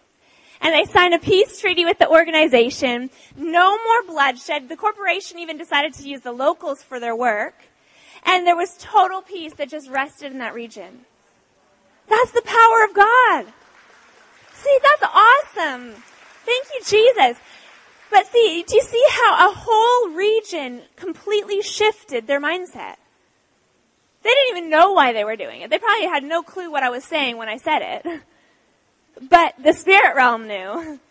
and 0.60 0.74
they 0.74 0.84
signed 0.90 1.14
a 1.14 1.18
peace 1.18 1.60
treaty 1.60 1.84
with 1.84 1.98
the 1.98 2.08
organization. 2.08 3.10
No 3.36 3.76
more 3.76 4.02
bloodshed. 4.06 4.68
The 4.68 4.76
corporation 4.76 5.38
even 5.38 5.58
decided 5.58 5.94
to 5.94 6.08
use 6.08 6.22
the 6.22 6.32
locals 6.32 6.82
for 6.82 6.98
their 6.98 7.14
work. 7.14 7.54
And 8.24 8.46
there 8.46 8.56
was 8.56 8.76
total 8.78 9.22
peace 9.22 9.54
that 9.54 9.68
just 9.68 9.88
rested 9.88 10.32
in 10.32 10.38
that 10.38 10.54
region. 10.54 11.04
That's 12.08 12.32
the 12.32 12.42
power 12.42 12.84
of 12.84 12.94
God. 12.94 13.52
See, 14.54 14.78
that's 14.82 15.12
awesome. 15.14 15.94
Thank 16.44 16.66
you, 16.74 16.80
Jesus. 16.84 17.38
But 18.10 18.26
see, 18.28 18.64
do 18.66 18.76
you 18.76 18.82
see 18.82 19.04
how 19.10 19.50
a 19.50 19.54
whole 19.54 20.10
region 20.10 20.82
completely 20.96 21.60
shifted 21.62 22.26
their 22.26 22.40
mindset? 22.40 22.96
They 24.22 24.30
didn't 24.30 24.56
even 24.56 24.70
know 24.70 24.92
why 24.92 25.12
they 25.12 25.24
were 25.24 25.36
doing 25.36 25.60
it. 25.60 25.70
They 25.70 25.78
probably 25.78 26.06
had 26.06 26.24
no 26.24 26.42
clue 26.42 26.70
what 26.70 26.82
I 26.82 26.90
was 26.90 27.04
saying 27.04 27.36
when 27.36 27.48
I 27.48 27.58
said 27.58 27.80
it. 27.82 28.22
But 29.20 29.54
the 29.62 29.72
spirit 29.72 30.14
realm 30.16 30.46
knew. 30.46 31.00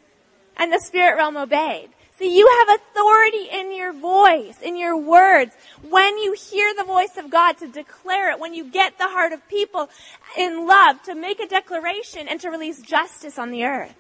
And 0.58 0.72
the 0.72 0.80
spirit 0.80 1.18
realm 1.18 1.36
obeyed. 1.36 1.90
See, 2.18 2.34
you 2.34 2.48
have 2.48 2.80
authority 2.80 3.50
in 3.52 3.76
your 3.76 3.92
voice, 3.92 4.62
in 4.62 4.78
your 4.78 4.96
words. 4.96 5.54
When 5.82 6.18
you 6.18 6.32
hear 6.32 6.74
the 6.74 6.86
voice 6.86 7.18
of 7.18 7.30
God 7.30 7.58
to 7.58 7.68
declare 7.68 8.32
it, 8.32 8.40
when 8.40 8.54
you 8.54 8.72
get 8.72 8.98
the 8.98 9.10
heart 9.10 9.34
of 9.34 9.46
people 9.50 9.90
in 10.38 10.66
love 10.66 11.04
to 11.04 11.14
make 11.14 11.42
a 11.42 11.48
declaration 11.48 12.30
and 12.30 12.40
to 12.40 12.50
release 12.50 12.82
justice 12.82 13.38
on 13.38 13.52
the 13.52 13.66
earth. 13.66 13.98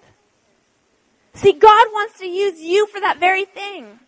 See, 1.34 1.52
God 1.52 1.88
wants 1.92 2.18
to 2.20 2.26
use 2.26 2.62
you 2.62 2.88
for 2.88 3.02
that 3.02 3.20
very 3.20 3.44
thing. 3.44 4.00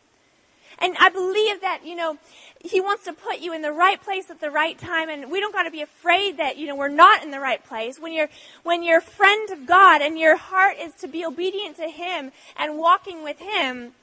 And 0.79 0.95
I 0.99 1.09
believe 1.09 1.61
that, 1.61 1.85
you 1.85 1.95
know, 1.95 2.17
he 2.63 2.81
wants 2.81 3.05
to 3.05 3.13
put 3.13 3.39
you 3.39 3.53
in 3.53 3.61
the 3.61 3.71
right 3.71 4.01
place 4.01 4.29
at 4.29 4.41
the 4.41 4.49
right 4.49 4.77
time 4.77 5.09
and 5.09 5.31
we 5.31 5.39
don't 5.39 5.53
got 5.53 5.63
to 5.63 5.71
be 5.71 5.81
afraid 5.81 6.37
that, 6.37 6.57
you 6.57 6.67
know, 6.67 6.75
we're 6.75 6.87
not 6.87 7.23
in 7.23 7.31
the 7.31 7.39
right 7.39 7.63
place. 7.63 7.99
When 7.99 8.13
you're, 8.13 8.29
when 8.63 8.83
you're 8.83 8.97
a 8.97 9.01
friend 9.01 9.49
of 9.51 9.65
God 9.65 10.01
and 10.01 10.17
your 10.17 10.35
heart 10.35 10.77
is 10.79 10.93
to 10.95 11.07
be 11.07 11.25
obedient 11.25 11.77
to 11.77 11.87
Him 11.87 12.31
and 12.57 12.77
walking 12.77 13.23
with 13.23 13.39
Him, 13.39 13.93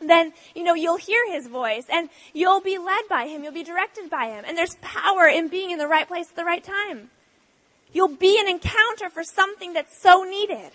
then, 0.00 0.32
you 0.54 0.62
know, 0.62 0.74
you'll 0.74 0.98
hear 0.98 1.20
His 1.32 1.46
voice 1.46 1.86
and 1.90 2.08
you'll 2.32 2.60
be 2.60 2.78
led 2.78 3.02
by 3.08 3.26
Him. 3.26 3.42
You'll 3.42 3.52
be 3.52 3.64
directed 3.64 4.08
by 4.08 4.26
Him. 4.26 4.44
And 4.46 4.56
there's 4.56 4.76
power 4.82 5.26
in 5.26 5.48
being 5.48 5.70
in 5.70 5.78
the 5.78 5.88
right 5.88 6.06
place 6.06 6.28
at 6.30 6.36
the 6.36 6.44
right 6.44 6.62
time. 6.62 7.10
You'll 7.92 8.16
be 8.16 8.38
an 8.38 8.48
encounter 8.48 9.10
for 9.10 9.24
something 9.24 9.72
that's 9.72 9.96
so 10.00 10.22
needed. 10.22 10.70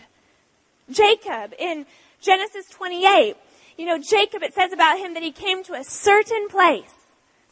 Jacob 0.90 1.54
in 1.58 1.86
Genesis 2.20 2.68
28, 2.70 3.36
you 3.78 3.86
know, 3.86 3.98
Jacob, 3.98 4.44
it 4.44 4.54
says 4.54 4.74
about 4.74 5.00
him 5.00 5.14
that 5.14 5.24
he 5.24 5.32
came 5.32 5.64
to 5.64 5.74
a 5.74 5.84
certain 5.84 6.50
place 6.50 6.94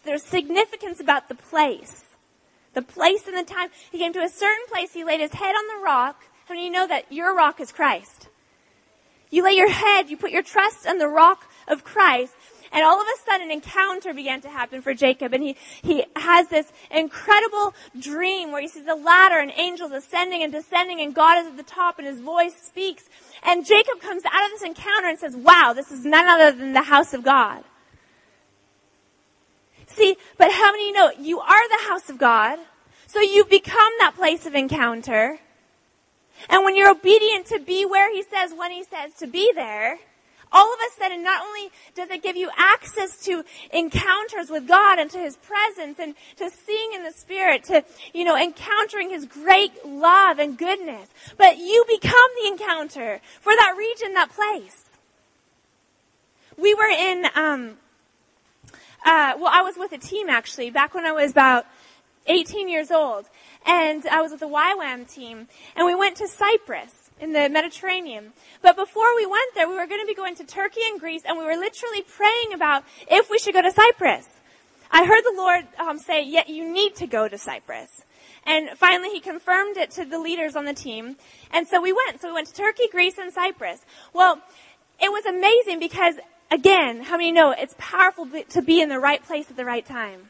there's 0.09 0.23
significance 0.23 0.99
about 0.99 1.29
the 1.29 1.35
place. 1.35 2.05
The 2.73 2.81
place 2.81 3.27
and 3.27 3.37
the 3.37 3.43
time. 3.43 3.69
He 3.91 3.99
came 3.99 4.13
to 4.13 4.23
a 4.23 4.29
certain 4.29 4.65
place. 4.67 4.93
He 4.93 5.03
laid 5.03 5.21
his 5.21 5.33
head 5.33 5.55
on 5.55 5.67
the 5.67 5.83
rock. 5.83 6.23
How 6.47 6.55
you 6.55 6.71
know 6.71 6.87
that 6.87 7.11
your 7.11 7.35
rock 7.35 7.59
is 7.59 7.71
Christ? 7.71 8.27
You 9.29 9.43
lay 9.43 9.51
your 9.51 9.69
head, 9.69 10.09
you 10.09 10.17
put 10.17 10.31
your 10.31 10.41
trust 10.41 10.87
on 10.87 10.97
the 10.97 11.07
rock 11.07 11.47
of 11.67 11.83
Christ. 11.83 12.33
And 12.71 12.83
all 12.83 12.99
of 12.99 13.07
a 13.07 13.29
sudden 13.29 13.47
an 13.47 13.51
encounter 13.51 14.13
began 14.13 14.41
to 14.41 14.49
happen 14.49 14.81
for 14.81 14.93
Jacob 14.93 15.33
and 15.33 15.43
he, 15.43 15.55
he 15.81 16.03
has 16.15 16.49
this 16.49 16.71
incredible 16.91 17.73
dream 17.99 18.51
where 18.51 18.61
he 18.61 18.67
sees 18.67 18.85
a 18.87 18.95
ladder 18.95 19.39
and 19.39 19.51
angels 19.55 19.91
ascending 19.91 20.43
and 20.43 20.51
descending 20.51 21.01
and 21.01 21.13
God 21.13 21.39
is 21.39 21.47
at 21.47 21.57
the 21.57 21.63
top 21.63 21.97
and 21.97 22.07
his 22.07 22.19
voice 22.19 22.55
speaks. 22.55 23.09
And 23.43 23.65
Jacob 23.65 23.99
comes 24.01 24.23
out 24.25 24.45
of 24.45 24.51
this 24.51 24.63
encounter 24.63 25.07
and 25.07 25.17
says, 25.17 25.35
wow, 25.35 25.73
this 25.75 25.91
is 25.91 26.05
none 26.05 26.27
other 26.27 26.55
than 26.55 26.73
the 26.73 26.83
house 26.83 27.13
of 27.13 27.23
God. 27.23 27.63
See, 29.89 30.17
but 30.37 30.51
how 30.51 30.71
many 30.71 30.91
know 30.91 31.11
you 31.19 31.39
are 31.39 31.69
the 31.69 31.89
house 31.89 32.09
of 32.09 32.17
God? 32.17 32.59
So 33.07 33.21
you 33.21 33.43
become 33.45 33.91
that 33.99 34.15
place 34.15 34.45
of 34.45 34.53
encounter. 34.53 35.39
And 36.49 36.63
when 36.63 36.75
you're 36.75 36.91
obedient 36.91 37.47
to 37.47 37.59
be 37.59 37.85
where 37.85 38.11
He 38.13 38.23
says 38.23 38.53
when 38.55 38.71
He 38.71 38.83
says 38.83 39.13
to 39.15 39.27
be 39.27 39.51
there, 39.53 39.97
all 40.51 40.73
of 40.73 40.79
a 40.79 40.99
sudden, 40.99 41.23
not 41.23 41.43
only 41.43 41.69
does 41.95 42.09
it 42.09 42.23
give 42.23 42.35
you 42.35 42.49
access 42.57 43.23
to 43.25 43.43
encounters 43.71 44.49
with 44.49 44.67
God 44.67 44.97
and 44.97 45.09
to 45.11 45.19
His 45.19 45.37
presence 45.37 45.99
and 45.99 46.15
to 46.37 46.49
seeing 46.49 46.93
in 46.93 47.03
the 47.03 47.11
Spirit, 47.11 47.63
to, 47.65 47.83
you 48.13 48.23
know, 48.23 48.35
encountering 48.35 49.09
His 49.09 49.25
great 49.25 49.85
love 49.85 50.39
and 50.39 50.57
goodness, 50.57 51.09
but 51.37 51.57
you 51.57 51.85
become 51.87 52.29
the 52.41 52.47
encounter 52.47 53.21
for 53.41 53.53
that 53.55 53.75
region, 53.77 54.13
that 54.13 54.31
place. 54.31 54.85
We 56.57 56.73
were 56.73 56.89
in, 56.89 57.25
um, 57.35 57.77
uh, 59.05 59.33
well, 59.37 59.51
I 59.51 59.61
was 59.61 59.75
with 59.77 59.91
a 59.91 59.97
team 59.97 60.29
actually 60.29 60.69
back 60.69 60.93
when 60.93 61.05
I 61.05 61.11
was 61.11 61.31
about 61.31 61.65
18 62.27 62.69
years 62.69 62.91
old, 62.91 63.25
and 63.65 64.05
I 64.05 64.21
was 64.21 64.31
with 64.31 64.41
the 64.41 64.47
YWAM 64.47 65.11
team, 65.11 65.47
and 65.75 65.85
we 65.85 65.95
went 65.95 66.17
to 66.17 66.27
Cyprus 66.27 67.09
in 67.19 67.33
the 67.33 67.49
Mediterranean. 67.49 68.33
But 68.61 68.75
before 68.75 69.15
we 69.15 69.25
went 69.25 69.55
there, 69.55 69.67
we 69.67 69.75
were 69.75 69.87
going 69.87 70.01
to 70.01 70.07
be 70.07 70.15
going 70.15 70.35
to 70.35 70.43
Turkey 70.43 70.81
and 70.89 70.99
Greece, 70.99 71.23
and 71.25 71.37
we 71.37 71.43
were 71.43 71.55
literally 71.55 72.01
praying 72.01 72.53
about 72.53 72.83
if 73.09 73.29
we 73.29 73.39
should 73.39 73.53
go 73.53 73.61
to 73.61 73.71
Cyprus. 73.71 74.27
I 74.91 75.05
heard 75.05 75.21
the 75.23 75.33
Lord 75.35 75.67
um, 75.77 75.97
say, 75.99 76.23
"Yet 76.23 76.49
you 76.49 76.71
need 76.71 76.95
to 76.95 77.07
go 77.07 77.27
to 77.27 77.37
Cyprus." 77.37 78.03
And 78.45 78.69
finally, 78.77 79.09
He 79.09 79.19
confirmed 79.19 79.77
it 79.77 79.91
to 79.91 80.05
the 80.05 80.19
leaders 80.19 80.55
on 80.55 80.65
the 80.65 80.73
team, 80.73 81.17
and 81.51 81.67
so 81.67 81.81
we 81.81 81.93
went. 81.93 82.21
So 82.21 82.29
we 82.29 82.33
went 82.33 82.47
to 82.47 82.53
Turkey, 82.53 82.87
Greece, 82.91 83.17
and 83.17 83.31
Cyprus. 83.31 83.81
Well, 84.13 84.41
it 85.01 85.11
was 85.11 85.25
amazing 85.25 85.79
because 85.79 86.15
Again, 86.51 87.03
how 87.03 87.17
many 87.17 87.31
know 87.31 87.51
it's 87.51 87.75
powerful 87.77 88.27
to 88.49 88.61
be 88.61 88.81
in 88.81 88.89
the 88.89 88.99
right 88.99 89.23
place 89.23 89.49
at 89.49 89.57
the 89.57 89.65
right 89.65 89.85
time? 89.85 90.29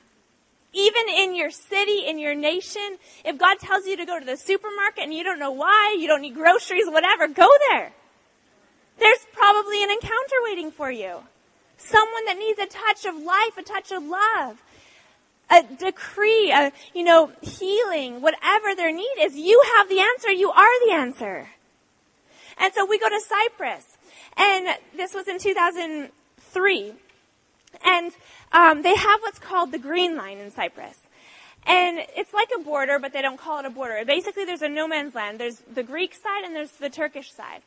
Even 0.73 1.07
in 1.07 1.33
your 1.35 1.49
city, 1.49 2.05
in 2.05 2.19
your 2.19 2.35
nation, 2.35 2.97
if 3.25 3.37
God 3.37 3.57
tells 3.59 3.87
you 3.87 3.97
to 3.97 4.05
go 4.05 4.19
to 4.19 4.25
the 4.25 4.37
supermarket 4.37 5.03
and 5.03 5.13
you 5.13 5.23
don't 5.23 5.39
know 5.39 5.51
why, 5.51 5.95
you 5.97 6.07
don't 6.07 6.21
need 6.21 6.35
groceries, 6.35 6.85
whatever, 6.87 7.27
go 7.27 7.47
there. 7.69 7.93
There's 8.99 9.25
probably 9.33 9.81
an 9.81 9.89
encounter 9.89 10.35
waiting 10.43 10.71
for 10.71 10.91
you. 10.91 11.19
Someone 11.77 12.25
that 12.25 12.37
needs 12.37 12.59
a 12.59 12.67
touch 12.67 13.05
of 13.05 13.15
life, 13.15 13.57
a 13.57 13.63
touch 13.63 13.91
of 13.91 14.03
love, 14.03 14.61
a 15.49 15.63
decree, 15.63 16.51
a, 16.51 16.71
you 16.93 17.03
know, 17.03 17.31
healing, 17.41 18.21
whatever 18.21 18.75
their 18.75 18.93
need 18.93 19.15
is, 19.21 19.35
you 19.35 19.63
have 19.77 19.89
the 19.89 20.01
answer. 20.01 20.31
You 20.31 20.51
are 20.51 20.85
the 20.87 20.93
answer. 20.93 21.47
And 22.57 22.73
so 22.73 22.85
we 22.85 22.99
go 22.99 23.07
to 23.07 23.21
Cyprus. 23.21 23.97
And 24.37 24.67
this 24.95 25.13
was 25.13 25.27
in 25.27 25.39
2003. 25.39 26.93
And 27.85 28.11
um, 28.51 28.81
they 28.81 28.95
have 28.95 29.21
what's 29.21 29.39
called 29.39 29.71
the 29.71 29.79
Green 29.79 30.15
Line 30.15 30.37
in 30.37 30.51
Cyprus. 30.51 30.97
And 31.65 31.99
it's 32.15 32.33
like 32.33 32.49
a 32.57 32.63
border, 32.63 32.99
but 32.99 33.13
they 33.13 33.21
don't 33.21 33.37
call 33.37 33.59
it 33.59 33.65
a 33.65 33.69
border. 33.69 34.03
Basically, 34.05 34.45
there's 34.45 34.61
a 34.61 34.69
no 34.69 34.87
man's 34.87 35.13
land. 35.13 35.39
There's 35.39 35.57
the 35.73 35.83
Greek 35.83 36.13
side 36.15 36.43
and 36.45 36.55
there's 36.55 36.71
the 36.71 36.89
Turkish 36.89 37.31
side. 37.31 37.61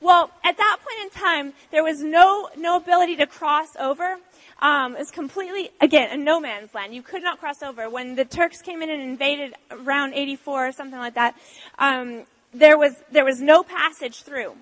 Well, 0.00 0.30
at 0.44 0.56
that 0.56 0.76
point 0.78 1.12
in 1.12 1.20
time, 1.20 1.52
there 1.72 1.82
was 1.82 2.02
no, 2.02 2.48
no 2.56 2.76
ability 2.76 3.16
to 3.16 3.26
cross 3.26 3.74
over. 3.76 4.16
Um, 4.60 4.94
it 4.94 4.98
was 4.98 5.10
completely, 5.10 5.70
again, 5.80 6.10
a 6.12 6.16
no 6.16 6.40
man's 6.40 6.72
land. 6.74 6.94
You 6.94 7.02
could 7.02 7.22
not 7.22 7.40
cross 7.40 7.62
over. 7.62 7.88
When 7.90 8.14
the 8.14 8.24
Turks 8.24 8.60
came 8.60 8.82
in 8.82 8.90
and 8.90 9.02
invaded 9.02 9.54
around 9.70 10.14
84 10.14 10.68
or 10.68 10.72
something 10.72 10.98
like 10.98 11.14
that, 11.14 11.36
um, 11.78 12.24
there 12.52 12.78
was, 12.78 12.94
there 13.10 13.24
was 13.24 13.40
no 13.40 13.62
passage 13.62 14.22
through. 14.22 14.54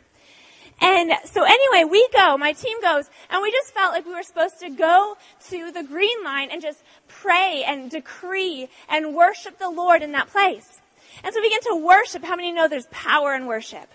And 0.80 1.12
so 1.24 1.42
anyway, 1.42 1.88
we 1.90 2.06
go, 2.12 2.36
my 2.36 2.52
team 2.52 2.80
goes, 2.82 3.08
and 3.30 3.42
we 3.42 3.50
just 3.50 3.72
felt 3.72 3.92
like 3.92 4.04
we 4.04 4.14
were 4.14 4.22
supposed 4.22 4.60
to 4.60 4.70
go 4.70 5.16
to 5.48 5.72
the 5.72 5.82
green 5.82 6.22
line 6.22 6.50
and 6.50 6.60
just 6.60 6.82
pray 7.08 7.64
and 7.66 7.90
decree 7.90 8.68
and 8.88 9.14
worship 9.14 9.58
the 9.58 9.70
Lord 9.70 10.02
in 10.02 10.12
that 10.12 10.28
place. 10.28 10.80
And 11.24 11.32
so 11.32 11.40
we 11.40 11.48
begin 11.48 11.62
to 11.62 11.84
worship. 11.84 12.22
How 12.24 12.36
many 12.36 12.52
know 12.52 12.68
there's 12.68 12.86
power 12.90 13.34
in 13.34 13.46
worship? 13.46 13.88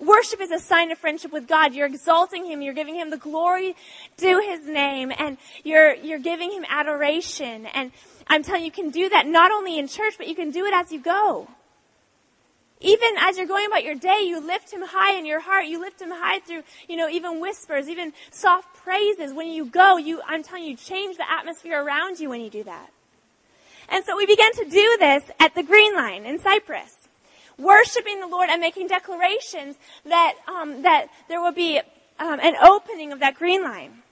Worship 0.00 0.40
is 0.40 0.50
a 0.50 0.58
sign 0.58 0.90
of 0.90 0.98
friendship 0.98 1.30
with 1.30 1.46
God. 1.46 1.74
You're 1.74 1.86
exalting 1.86 2.46
Him. 2.46 2.62
You're 2.62 2.72
giving 2.72 2.94
Him 2.94 3.10
the 3.10 3.18
glory 3.18 3.76
due 4.16 4.40
His 4.40 4.66
name 4.66 5.12
and 5.18 5.36
you're, 5.62 5.94
you're 5.94 6.18
giving 6.18 6.50
Him 6.50 6.64
adoration. 6.68 7.66
And 7.66 7.92
I'm 8.26 8.42
telling 8.42 8.62
you, 8.62 8.66
you 8.66 8.72
can 8.72 8.90
do 8.90 9.10
that 9.10 9.26
not 9.26 9.52
only 9.52 9.78
in 9.78 9.88
church, 9.88 10.14
but 10.16 10.26
you 10.26 10.34
can 10.34 10.50
do 10.50 10.64
it 10.64 10.72
as 10.72 10.90
you 10.90 11.00
go. 11.00 11.48
Even 12.80 13.10
as 13.18 13.36
you're 13.36 13.46
going 13.46 13.66
about 13.66 13.84
your 13.84 13.94
day, 13.94 14.22
you 14.22 14.40
lift 14.40 14.72
him 14.72 14.80
high 14.82 15.18
in 15.18 15.26
your 15.26 15.40
heart. 15.40 15.66
You 15.66 15.80
lift 15.80 16.00
him 16.00 16.10
high 16.10 16.40
through, 16.40 16.62
you 16.88 16.96
know, 16.96 17.08
even 17.08 17.40
whispers, 17.40 17.88
even 17.88 18.14
soft 18.30 18.74
praises. 18.76 19.34
When 19.34 19.48
you 19.48 19.66
go, 19.66 19.98
you, 19.98 20.22
I'm 20.26 20.42
telling 20.42 20.64
you, 20.64 20.76
change 20.76 21.18
the 21.18 21.30
atmosphere 21.30 21.82
around 21.82 22.20
you 22.20 22.30
when 22.30 22.40
you 22.40 22.48
do 22.48 22.64
that. 22.64 22.90
And 23.90 24.04
so 24.04 24.16
we 24.16 24.24
began 24.24 24.52
to 24.52 24.64
do 24.64 24.96
this 24.98 25.24
at 25.38 25.54
the 25.54 25.62
Green 25.62 25.94
Line 25.94 26.24
in 26.24 26.38
Cyprus. 26.38 26.96
Worshiping 27.58 28.20
the 28.20 28.26
Lord 28.26 28.48
and 28.48 28.60
making 28.60 28.86
declarations 28.86 29.76
that, 30.06 30.36
um, 30.48 30.82
that 30.82 31.08
there 31.28 31.42
will 31.42 31.52
be 31.52 31.78
um, 32.18 32.40
an 32.40 32.54
opening 32.62 33.12
of 33.12 33.20
that 33.20 33.34
Green 33.34 33.62
Line. 33.62 34.02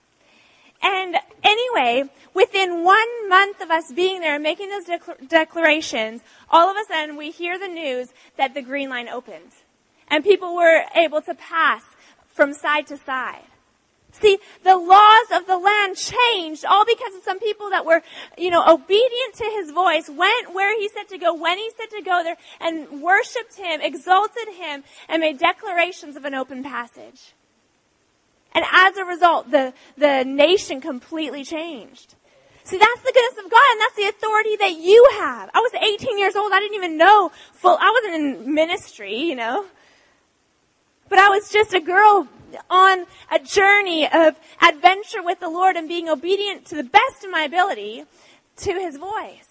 And 0.83 1.17
anyway, 1.43 2.05
within 2.35 2.85
one 2.85 3.29
month 3.29 3.61
of 3.61 3.71
us 3.71 3.93
being 3.93 4.21
there 4.21 4.35
and 4.35 4.43
making 4.43 4.71
those 4.71 4.85
declarations, 5.29 6.23
all 6.51 6.71
of 6.71 6.77
a 6.77 6.85
sudden 6.93 7.17
we 7.17 7.31
hear 7.31 7.59
the 7.59 7.69
news 7.69 8.09
that 8.37 8.55
the 8.55 8.63
green 8.63 8.89
line 8.89 9.09
opened. 9.09 9.53
And 10.09 10.25
people 10.25 10.55
were 10.55 10.85
able 10.95 11.21
to 11.23 11.35
pass 11.35 11.83
from 12.29 12.55
side 12.55 12.87
to 12.87 12.97
side. 12.97 13.43
See, 14.13 14.39
the 14.65 14.77
laws 14.77 15.27
of 15.33 15.47
the 15.47 15.59
land 15.59 15.97
changed 15.97 16.65
all 16.65 16.85
because 16.87 17.15
of 17.15 17.23
some 17.23 17.39
people 17.39 17.71
that 17.71 17.85
were, 17.85 18.03
you 18.39 18.51
know, 18.51 18.65
obedient 18.67 19.35
to 19.35 19.45
his 19.45 19.71
voice, 19.71 20.09
went 20.09 20.55
where 20.55 20.75
he 20.79 20.89
said 20.89 21.09
to 21.11 21.19
go, 21.19 21.35
when 21.35 21.59
he 21.59 21.71
said 21.77 21.91
to 21.97 22.03
go 22.03 22.25
there, 22.25 22.37
and 22.61 23.03
worshiped 23.03 23.57
him, 23.57 23.81
exalted 23.81 24.49
him, 24.49 24.83
and 25.09 25.21
made 25.21 25.39
declarations 25.39 26.17
of 26.17 26.25
an 26.25 26.35
open 26.35 26.63
passage. 26.63 27.35
And 28.55 28.65
as 28.73 28.97
a 28.97 29.05
result, 29.05 29.51
the, 29.51 29.73
the 29.97 30.25
nation 30.25 30.81
completely 30.81 31.45
changed. 31.45 32.15
See, 32.65 32.77
that's 32.77 33.01
the 33.01 33.13
goodness 33.13 33.45
of 33.45 33.51
God 33.51 33.63
and 33.73 33.81
that's 33.81 33.97
the 33.97 34.09
authority 34.09 34.57
that 34.57 34.73
you 34.73 35.09
have. 35.21 35.51
I 35.55 35.61
was 35.61 35.73
18 35.75 36.19
years 36.19 36.37
old. 36.37 36.53
I 36.53 36.61
didn't 36.61 36.77
even 36.77 36.99
know 36.99 37.31
full, 37.53 37.79
I 37.81 37.91
wasn't 37.91 38.15
in 38.45 38.55
ministry, 38.55 39.17
you 39.17 39.35
know. 39.35 39.65
But 41.09 41.19
I 41.19 41.31
was 41.31 41.51
just 41.51 41.73
a 41.73 41.81
girl 41.81 42.29
on 42.69 43.07
a 43.31 43.39
journey 43.39 44.07
of 44.07 44.39
adventure 44.61 45.23
with 45.23 45.41
the 45.41 45.49
Lord 45.49 45.77
and 45.77 45.89
being 45.89 46.09
obedient 46.09 46.67
to 46.67 46.77
the 46.77 46.85
best 46.85 47.25
of 47.25 47.31
my 47.31 47.43
ability 47.43 48.05
to 48.57 48.73
His 48.73 48.97
voice. 48.97 49.49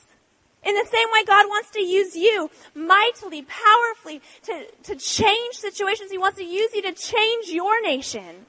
In 0.63 0.75
the 0.75 0.85
same 0.85 1.07
way, 1.13 1.23
God 1.25 1.47
wants 1.47 1.71
to 1.71 1.81
use 1.81 2.15
you 2.15 2.49
mightily, 2.75 3.43
powerfully 3.43 4.21
to, 4.43 4.65
to 4.83 4.95
change 4.95 5.55
situations. 5.55 6.11
He 6.11 6.17
wants 6.17 6.37
to 6.37 6.43
use 6.43 6.73
you 6.73 6.81
to 6.83 6.91
change 6.91 7.47
your 7.47 7.81
nation, 7.81 8.45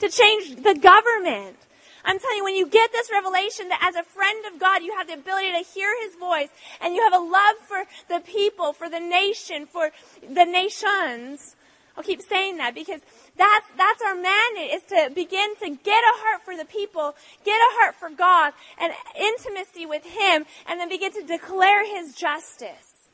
to 0.00 0.08
change 0.08 0.62
the 0.62 0.74
government, 0.74 1.56
I'm 2.04 2.18
telling 2.18 2.38
you, 2.38 2.44
when 2.44 2.56
you 2.56 2.68
get 2.68 2.92
this 2.92 3.10
revelation 3.10 3.68
that 3.68 3.80
as 3.82 3.94
a 3.94 4.02
friend 4.02 4.44
of 4.52 4.60
God, 4.60 4.82
you 4.82 4.96
have 4.96 5.08
the 5.08 5.14
ability 5.14 5.52
to 5.52 5.68
hear 5.68 5.90
His 6.02 6.14
voice 6.14 6.48
and 6.80 6.94
you 6.94 7.02
have 7.02 7.12
a 7.12 7.24
love 7.24 7.56
for 7.66 7.84
the 8.08 8.20
people, 8.20 8.72
for 8.72 8.88
the 8.88 9.00
nation, 9.00 9.66
for 9.66 9.90
the 10.22 10.44
nations. 10.44 11.56
I'll 11.96 12.04
keep 12.04 12.22
saying 12.22 12.58
that 12.58 12.74
because 12.74 13.00
that's, 13.36 13.66
that's 13.76 14.00
our 14.02 14.14
mandate 14.14 14.70
is 14.72 14.82
to 14.84 15.10
begin 15.12 15.56
to 15.56 15.70
get 15.70 16.02
a 16.04 16.14
heart 16.22 16.42
for 16.44 16.56
the 16.56 16.64
people, 16.64 17.16
get 17.44 17.56
a 17.56 17.74
heart 17.80 17.96
for 17.96 18.08
God 18.08 18.52
and 18.80 18.92
intimacy 19.18 19.84
with 19.84 20.04
Him 20.04 20.46
and 20.66 20.80
then 20.80 20.88
begin 20.88 21.12
to 21.12 21.22
declare 21.24 21.84
His 21.84 22.14
justice. 22.14 23.10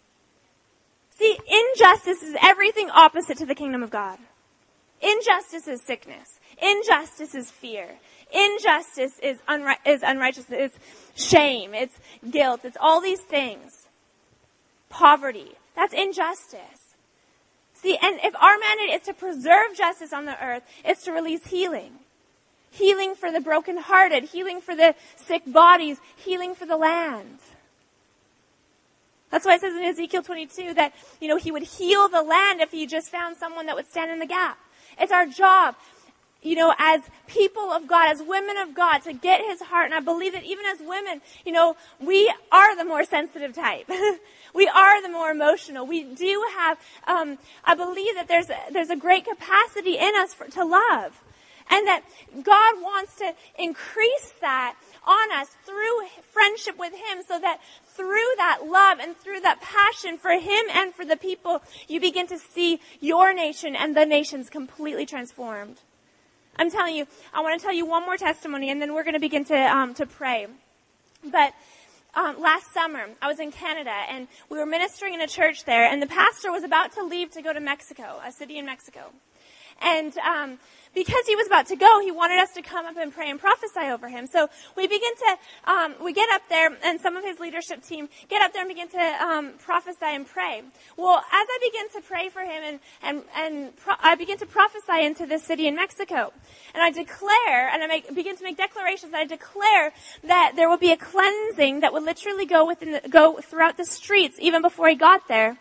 See, 1.16 1.38
injustice 1.48 2.22
is 2.22 2.36
everything 2.42 2.90
opposite 2.90 3.38
to 3.38 3.46
the 3.46 3.54
kingdom 3.54 3.82
of 3.82 3.90
God. 3.90 4.18
Injustice 5.00 5.66
is 5.66 5.82
sickness. 5.82 6.40
Injustice 6.60 7.34
is 7.34 7.50
fear. 7.50 7.88
Injustice 8.32 9.18
is, 9.22 9.38
unri- 9.48 9.76
is 9.86 10.02
unrighteousness. 10.02 10.72
It's 10.72 11.30
shame. 11.30 11.74
It's 11.74 11.98
guilt. 12.30 12.60
It's 12.64 12.76
all 12.80 13.00
these 13.00 13.20
things. 13.20 13.88
Poverty. 14.88 15.52
That's 15.76 15.92
injustice. 15.92 16.84
See, 17.74 17.98
and 18.00 18.18
if 18.22 18.34
our 18.36 18.58
mandate 18.58 18.94
is 18.94 19.02
to 19.02 19.12
preserve 19.12 19.76
justice 19.76 20.12
on 20.12 20.24
the 20.24 20.42
earth, 20.42 20.62
it's 20.84 21.04
to 21.04 21.12
release 21.12 21.46
healing. 21.46 21.92
Healing 22.70 23.14
for 23.14 23.30
the 23.30 23.40
brokenhearted, 23.40 24.24
healing 24.24 24.60
for 24.60 24.74
the 24.74 24.94
sick 25.16 25.42
bodies, 25.46 25.98
healing 26.16 26.54
for 26.54 26.66
the 26.66 26.76
land. 26.76 27.38
That's 29.30 29.44
why 29.44 29.56
it 29.56 29.60
says 29.60 29.74
in 29.74 29.84
Ezekiel 29.84 30.22
22 30.22 30.74
that, 30.74 30.94
you 31.20 31.28
know, 31.28 31.36
he 31.36 31.50
would 31.50 31.64
heal 31.64 32.08
the 32.08 32.22
land 32.22 32.60
if 32.60 32.70
he 32.70 32.86
just 32.86 33.10
found 33.10 33.36
someone 33.36 33.66
that 33.66 33.74
would 33.74 33.88
stand 33.88 34.10
in 34.10 34.18
the 34.18 34.26
gap. 34.26 34.58
It's 34.98 35.12
our 35.12 35.26
job 35.26 35.74
you 36.44 36.54
know, 36.54 36.74
as 36.78 37.00
people 37.26 37.72
of 37.72 37.88
God, 37.88 38.10
as 38.10 38.22
women 38.22 38.58
of 38.58 38.74
God, 38.74 38.98
to 38.98 39.12
get 39.12 39.40
his 39.40 39.62
heart. 39.62 39.86
And 39.86 39.94
I 39.94 40.00
believe 40.00 40.34
that 40.34 40.44
even 40.44 40.66
as 40.66 40.78
women, 40.78 41.22
you 41.44 41.52
know, 41.52 41.74
we 41.98 42.32
are 42.52 42.76
the 42.76 42.84
more 42.84 43.04
sensitive 43.04 43.54
type. 43.54 43.90
we 44.54 44.68
are 44.68 45.02
the 45.02 45.08
more 45.08 45.30
emotional. 45.30 45.86
We 45.86 46.04
do 46.04 46.44
have, 46.54 46.78
um, 47.06 47.38
I 47.64 47.74
believe 47.74 48.14
that 48.14 48.28
there's 48.28 48.50
a, 48.50 48.58
there's 48.70 48.90
a 48.90 48.96
great 48.96 49.24
capacity 49.24 49.96
in 49.96 50.14
us 50.16 50.34
for, 50.34 50.46
to 50.48 50.64
love. 50.64 51.20
And 51.70 51.86
that 51.86 52.02
God 52.42 52.82
wants 52.82 53.16
to 53.16 53.32
increase 53.58 54.34
that 54.42 54.76
on 55.06 55.32
us 55.32 55.48
through 55.64 56.08
friendship 56.30 56.78
with 56.78 56.92
Him 56.92 57.22
so 57.26 57.38
that 57.40 57.58
through 57.86 58.34
that 58.36 58.66
love 58.66 58.98
and 59.00 59.16
through 59.16 59.40
that 59.40 59.62
passion 59.62 60.18
for 60.18 60.32
Him 60.32 60.66
and 60.74 60.94
for 60.94 61.06
the 61.06 61.16
people, 61.16 61.62
you 61.88 62.00
begin 62.00 62.26
to 62.26 62.38
see 62.38 62.80
your 63.00 63.32
nation 63.32 63.74
and 63.74 63.96
the 63.96 64.04
nations 64.04 64.50
completely 64.50 65.06
transformed. 65.06 65.80
I'm 66.56 66.70
telling 66.70 66.94
you, 66.94 67.06
I 67.32 67.40
want 67.40 67.58
to 67.58 67.64
tell 67.64 67.74
you 67.74 67.84
one 67.86 68.04
more 68.04 68.16
testimony 68.16 68.70
and 68.70 68.80
then 68.80 68.94
we're 68.94 69.02
going 69.02 69.14
to 69.14 69.20
begin 69.20 69.44
to, 69.46 69.56
um, 69.56 69.94
to 69.94 70.06
pray. 70.06 70.46
But, 71.24 71.52
um, 72.14 72.40
last 72.40 72.72
summer, 72.72 73.06
I 73.20 73.26
was 73.26 73.40
in 73.40 73.50
Canada 73.50 73.94
and 74.08 74.28
we 74.48 74.58
were 74.58 74.66
ministering 74.66 75.14
in 75.14 75.20
a 75.20 75.26
church 75.26 75.64
there 75.64 75.84
and 75.84 76.00
the 76.00 76.06
pastor 76.06 76.52
was 76.52 76.62
about 76.62 76.92
to 76.92 77.02
leave 77.02 77.32
to 77.32 77.42
go 77.42 77.52
to 77.52 77.60
Mexico, 77.60 78.20
a 78.24 78.30
city 78.30 78.58
in 78.58 78.66
Mexico. 78.66 79.10
And, 79.82 80.16
um, 80.18 80.58
because 80.94 81.26
he 81.26 81.36
was 81.36 81.46
about 81.46 81.66
to 81.66 81.76
go, 81.76 82.00
he 82.00 82.10
wanted 82.10 82.38
us 82.38 82.52
to 82.54 82.62
come 82.62 82.86
up 82.86 82.96
and 82.96 83.12
pray 83.12 83.30
and 83.30 83.40
prophesy 83.40 83.90
over 83.90 84.08
him. 84.08 84.26
So 84.26 84.48
we 84.76 84.86
begin 84.86 85.12
to, 85.16 85.70
um, 85.70 85.94
we 86.02 86.12
get 86.12 86.28
up 86.30 86.42
there, 86.48 86.70
and 86.84 87.00
some 87.00 87.16
of 87.16 87.24
his 87.24 87.40
leadership 87.40 87.82
team 87.82 88.08
get 88.28 88.42
up 88.42 88.52
there 88.52 88.62
and 88.62 88.68
begin 88.68 88.88
to 88.88 89.24
um, 89.24 89.52
prophesy 89.58 90.06
and 90.06 90.26
pray. 90.26 90.62
Well, 90.96 91.18
as 91.18 91.24
I 91.32 91.58
begin 91.62 91.88
to 92.00 92.06
pray 92.06 92.28
for 92.28 92.42
him, 92.42 92.62
and 92.64 92.80
and 93.02 93.22
and 93.36 93.76
pro- 93.76 93.94
I 94.00 94.14
begin 94.14 94.38
to 94.38 94.46
prophesy 94.46 95.04
into 95.04 95.26
this 95.26 95.42
city 95.42 95.66
in 95.66 95.74
Mexico, 95.74 96.32
and 96.74 96.82
I 96.82 96.90
declare, 96.90 97.68
and 97.68 97.82
I 97.82 97.86
make, 97.86 98.14
begin 98.14 98.36
to 98.36 98.44
make 98.44 98.56
declarations. 98.56 99.14
I 99.14 99.24
declare 99.24 99.92
that 100.24 100.52
there 100.56 100.68
will 100.68 100.78
be 100.78 100.92
a 100.92 100.96
cleansing 100.96 101.80
that 101.80 101.92
will 101.92 102.02
literally 102.02 102.46
go 102.46 102.66
within, 102.66 102.92
the, 102.92 103.08
go 103.08 103.38
throughout 103.40 103.76
the 103.76 103.84
streets, 103.84 104.38
even 104.40 104.62
before 104.62 104.88
he 104.88 104.94
got 104.94 105.28
there 105.28 105.56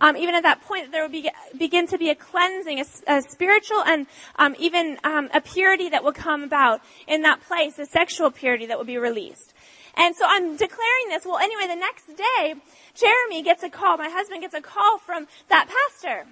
um, 0.00 0.16
even 0.16 0.34
at 0.34 0.42
that 0.42 0.62
point, 0.62 0.92
there 0.92 1.02
will 1.02 1.10
be, 1.10 1.30
begin 1.58 1.86
to 1.88 1.98
be 1.98 2.10
a 2.10 2.14
cleansing, 2.14 2.80
a, 2.80 2.84
a 3.06 3.22
spiritual 3.22 3.82
and 3.84 4.06
um, 4.36 4.54
even 4.58 4.98
um, 5.04 5.28
a 5.34 5.40
purity 5.40 5.88
that 5.90 6.04
will 6.04 6.12
come 6.12 6.42
about 6.42 6.80
in 7.06 7.22
that 7.22 7.40
place, 7.40 7.78
a 7.78 7.86
sexual 7.86 8.30
purity 8.30 8.66
that 8.66 8.78
will 8.78 8.84
be 8.84 8.98
released. 8.98 9.54
And 9.94 10.14
so 10.14 10.24
I'm 10.26 10.56
declaring 10.56 11.08
this. 11.08 11.24
Well, 11.26 11.38
anyway, 11.38 11.66
the 11.66 11.80
next 11.80 12.06
day, 12.06 12.54
Jerame 12.94 13.42
gets 13.42 13.62
a 13.64 13.68
call. 13.68 13.96
My 13.96 14.08
husband 14.08 14.42
gets 14.42 14.54
a 14.54 14.60
call 14.60 14.98
from 14.98 15.26
that 15.48 15.68
pastor. 15.68 16.26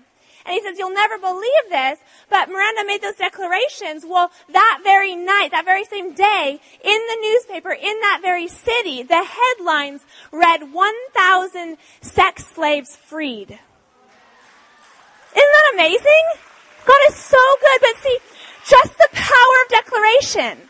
And 0.47 0.55
he 0.55 0.63
says, 0.63 0.79
you'll 0.79 0.95
never 0.95 1.19
believe 1.19 1.71
this, 1.71 1.99
but 2.31 2.49
Miranda 2.49 2.85
made 2.87 3.03
those 3.03 3.17
declarations. 3.17 4.07
Well, 4.07 4.31
that 4.53 4.81
very 4.85 5.17
night, 5.17 5.51
that 5.51 5.65
very 5.65 5.85
same 5.85 6.15
day, 6.15 6.61
in 6.85 7.07
the 7.09 7.17
newspaper, 7.21 7.73
in 7.73 8.01
that 8.01 8.21
very 8.23 8.47
city, 8.47 9.03
the 9.03 9.25
headlines 9.25 10.03
read 10.31 10.73
1,000 10.73 11.77
sex 12.01 12.47
slaves 12.47 12.95
freed. 12.95 13.51
Isn't 13.51 15.53
that 15.53 15.73
amazing? 15.75 16.25
God 16.87 17.01
is 17.09 17.17
so 17.17 17.43
good, 17.61 17.81
but 17.81 17.97
see, 18.03 18.19
just 18.67 18.97
the 18.97 19.09
power 19.13 19.63
of 19.65 19.69
declaration. 19.69 20.69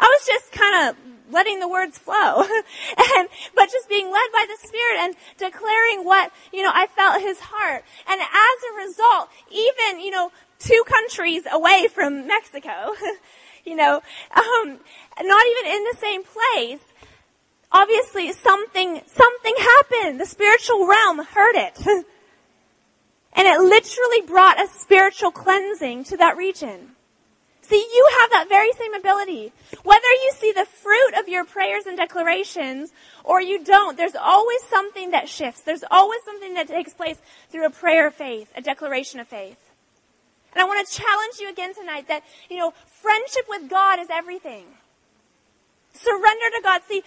I 0.00 0.06
was 0.06 0.26
just 0.26 0.50
kind 0.50 0.88
of 0.88 0.96
letting 1.32 1.60
the 1.60 1.68
words 1.68 1.98
flow. 1.98 2.42
and, 3.16 3.28
but 3.54 3.70
just 3.70 3.88
being 3.88 4.06
led 4.06 4.32
by 4.32 4.46
the 4.46 4.66
Spirit 4.66 4.98
and 5.00 5.14
declaring 5.38 6.04
what, 6.04 6.32
you 6.52 6.62
know, 6.62 6.70
I 6.72 6.86
felt 6.86 7.20
His 7.22 7.38
heart. 7.40 7.84
And 8.08 8.20
as 8.20 8.26
a 8.70 8.86
result, 8.86 9.28
even, 9.50 10.00
you 10.00 10.10
know, 10.10 10.30
two 10.58 10.82
countries 10.86 11.44
away 11.50 11.88
from 11.92 12.26
Mexico, 12.26 12.92
you 13.64 13.76
know, 13.76 14.00
um, 14.34 14.78
not 15.20 15.46
even 15.46 15.72
in 15.72 15.84
the 15.84 15.96
same 15.98 16.22
place, 16.22 16.84
obviously 17.72 18.32
something, 18.32 19.00
something 19.06 19.54
happened. 19.58 20.20
The 20.20 20.26
spiritual 20.26 20.86
realm 20.86 21.18
heard 21.24 21.56
it. 21.56 21.86
and 21.86 23.48
it 23.48 23.60
literally 23.60 24.20
brought 24.26 24.60
a 24.60 24.68
spiritual 24.68 25.30
cleansing 25.30 26.04
to 26.04 26.16
that 26.18 26.36
region. 26.36 26.92
See, 27.62 27.76
you 27.76 28.08
have 28.20 28.30
that 28.30 28.48
very 28.48 28.72
same 28.72 28.92
ability. 28.92 29.52
Whether 29.84 30.00
you 30.00 30.32
see 30.34 30.52
the 30.52 30.66
fruit 30.66 31.14
of 31.18 31.28
your 31.28 31.44
prayers 31.44 31.86
and 31.86 31.96
declarations 31.96 32.92
or 33.24 33.40
you 33.40 33.64
don't, 33.64 33.96
there's 33.96 34.16
always 34.16 34.62
something 34.64 35.12
that 35.12 35.28
shifts. 35.28 35.62
There's 35.62 35.84
always 35.90 36.20
something 36.24 36.54
that 36.54 36.66
takes 36.66 36.92
place 36.92 37.18
through 37.50 37.66
a 37.66 37.70
prayer 37.70 38.08
of 38.08 38.14
faith, 38.14 38.52
a 38.56 38.62
declaration 38.62 39.20
of 39.20 39.28
faith. 39.28 39.56
And 40.52 40.60
I 40.60 40.64
want 40.64 40.86
to 40.86 40.94
challenge 40.94 41.38
you 41.40 41.48
again 41.48 41.72
tonight 41.72 42.08
that, 42.08 42.24
you 42.50 42.58
know, 42.58 42.74
friendship 42.86 43.46
with 43.48 43.70
God 43.70 44.00
is 44.00 44.08
everything. 44.10 44.66
Surrender 45.94 46.50
to 46.56 46.60
God. 46.62 46.82
See, 46.88 47.02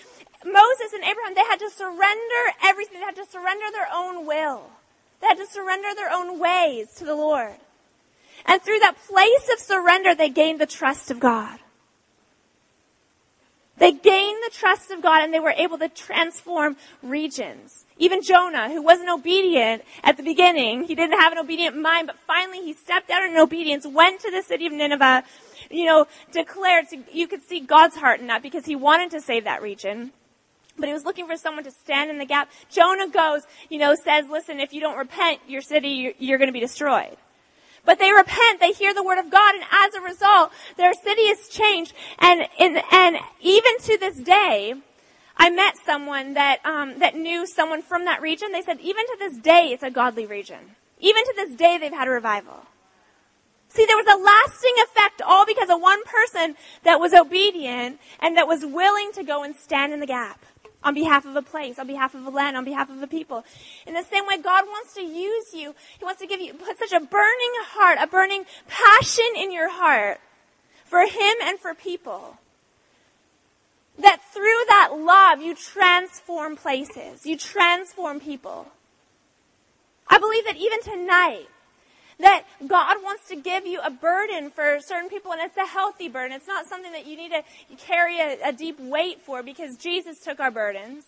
Moses 0.46 0.94
and 0.94 1.04
Abraham, 1.04 1.36
they 1.36 1.42
had 1.42 1.60
to 1.60 1.70
surrender 1.70 2.42
everything. 2.64 3.00
They 3.00 3.06
had 3.06 3.16
to 3.18 3.26
surrender 3.26 3.66
their 3.72 3.88
own 3.94 4.26
will. 4.26 4.70
They 5.22 5.28
had 5.28 5.38
to 5.38 5.48
surrender 5.48 5.90
their 5.96 6.12
own 6.12 6.40
ways 6.40 6.94
to 6.96 7.06
the 7.06 7.16
Lord. 7.16 7.56
And 8.46 8.62
through 8.62 8.80
that 8.80 8.96
place 9.08 9.50
of 9.54 9.60
surrender, 9.60 10.14
they 10.14 10.30
gained 10.30 10.62
the 10.62 10.66
trust 10.66 11.10
of 11.12 11.20
God. 11.20 11.60
They 13.78 13.92
gained 13.92 14.38
the 14.46 14.52
trust 14.54 14.90
of 14.92 15.02
God 15.02 15.24
and 15.24 15.34
they 15.34 15.40
were 15.40 15.52
able 15.52 15.78
to 15.80 15.90
transform 15.90 16.78
regions. 17.04 17.86
Even 17.98 18.22
Jonah, 18.22 18.70
who 18.70 18.82
wasn't 18.82 19.10
obedient 19.10 19.84
at 20.04 20.16
the 20.16 20.24
beginning, 20.24 20.84
he 20.84 20.96
didn't 20.96 21.20
have 21.20 21.34
an 21.34 21.40
obedient 21.40 21.78
mind, 21.78 22.08
but 22.08 22.18
finally 22.26 22.62
he 22.62 22.74
stepped 22.74 23.10
out 23.10 23.24
in 23.24 23.36
obedience, 23.36 23.86
went 23.86 24.22
to 24.22 24.32
the 24.32 24.44
city 24.44 24.66
of 24.66 24.72
Nineveh, 24.72 25.24
you 25.70 25.86
know, 25.86 26.08
declared, 26.32 26.86
you 27.12 27.28
could 27.28 27.42
see 27.42 27.60
God's 27.60 27.98
heart 27.98 28.22
in 28.22 28.28
that 28.28 28.42
because 28.42 28.66
he 28.66 28.76
wanted 28.76 29.12
to 29.12 29.20
save 29.20 29.44
that 29.44 29.62
region. 29.62 30.12
But 30.78 30.88
he 30.88 30.94
was 30.94 31.06
looking 31.06 31.28
for 31.28 31.38
someone 31.38 31.64
to 31.64 31.72
stand 31.72 32.10
in 32.10 32.18
the 32.18 32.26
gap. 32.26 32.50
Jonah 32.70 33.10
goes, 33.10 33.44
you 33.70 33.78
know, 33.78 33.96
says, 33.96 34.26
listen, 34.30 34.60
if 34.60 34.74
you 34.74 34.82
don't 34.82 34.98
repent, 34.98 35.40
your 35.48 35.62
city, 35.62 35.90
you're, 35.90 36.14
you're 36.18 36.38
going 36.38 36.50
to 36.50 36.54
be 36.54 36.60
destroyed. 36.60 37.16
But 37.86 38.00
they 38.00 38.12
repent, 38.12 38.60
they 38.60 38.72
hear 38.72 38.94
the 38.94 39.04
word 39.04 39.20
of 39.20 39.30
God, 39.30 39.56
and 39.56 39.64
as 39.72 39.94
a 39.94 40.02
result, 40.02 40.52
their 40.76 40.94
city 40.94 41.22
is 41.22 41.48
changed. 41.48 41.94
And, 42.20 42.48
in, 42.60 42.82
and 42.92 43.18
even 43.42 43.78
to 43.80 43.98
this 43.98 44.18
day, 44.18 44.74
I 45.38 45.50
met 45.50 45.76
someone 45.86 46.34
that, 46.34 46.66
um, 46.66 47.00
that 47.00 47.16
knew 47.16 47.46
someone 47.46 47.82
from 47.82 48.06
that 48.06 48.22
region. 48.22 48.52
They 48.52 48.62
said, 48.62 48.80
even 48.82 49.06
to 49.06 49.18
this 49.20 49.38
day, 49.38 49.70
it's 49.72 49.84
a 49.84 49.92
godly 49.92 50.26
region. 50.26 50.76
Even 51.00 51.24
to 51.24 51.34
this 51.36 51.56
day, 51.56 51.78
they've 51.78 51.92
had 51.92 52.08
a 52.08 52.12
revival. 52.12 52.66
See, 53.70 53.86
there 53.86 53.98
was 53.98 54.08
a 54.08 54.18
lasting 54.18 54.74
effect 54.84 55.22
all 55.22 55.46
because 55.46 55.70
of 55.70 55.82
one 55.82 56.02
person 56.06 56.56
that 56.84 57.00
was 57.00 57.14
obedient 57.14 58.00
and 58.22 58.38
that 58.38 58.48
was 58.48 58.66
willing 58.66 59.12
to 59.14 59.24
go 59.24 59.44
and 59.44 59.54
stand 59.56 59.92
in 59.92 60.00
the 60.00 60.08
gap 60.08 60.40
on 60.86 60.94
behalf 60.94 61.26
of 61.26 61.36
a 61.36 61.42
place, 61.42 61.80
on 61.80 61.88
behalf 61.88 62.14
of 62.14 62.26
a 62.26 62.30
land, 62.30 62.56
on 62.56 62.64
behalf 62.64 62.90
of 62.90 63.02
a 63.02 63.08
people. 63.08 63.44
In 63.88 63.96
the 63.96 64.04
same 64.04 64.26
way, 64.28 64.38
God 64.38 64.66
wants 64.68 64.94
to 64.94 65.02
use 65.02 65.54
you. 65.54 65.74
He 65.98 66.06
wants 66.06 66.22
to 66.22 66.28
give 66.28 66.40
you, 66.40 66.54
put 66.54 66.78
such 66.78 66.94
a 66.94 67.00
burning 67.00 67.54
heart, 67.74 67.98
a 68.00 68.08
burning 68.08 68.46
passion 68.68 69.26
in 69.36 69.52
your 69.52 69.70
heart 69.70 70.20
for 70.86 71.02
Him 71.02 71.36
and 71.44 71.60
for 71.60 71.74
people. 71.74 72.38
That 73.98 74.22
through 74.32 74.66
that 74.68 74.90
love, 74.96 75.42
you 75.42 75.56
transform 75.56 76.56
places. 76.56 77.26
You 77.26 77.38
transform 77.38 78.20
people. 78.20 78.68
I 80.08 80.20
believe 80.20 80.46
that 80.46 80.58
even 80.58 80.82
tonight, 80.82 81.48
that 82.20 82.46
God 82.66 82.98
wants 83.04 83.28
to 83.30 83.36
give 83.36 83.66
you 83.66 83.82
a 83.82 83.90
burden 83.90 84.50
for 84.50 84.80
certain 84.80 85.10
people 85.10 85.34
and 85.34 85.42
it's 85.42 85.58
a 85.58 85.66
healthy 85.66 86.08
burden. 86.08 86.36
It's 86.36 86.48
not 86.48 86.66
something 86.68 86.92
that 86.94 87.06
you 87.06 87.18
need 87.18 87.32
to 87.32 87.44
carry 87.78 88.20
a, 88.20 88.38
a 88.46 88.54
deep 88.54 88.80
weight 88.80 89.22
for 89.22 89.44
because 89.44 89.76
Jesus 89.76 90.20
took 90.20 90.40
our 90.40 90.52
burdens. 90.52 91.06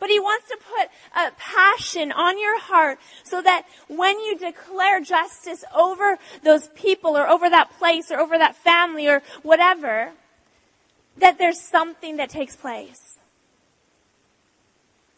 But 0.00 0.10
he 0.10 0.20
wants 0.20 0.46
to 0.48 0.56
put 0.56 0.88
a 1.14 1.32
passion 1.32 2.12
on 2.12 2.38
your 2.38 2.60
heart 2.60 2.98
so 3.24 3.42
that 3.42 3.66
when 3.88 4.18
you 4.20 4.38
declare 4.38 5.00
justice 5.00 5.64
over 5.74 6.18
those 6.44 6.68
people 6.68 7.16
or 7.16 7.28
over 7.28 7.50
that 7.50 7.76
place 7.78 8.10
or 8.10 8.20
over 8.20 8.38
that 8.38 8.54
family 8.54 9.08
or 9.08 9.22
whatever, 9.42 10.12
that 11.16 11.38
there's 11.38 11.60
something 11.60 12.16
that 12.18 12.30
takes 12.30 12.54
place. 12.54 13.18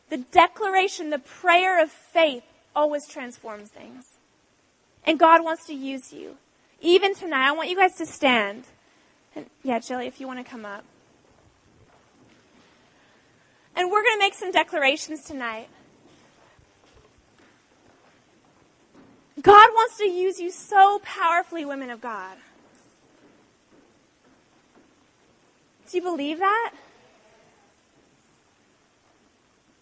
The 0.08 0.18
declaration, 0.18 1.10
the 1.10 1.18
prayer 1.18 1.80
of 1.80 1.90
faith 1.90 2.42
always 2.74 3.06
transforms 3.06 3.68
things. 3.68 4.06
And 5.10 5.18
God 5.18 5.42
wants 5.42 5.66
to 5.66 5.74
use 5.74 6.12
you. 6.12 6.36
Even 6.80 7.16
tonight, 7.16 7.48
I 7.48 7.50
want 7.50 7.68
you 7.68 7.74
guys 7.74 7.96
to 7.96 8.06
stand. 8.06 8.62
And 9.34 9.46
yeah, 9.64 9.80
Jilly, 9.80 10.06
if 10.06 10.20
you 10.20 10.28
want 10.28 10.38
to 10.38 10.48
come 10.48 10.64
up. 10.64 10.84
And 13.74 13.90
we're 13.90 14.04
going 14.04 14.14
to 14.14 14.20
make 14.20 14.34
some 14.34 14.52
declarations 14.52 15.24
tonight. 15.24 15.68
God 19.42 19.70
wants 19.74 19.98
to 19.98 20.08
use 20.08 20.38
you 20.38 20.52
so 20.52 21.00
powerfully, 21.02 21.64
women 21.64 21.90
of 21.90 22.00
God. 22.00 22.36
Do 25.90 25.96
you 25.96 26.04
believe 26.04 26.38
that? 26.38 26.72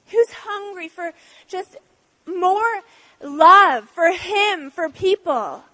Who's 0.06 0.30
hungry 0.30 0.88
for 0.88 1.12
just 1.48 1.76
more 2.26 2.80
love 3.22 3.88
for 3.88 4.12
Him, 4.12 4.70
for 4.70 4.88
people. 4.88 5.64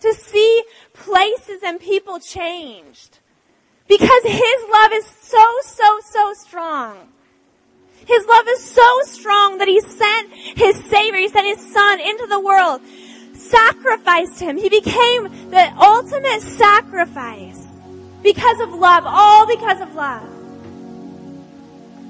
To 0.00 0.14
see 0.14 0.64
places 0.92 1.62
and 1.64 1.78
people 1.78 2.18
changed. 2.18 3.18
Because 3.88 4.22
His 4.24 4.64
love 4.72 4.92
is 4.92 5.06
so, 5.06 5.44
so, 5.64 6.00
so 6.04 6.34
strong. 6.34 7.08
His 8.06 8.26
love 8.26 8.46
is 8.48 8.64
so 8.64 9.00
strong 9.02 9.58
that 9.58 9.68
He 9.68 9.80
sent 9.80 10.32
His 10.32 10.76
Savior, 10.84 11.20
He 11.20 11.28
sent 11.28 11.46
His 11.46 11.72
Son 11.72 12.00
into 12.00 12.26
the 12.26 12.40
world, 12.40 12.80
sacrificed 13.34 14.40
Him. 14.40 14.56
He 14.56 14.68
became 14.68 15.50
the 15.50 15.72
ultimate 15.78 16.40
sacrifice 16.40 17.66
because 18.22 18.60
of 18.60 18.70
love, 18.72 19.04
all 19.06 19.46
because 19.46 19.80
of 19.80 19.94
love. 19.94 20.28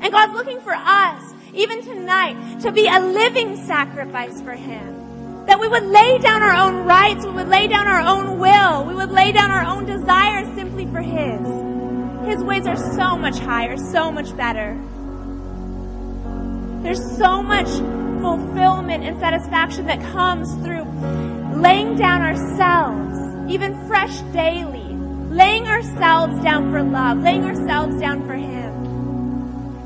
And 0.01 0.11
God's 0.11 0.33
looking 0.33 0.61
for 0.61 0.75
us 0.75 1.32
even 1.55 1.83
tonight, 1.83 2.61
to 2.61 2.73
be 2.73 2.87
a 2.87 2.99
living 2.99 3.57
sacrifice 3.67 4.41
for 4.41 4.53
Him. 4.53 5.45
That 5.47 5.61
we 5.61 5.69
would 5.69 5.85
lay 5.85 6.19
down 6.19 6.43
our 6.43 6.55
own 6.55 6.87
rights, 6.87 7.25
we 7.27 7.33
would 7.33 7.49
lay 7.49 7.67
down 7.67 7.87
our 7.87 8.01
own 8.01 8.39
will, 8.39 8.85
we 8.85 8.95
would 8.95 9.11
lay 9.11 9.33
down 9.33 9.51
our 9.51 9.65
own 9.65 9.85
desires 9.85 10.47
simply 10.55 10.87
for 10.87 11.01
His. 11.01 11.41
His 12.27 12.43
ways 12.45 12.67
are 12.67 12.77
so 12.77 13.17
much 13.17 13.39
higher, 13.39 13.77
so 13.77 14.11
much 14.11 14.35
better. 14.37 14.81
There's 16.83 17.17
so 17.19 17.43
much 17.43 17.69
fulfillment 18.23 19.05
and 19.05 19.19
satisfaction 19.21 19.87
that 19.87 20.01
comes 20.13 20.53
through 20.65 20.85
laying 21.61 21.97
down 21.97 22.23
ourselves, 22.23 23.53
even 23.53 23.87
fresh 23.89 24.21
daily, 24.33 24.95
laying 25.29 25.67
ourselves 25.67 26.43
down 26.43 26.71
for 26.71 26.83
love, 26.83 27.19
laying 27.19 27.45
ourselves 27.45 28.01
down 28.01 28.27
for 28.27 28.35
Him. 28.35 28.73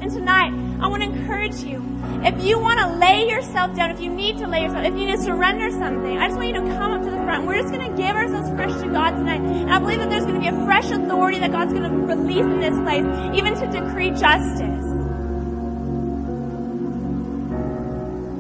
And 0.01 0.11
tonight, 0.11 0.66
I 0.81 0.89
want 0.89 1.03
to 1.03 1.09
encourage 1.09 1.57
you. 1.63 1.83
If 2.23 2.45
you 2.45 2.59
want 2.59 2.81
to 2.81 2.99
lay 2.99 3.29
yourself 3.29 3.75
down, 3.75 3.91
if 3.91 4.01
you 4.01 4.11
need 4.11 4.39
to 4.39 4.47
lay 4.47 4.63
yourself, 4.63 4.85
if 4.85 4.95
you 4.95 5.07
need 5.07 5.17
to 5.17 5.23
surrender 5.23 5.71
something, 5.71 6.19
I 6.19 6.29
just 6.29 6.37
want 6.37 6.49
you 6.49 6.55
to 6.55 6.61
come 6.61 6.93
up 6.93 7.03
to 7.03 7.11
the 7.11 7.17
front. 7.19 7.47
We're 7.47 7.61
just 7.61 7.73
going 7.73 7.91
to 7.91 7.97
give 7.97 8.15
ourselves 8.15 8.51
fresh 8.51 8.73
to 8.83 8.89
God 8.89 9.11
tonight. 9.13 9.41
And 9.41 9.71
I 9.71 9.79
believe 9.79 9.99
that 10.01 10.11
there's 10.11 10.25
going 10.25 10.35
to 10.35 10.41
be 10.41 10.49
a 10.49 10.65
fresh 10.65 10.91
authority 10.91 11.39
that 11.39 11.53
God's 11.53 11.73
going 11.73 11.91
to 11.91 11.97
release 11.97 12.45
in 12.45 12.61
this 12.61 12.79
place, 12.81 13.05
even 13.35 13.55
to 13.55 13.67
decree 13.71 14.11
justice. 14.11 14.85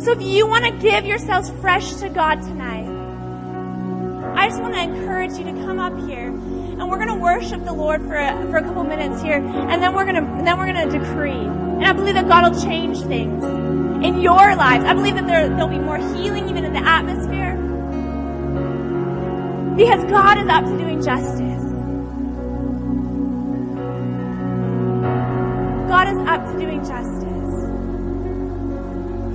So 0.05 0.13
if 0.13 0.23
you 0.23 0.47
want 0.47 0.65
to 0.65 0.71
give 0.79 1.07
yourselves 1.07 1.51
fresh 1.61 1.95
to 1.95 2.09
God 2.09 2.43
tonight, 2.43 2.87
I 4.37 4.49
just 4.49 4.61
want 4.61 4.75
to 4.75 4.83
encourage 4.83 5.33
you 5.33 5.45
to 5.45 5.53
come 5.65 5.79
up 5.79 5.97
here 6.07 6.29
and 6.29 6.91
we're 6.91 6.99
going 6.99 7.09
to 7.09 7.15
worship 7.15 7.65
the 7.65 7.73
Lord 7.73 8.03
for 8.03 8.15
a, 8.15 8.47
for 8.51 8.59
a 8.59 8.63
couple 8.63 8.85
minutes 8.85 9.23
here 9.23 9.39
and 9.39 9.83
then 9.83 9.95
we're 9.95 10.05
going 10.05 10.17
to, 10.17 10.45
then 10.45 10.59
we're 10.59 10.71
going 10.73 10.91
to 10.91 10.99
decree. 10.99 11.66
And 11.77 11.85
I 11.85 11.93
believe 11.93 12.15
that 12.15 12.27
God 12.27 12.51
will 12.51 12.63
change 12.63 12.99
things 13.03 13.45
in 14.03 14.21
your 14.23 14.57
lives. 14.57 14.85
I 14.85 14.95
believe 14.95 15.15
that 15.15 15.27
there, 15.27 15.49
there'll 15.49 15.69
be 15.69 15.79
more 15.79 15.99
healing 15.99 16.49
even 16.49 16.65
in 16.65 16.73
the 16.73 16.83
atmosphere. 16.83 17.55
Because 19.77 20.05
God 20.11 20.39
is 20.39 20.49
up 20.49 20.65
to 20.65 20.79
doing 20.79 21.03
justice. 21.03 21.65
God 25.89 26.09
is 26.09 26.19
up 26.27 26.47
to 26.47 26.59
doing 26.59 26.81
justice. 26.81 27.27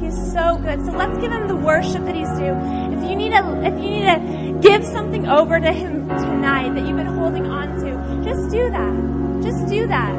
He's 0.02 0.34
so 0.34 0.58
good. 0.58 0.84
So 0.84 0.98
let's 0.98 1.18
give 1.20 1.32
him 1.32 1.48
the 1.48 1.56
worship 1.56 2.06
that 2.06 2.16
he's 2.16 2.30
due. 2.40 2.56
If 2.98 3.08
you 3.08 3.16
need 3.16 3.32
to, 3.32 3.62
if 3.64 3.74
you 3.76 3.90
need 3.90 4.06
to 4.06 4.60
give 4.68 4.84
something 4.84 5.28
over 5.28 5.60
to 5.60 5.72
him 5.72 6.08
tonight 6.08 6.74
that 6.74 6.88
you've 6.88 6.98
been 6.98 7.06
holding 7.06 7.46
on 7.46 7.76
to, 7.82 8.24
just 8.24 8.50
do 8.50 8.70
that. 8.72 9.44
Just 9.44 9.68
do 9.68 9.86
that. 9.88 10.12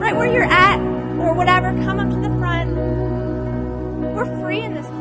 right 0.00 0.16
where 0.16 0.26
you're 0.26 0.42
at 0.42 0.93
or 1.20 1.34
whatever, 1.34 1.72
come 1.84 2.00
up 2.00 2.10
to 2.10 2.16
the 2.16 2.36
front. 2.38 2.74
We're 4.14 4.40
free 4.40 4.60
in 4.60 4.74
this 4.74 4.86
place. 4.86 5.00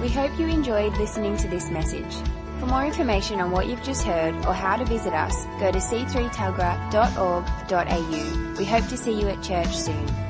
We 0.00 0.08
hope 0.08 0.38
you 0.38 0.46
enjoyed 0.48 0.96
listening 0.96 1.36
to 1.38 1.48
this 1.48 1.70
message. 1.70 2.14
For 2.58 2.66
more 2.66 2.84
information 2.84 3.40
on 3.40 3.50
what 3.50 3.66
you've 3.66 3.82
just 3.82 4.04
heard 4.04 4.34
or 4.46 4.54
how 4.54 4.76
to 4.76 4.84
visit 4.84 5.12
us, 5.12 5.44
go 5.58 5.72
to 5.72 5.78
c3tuggerah.org.au. 5.78 8.54
We 8.58 8.64
hope 8.64 8.86
to 8.88 8.96
see 8.96 9.20
you 9.20 9.28
at 9.28 9.42
church 9.42 9.76
soon. 9.76 10.21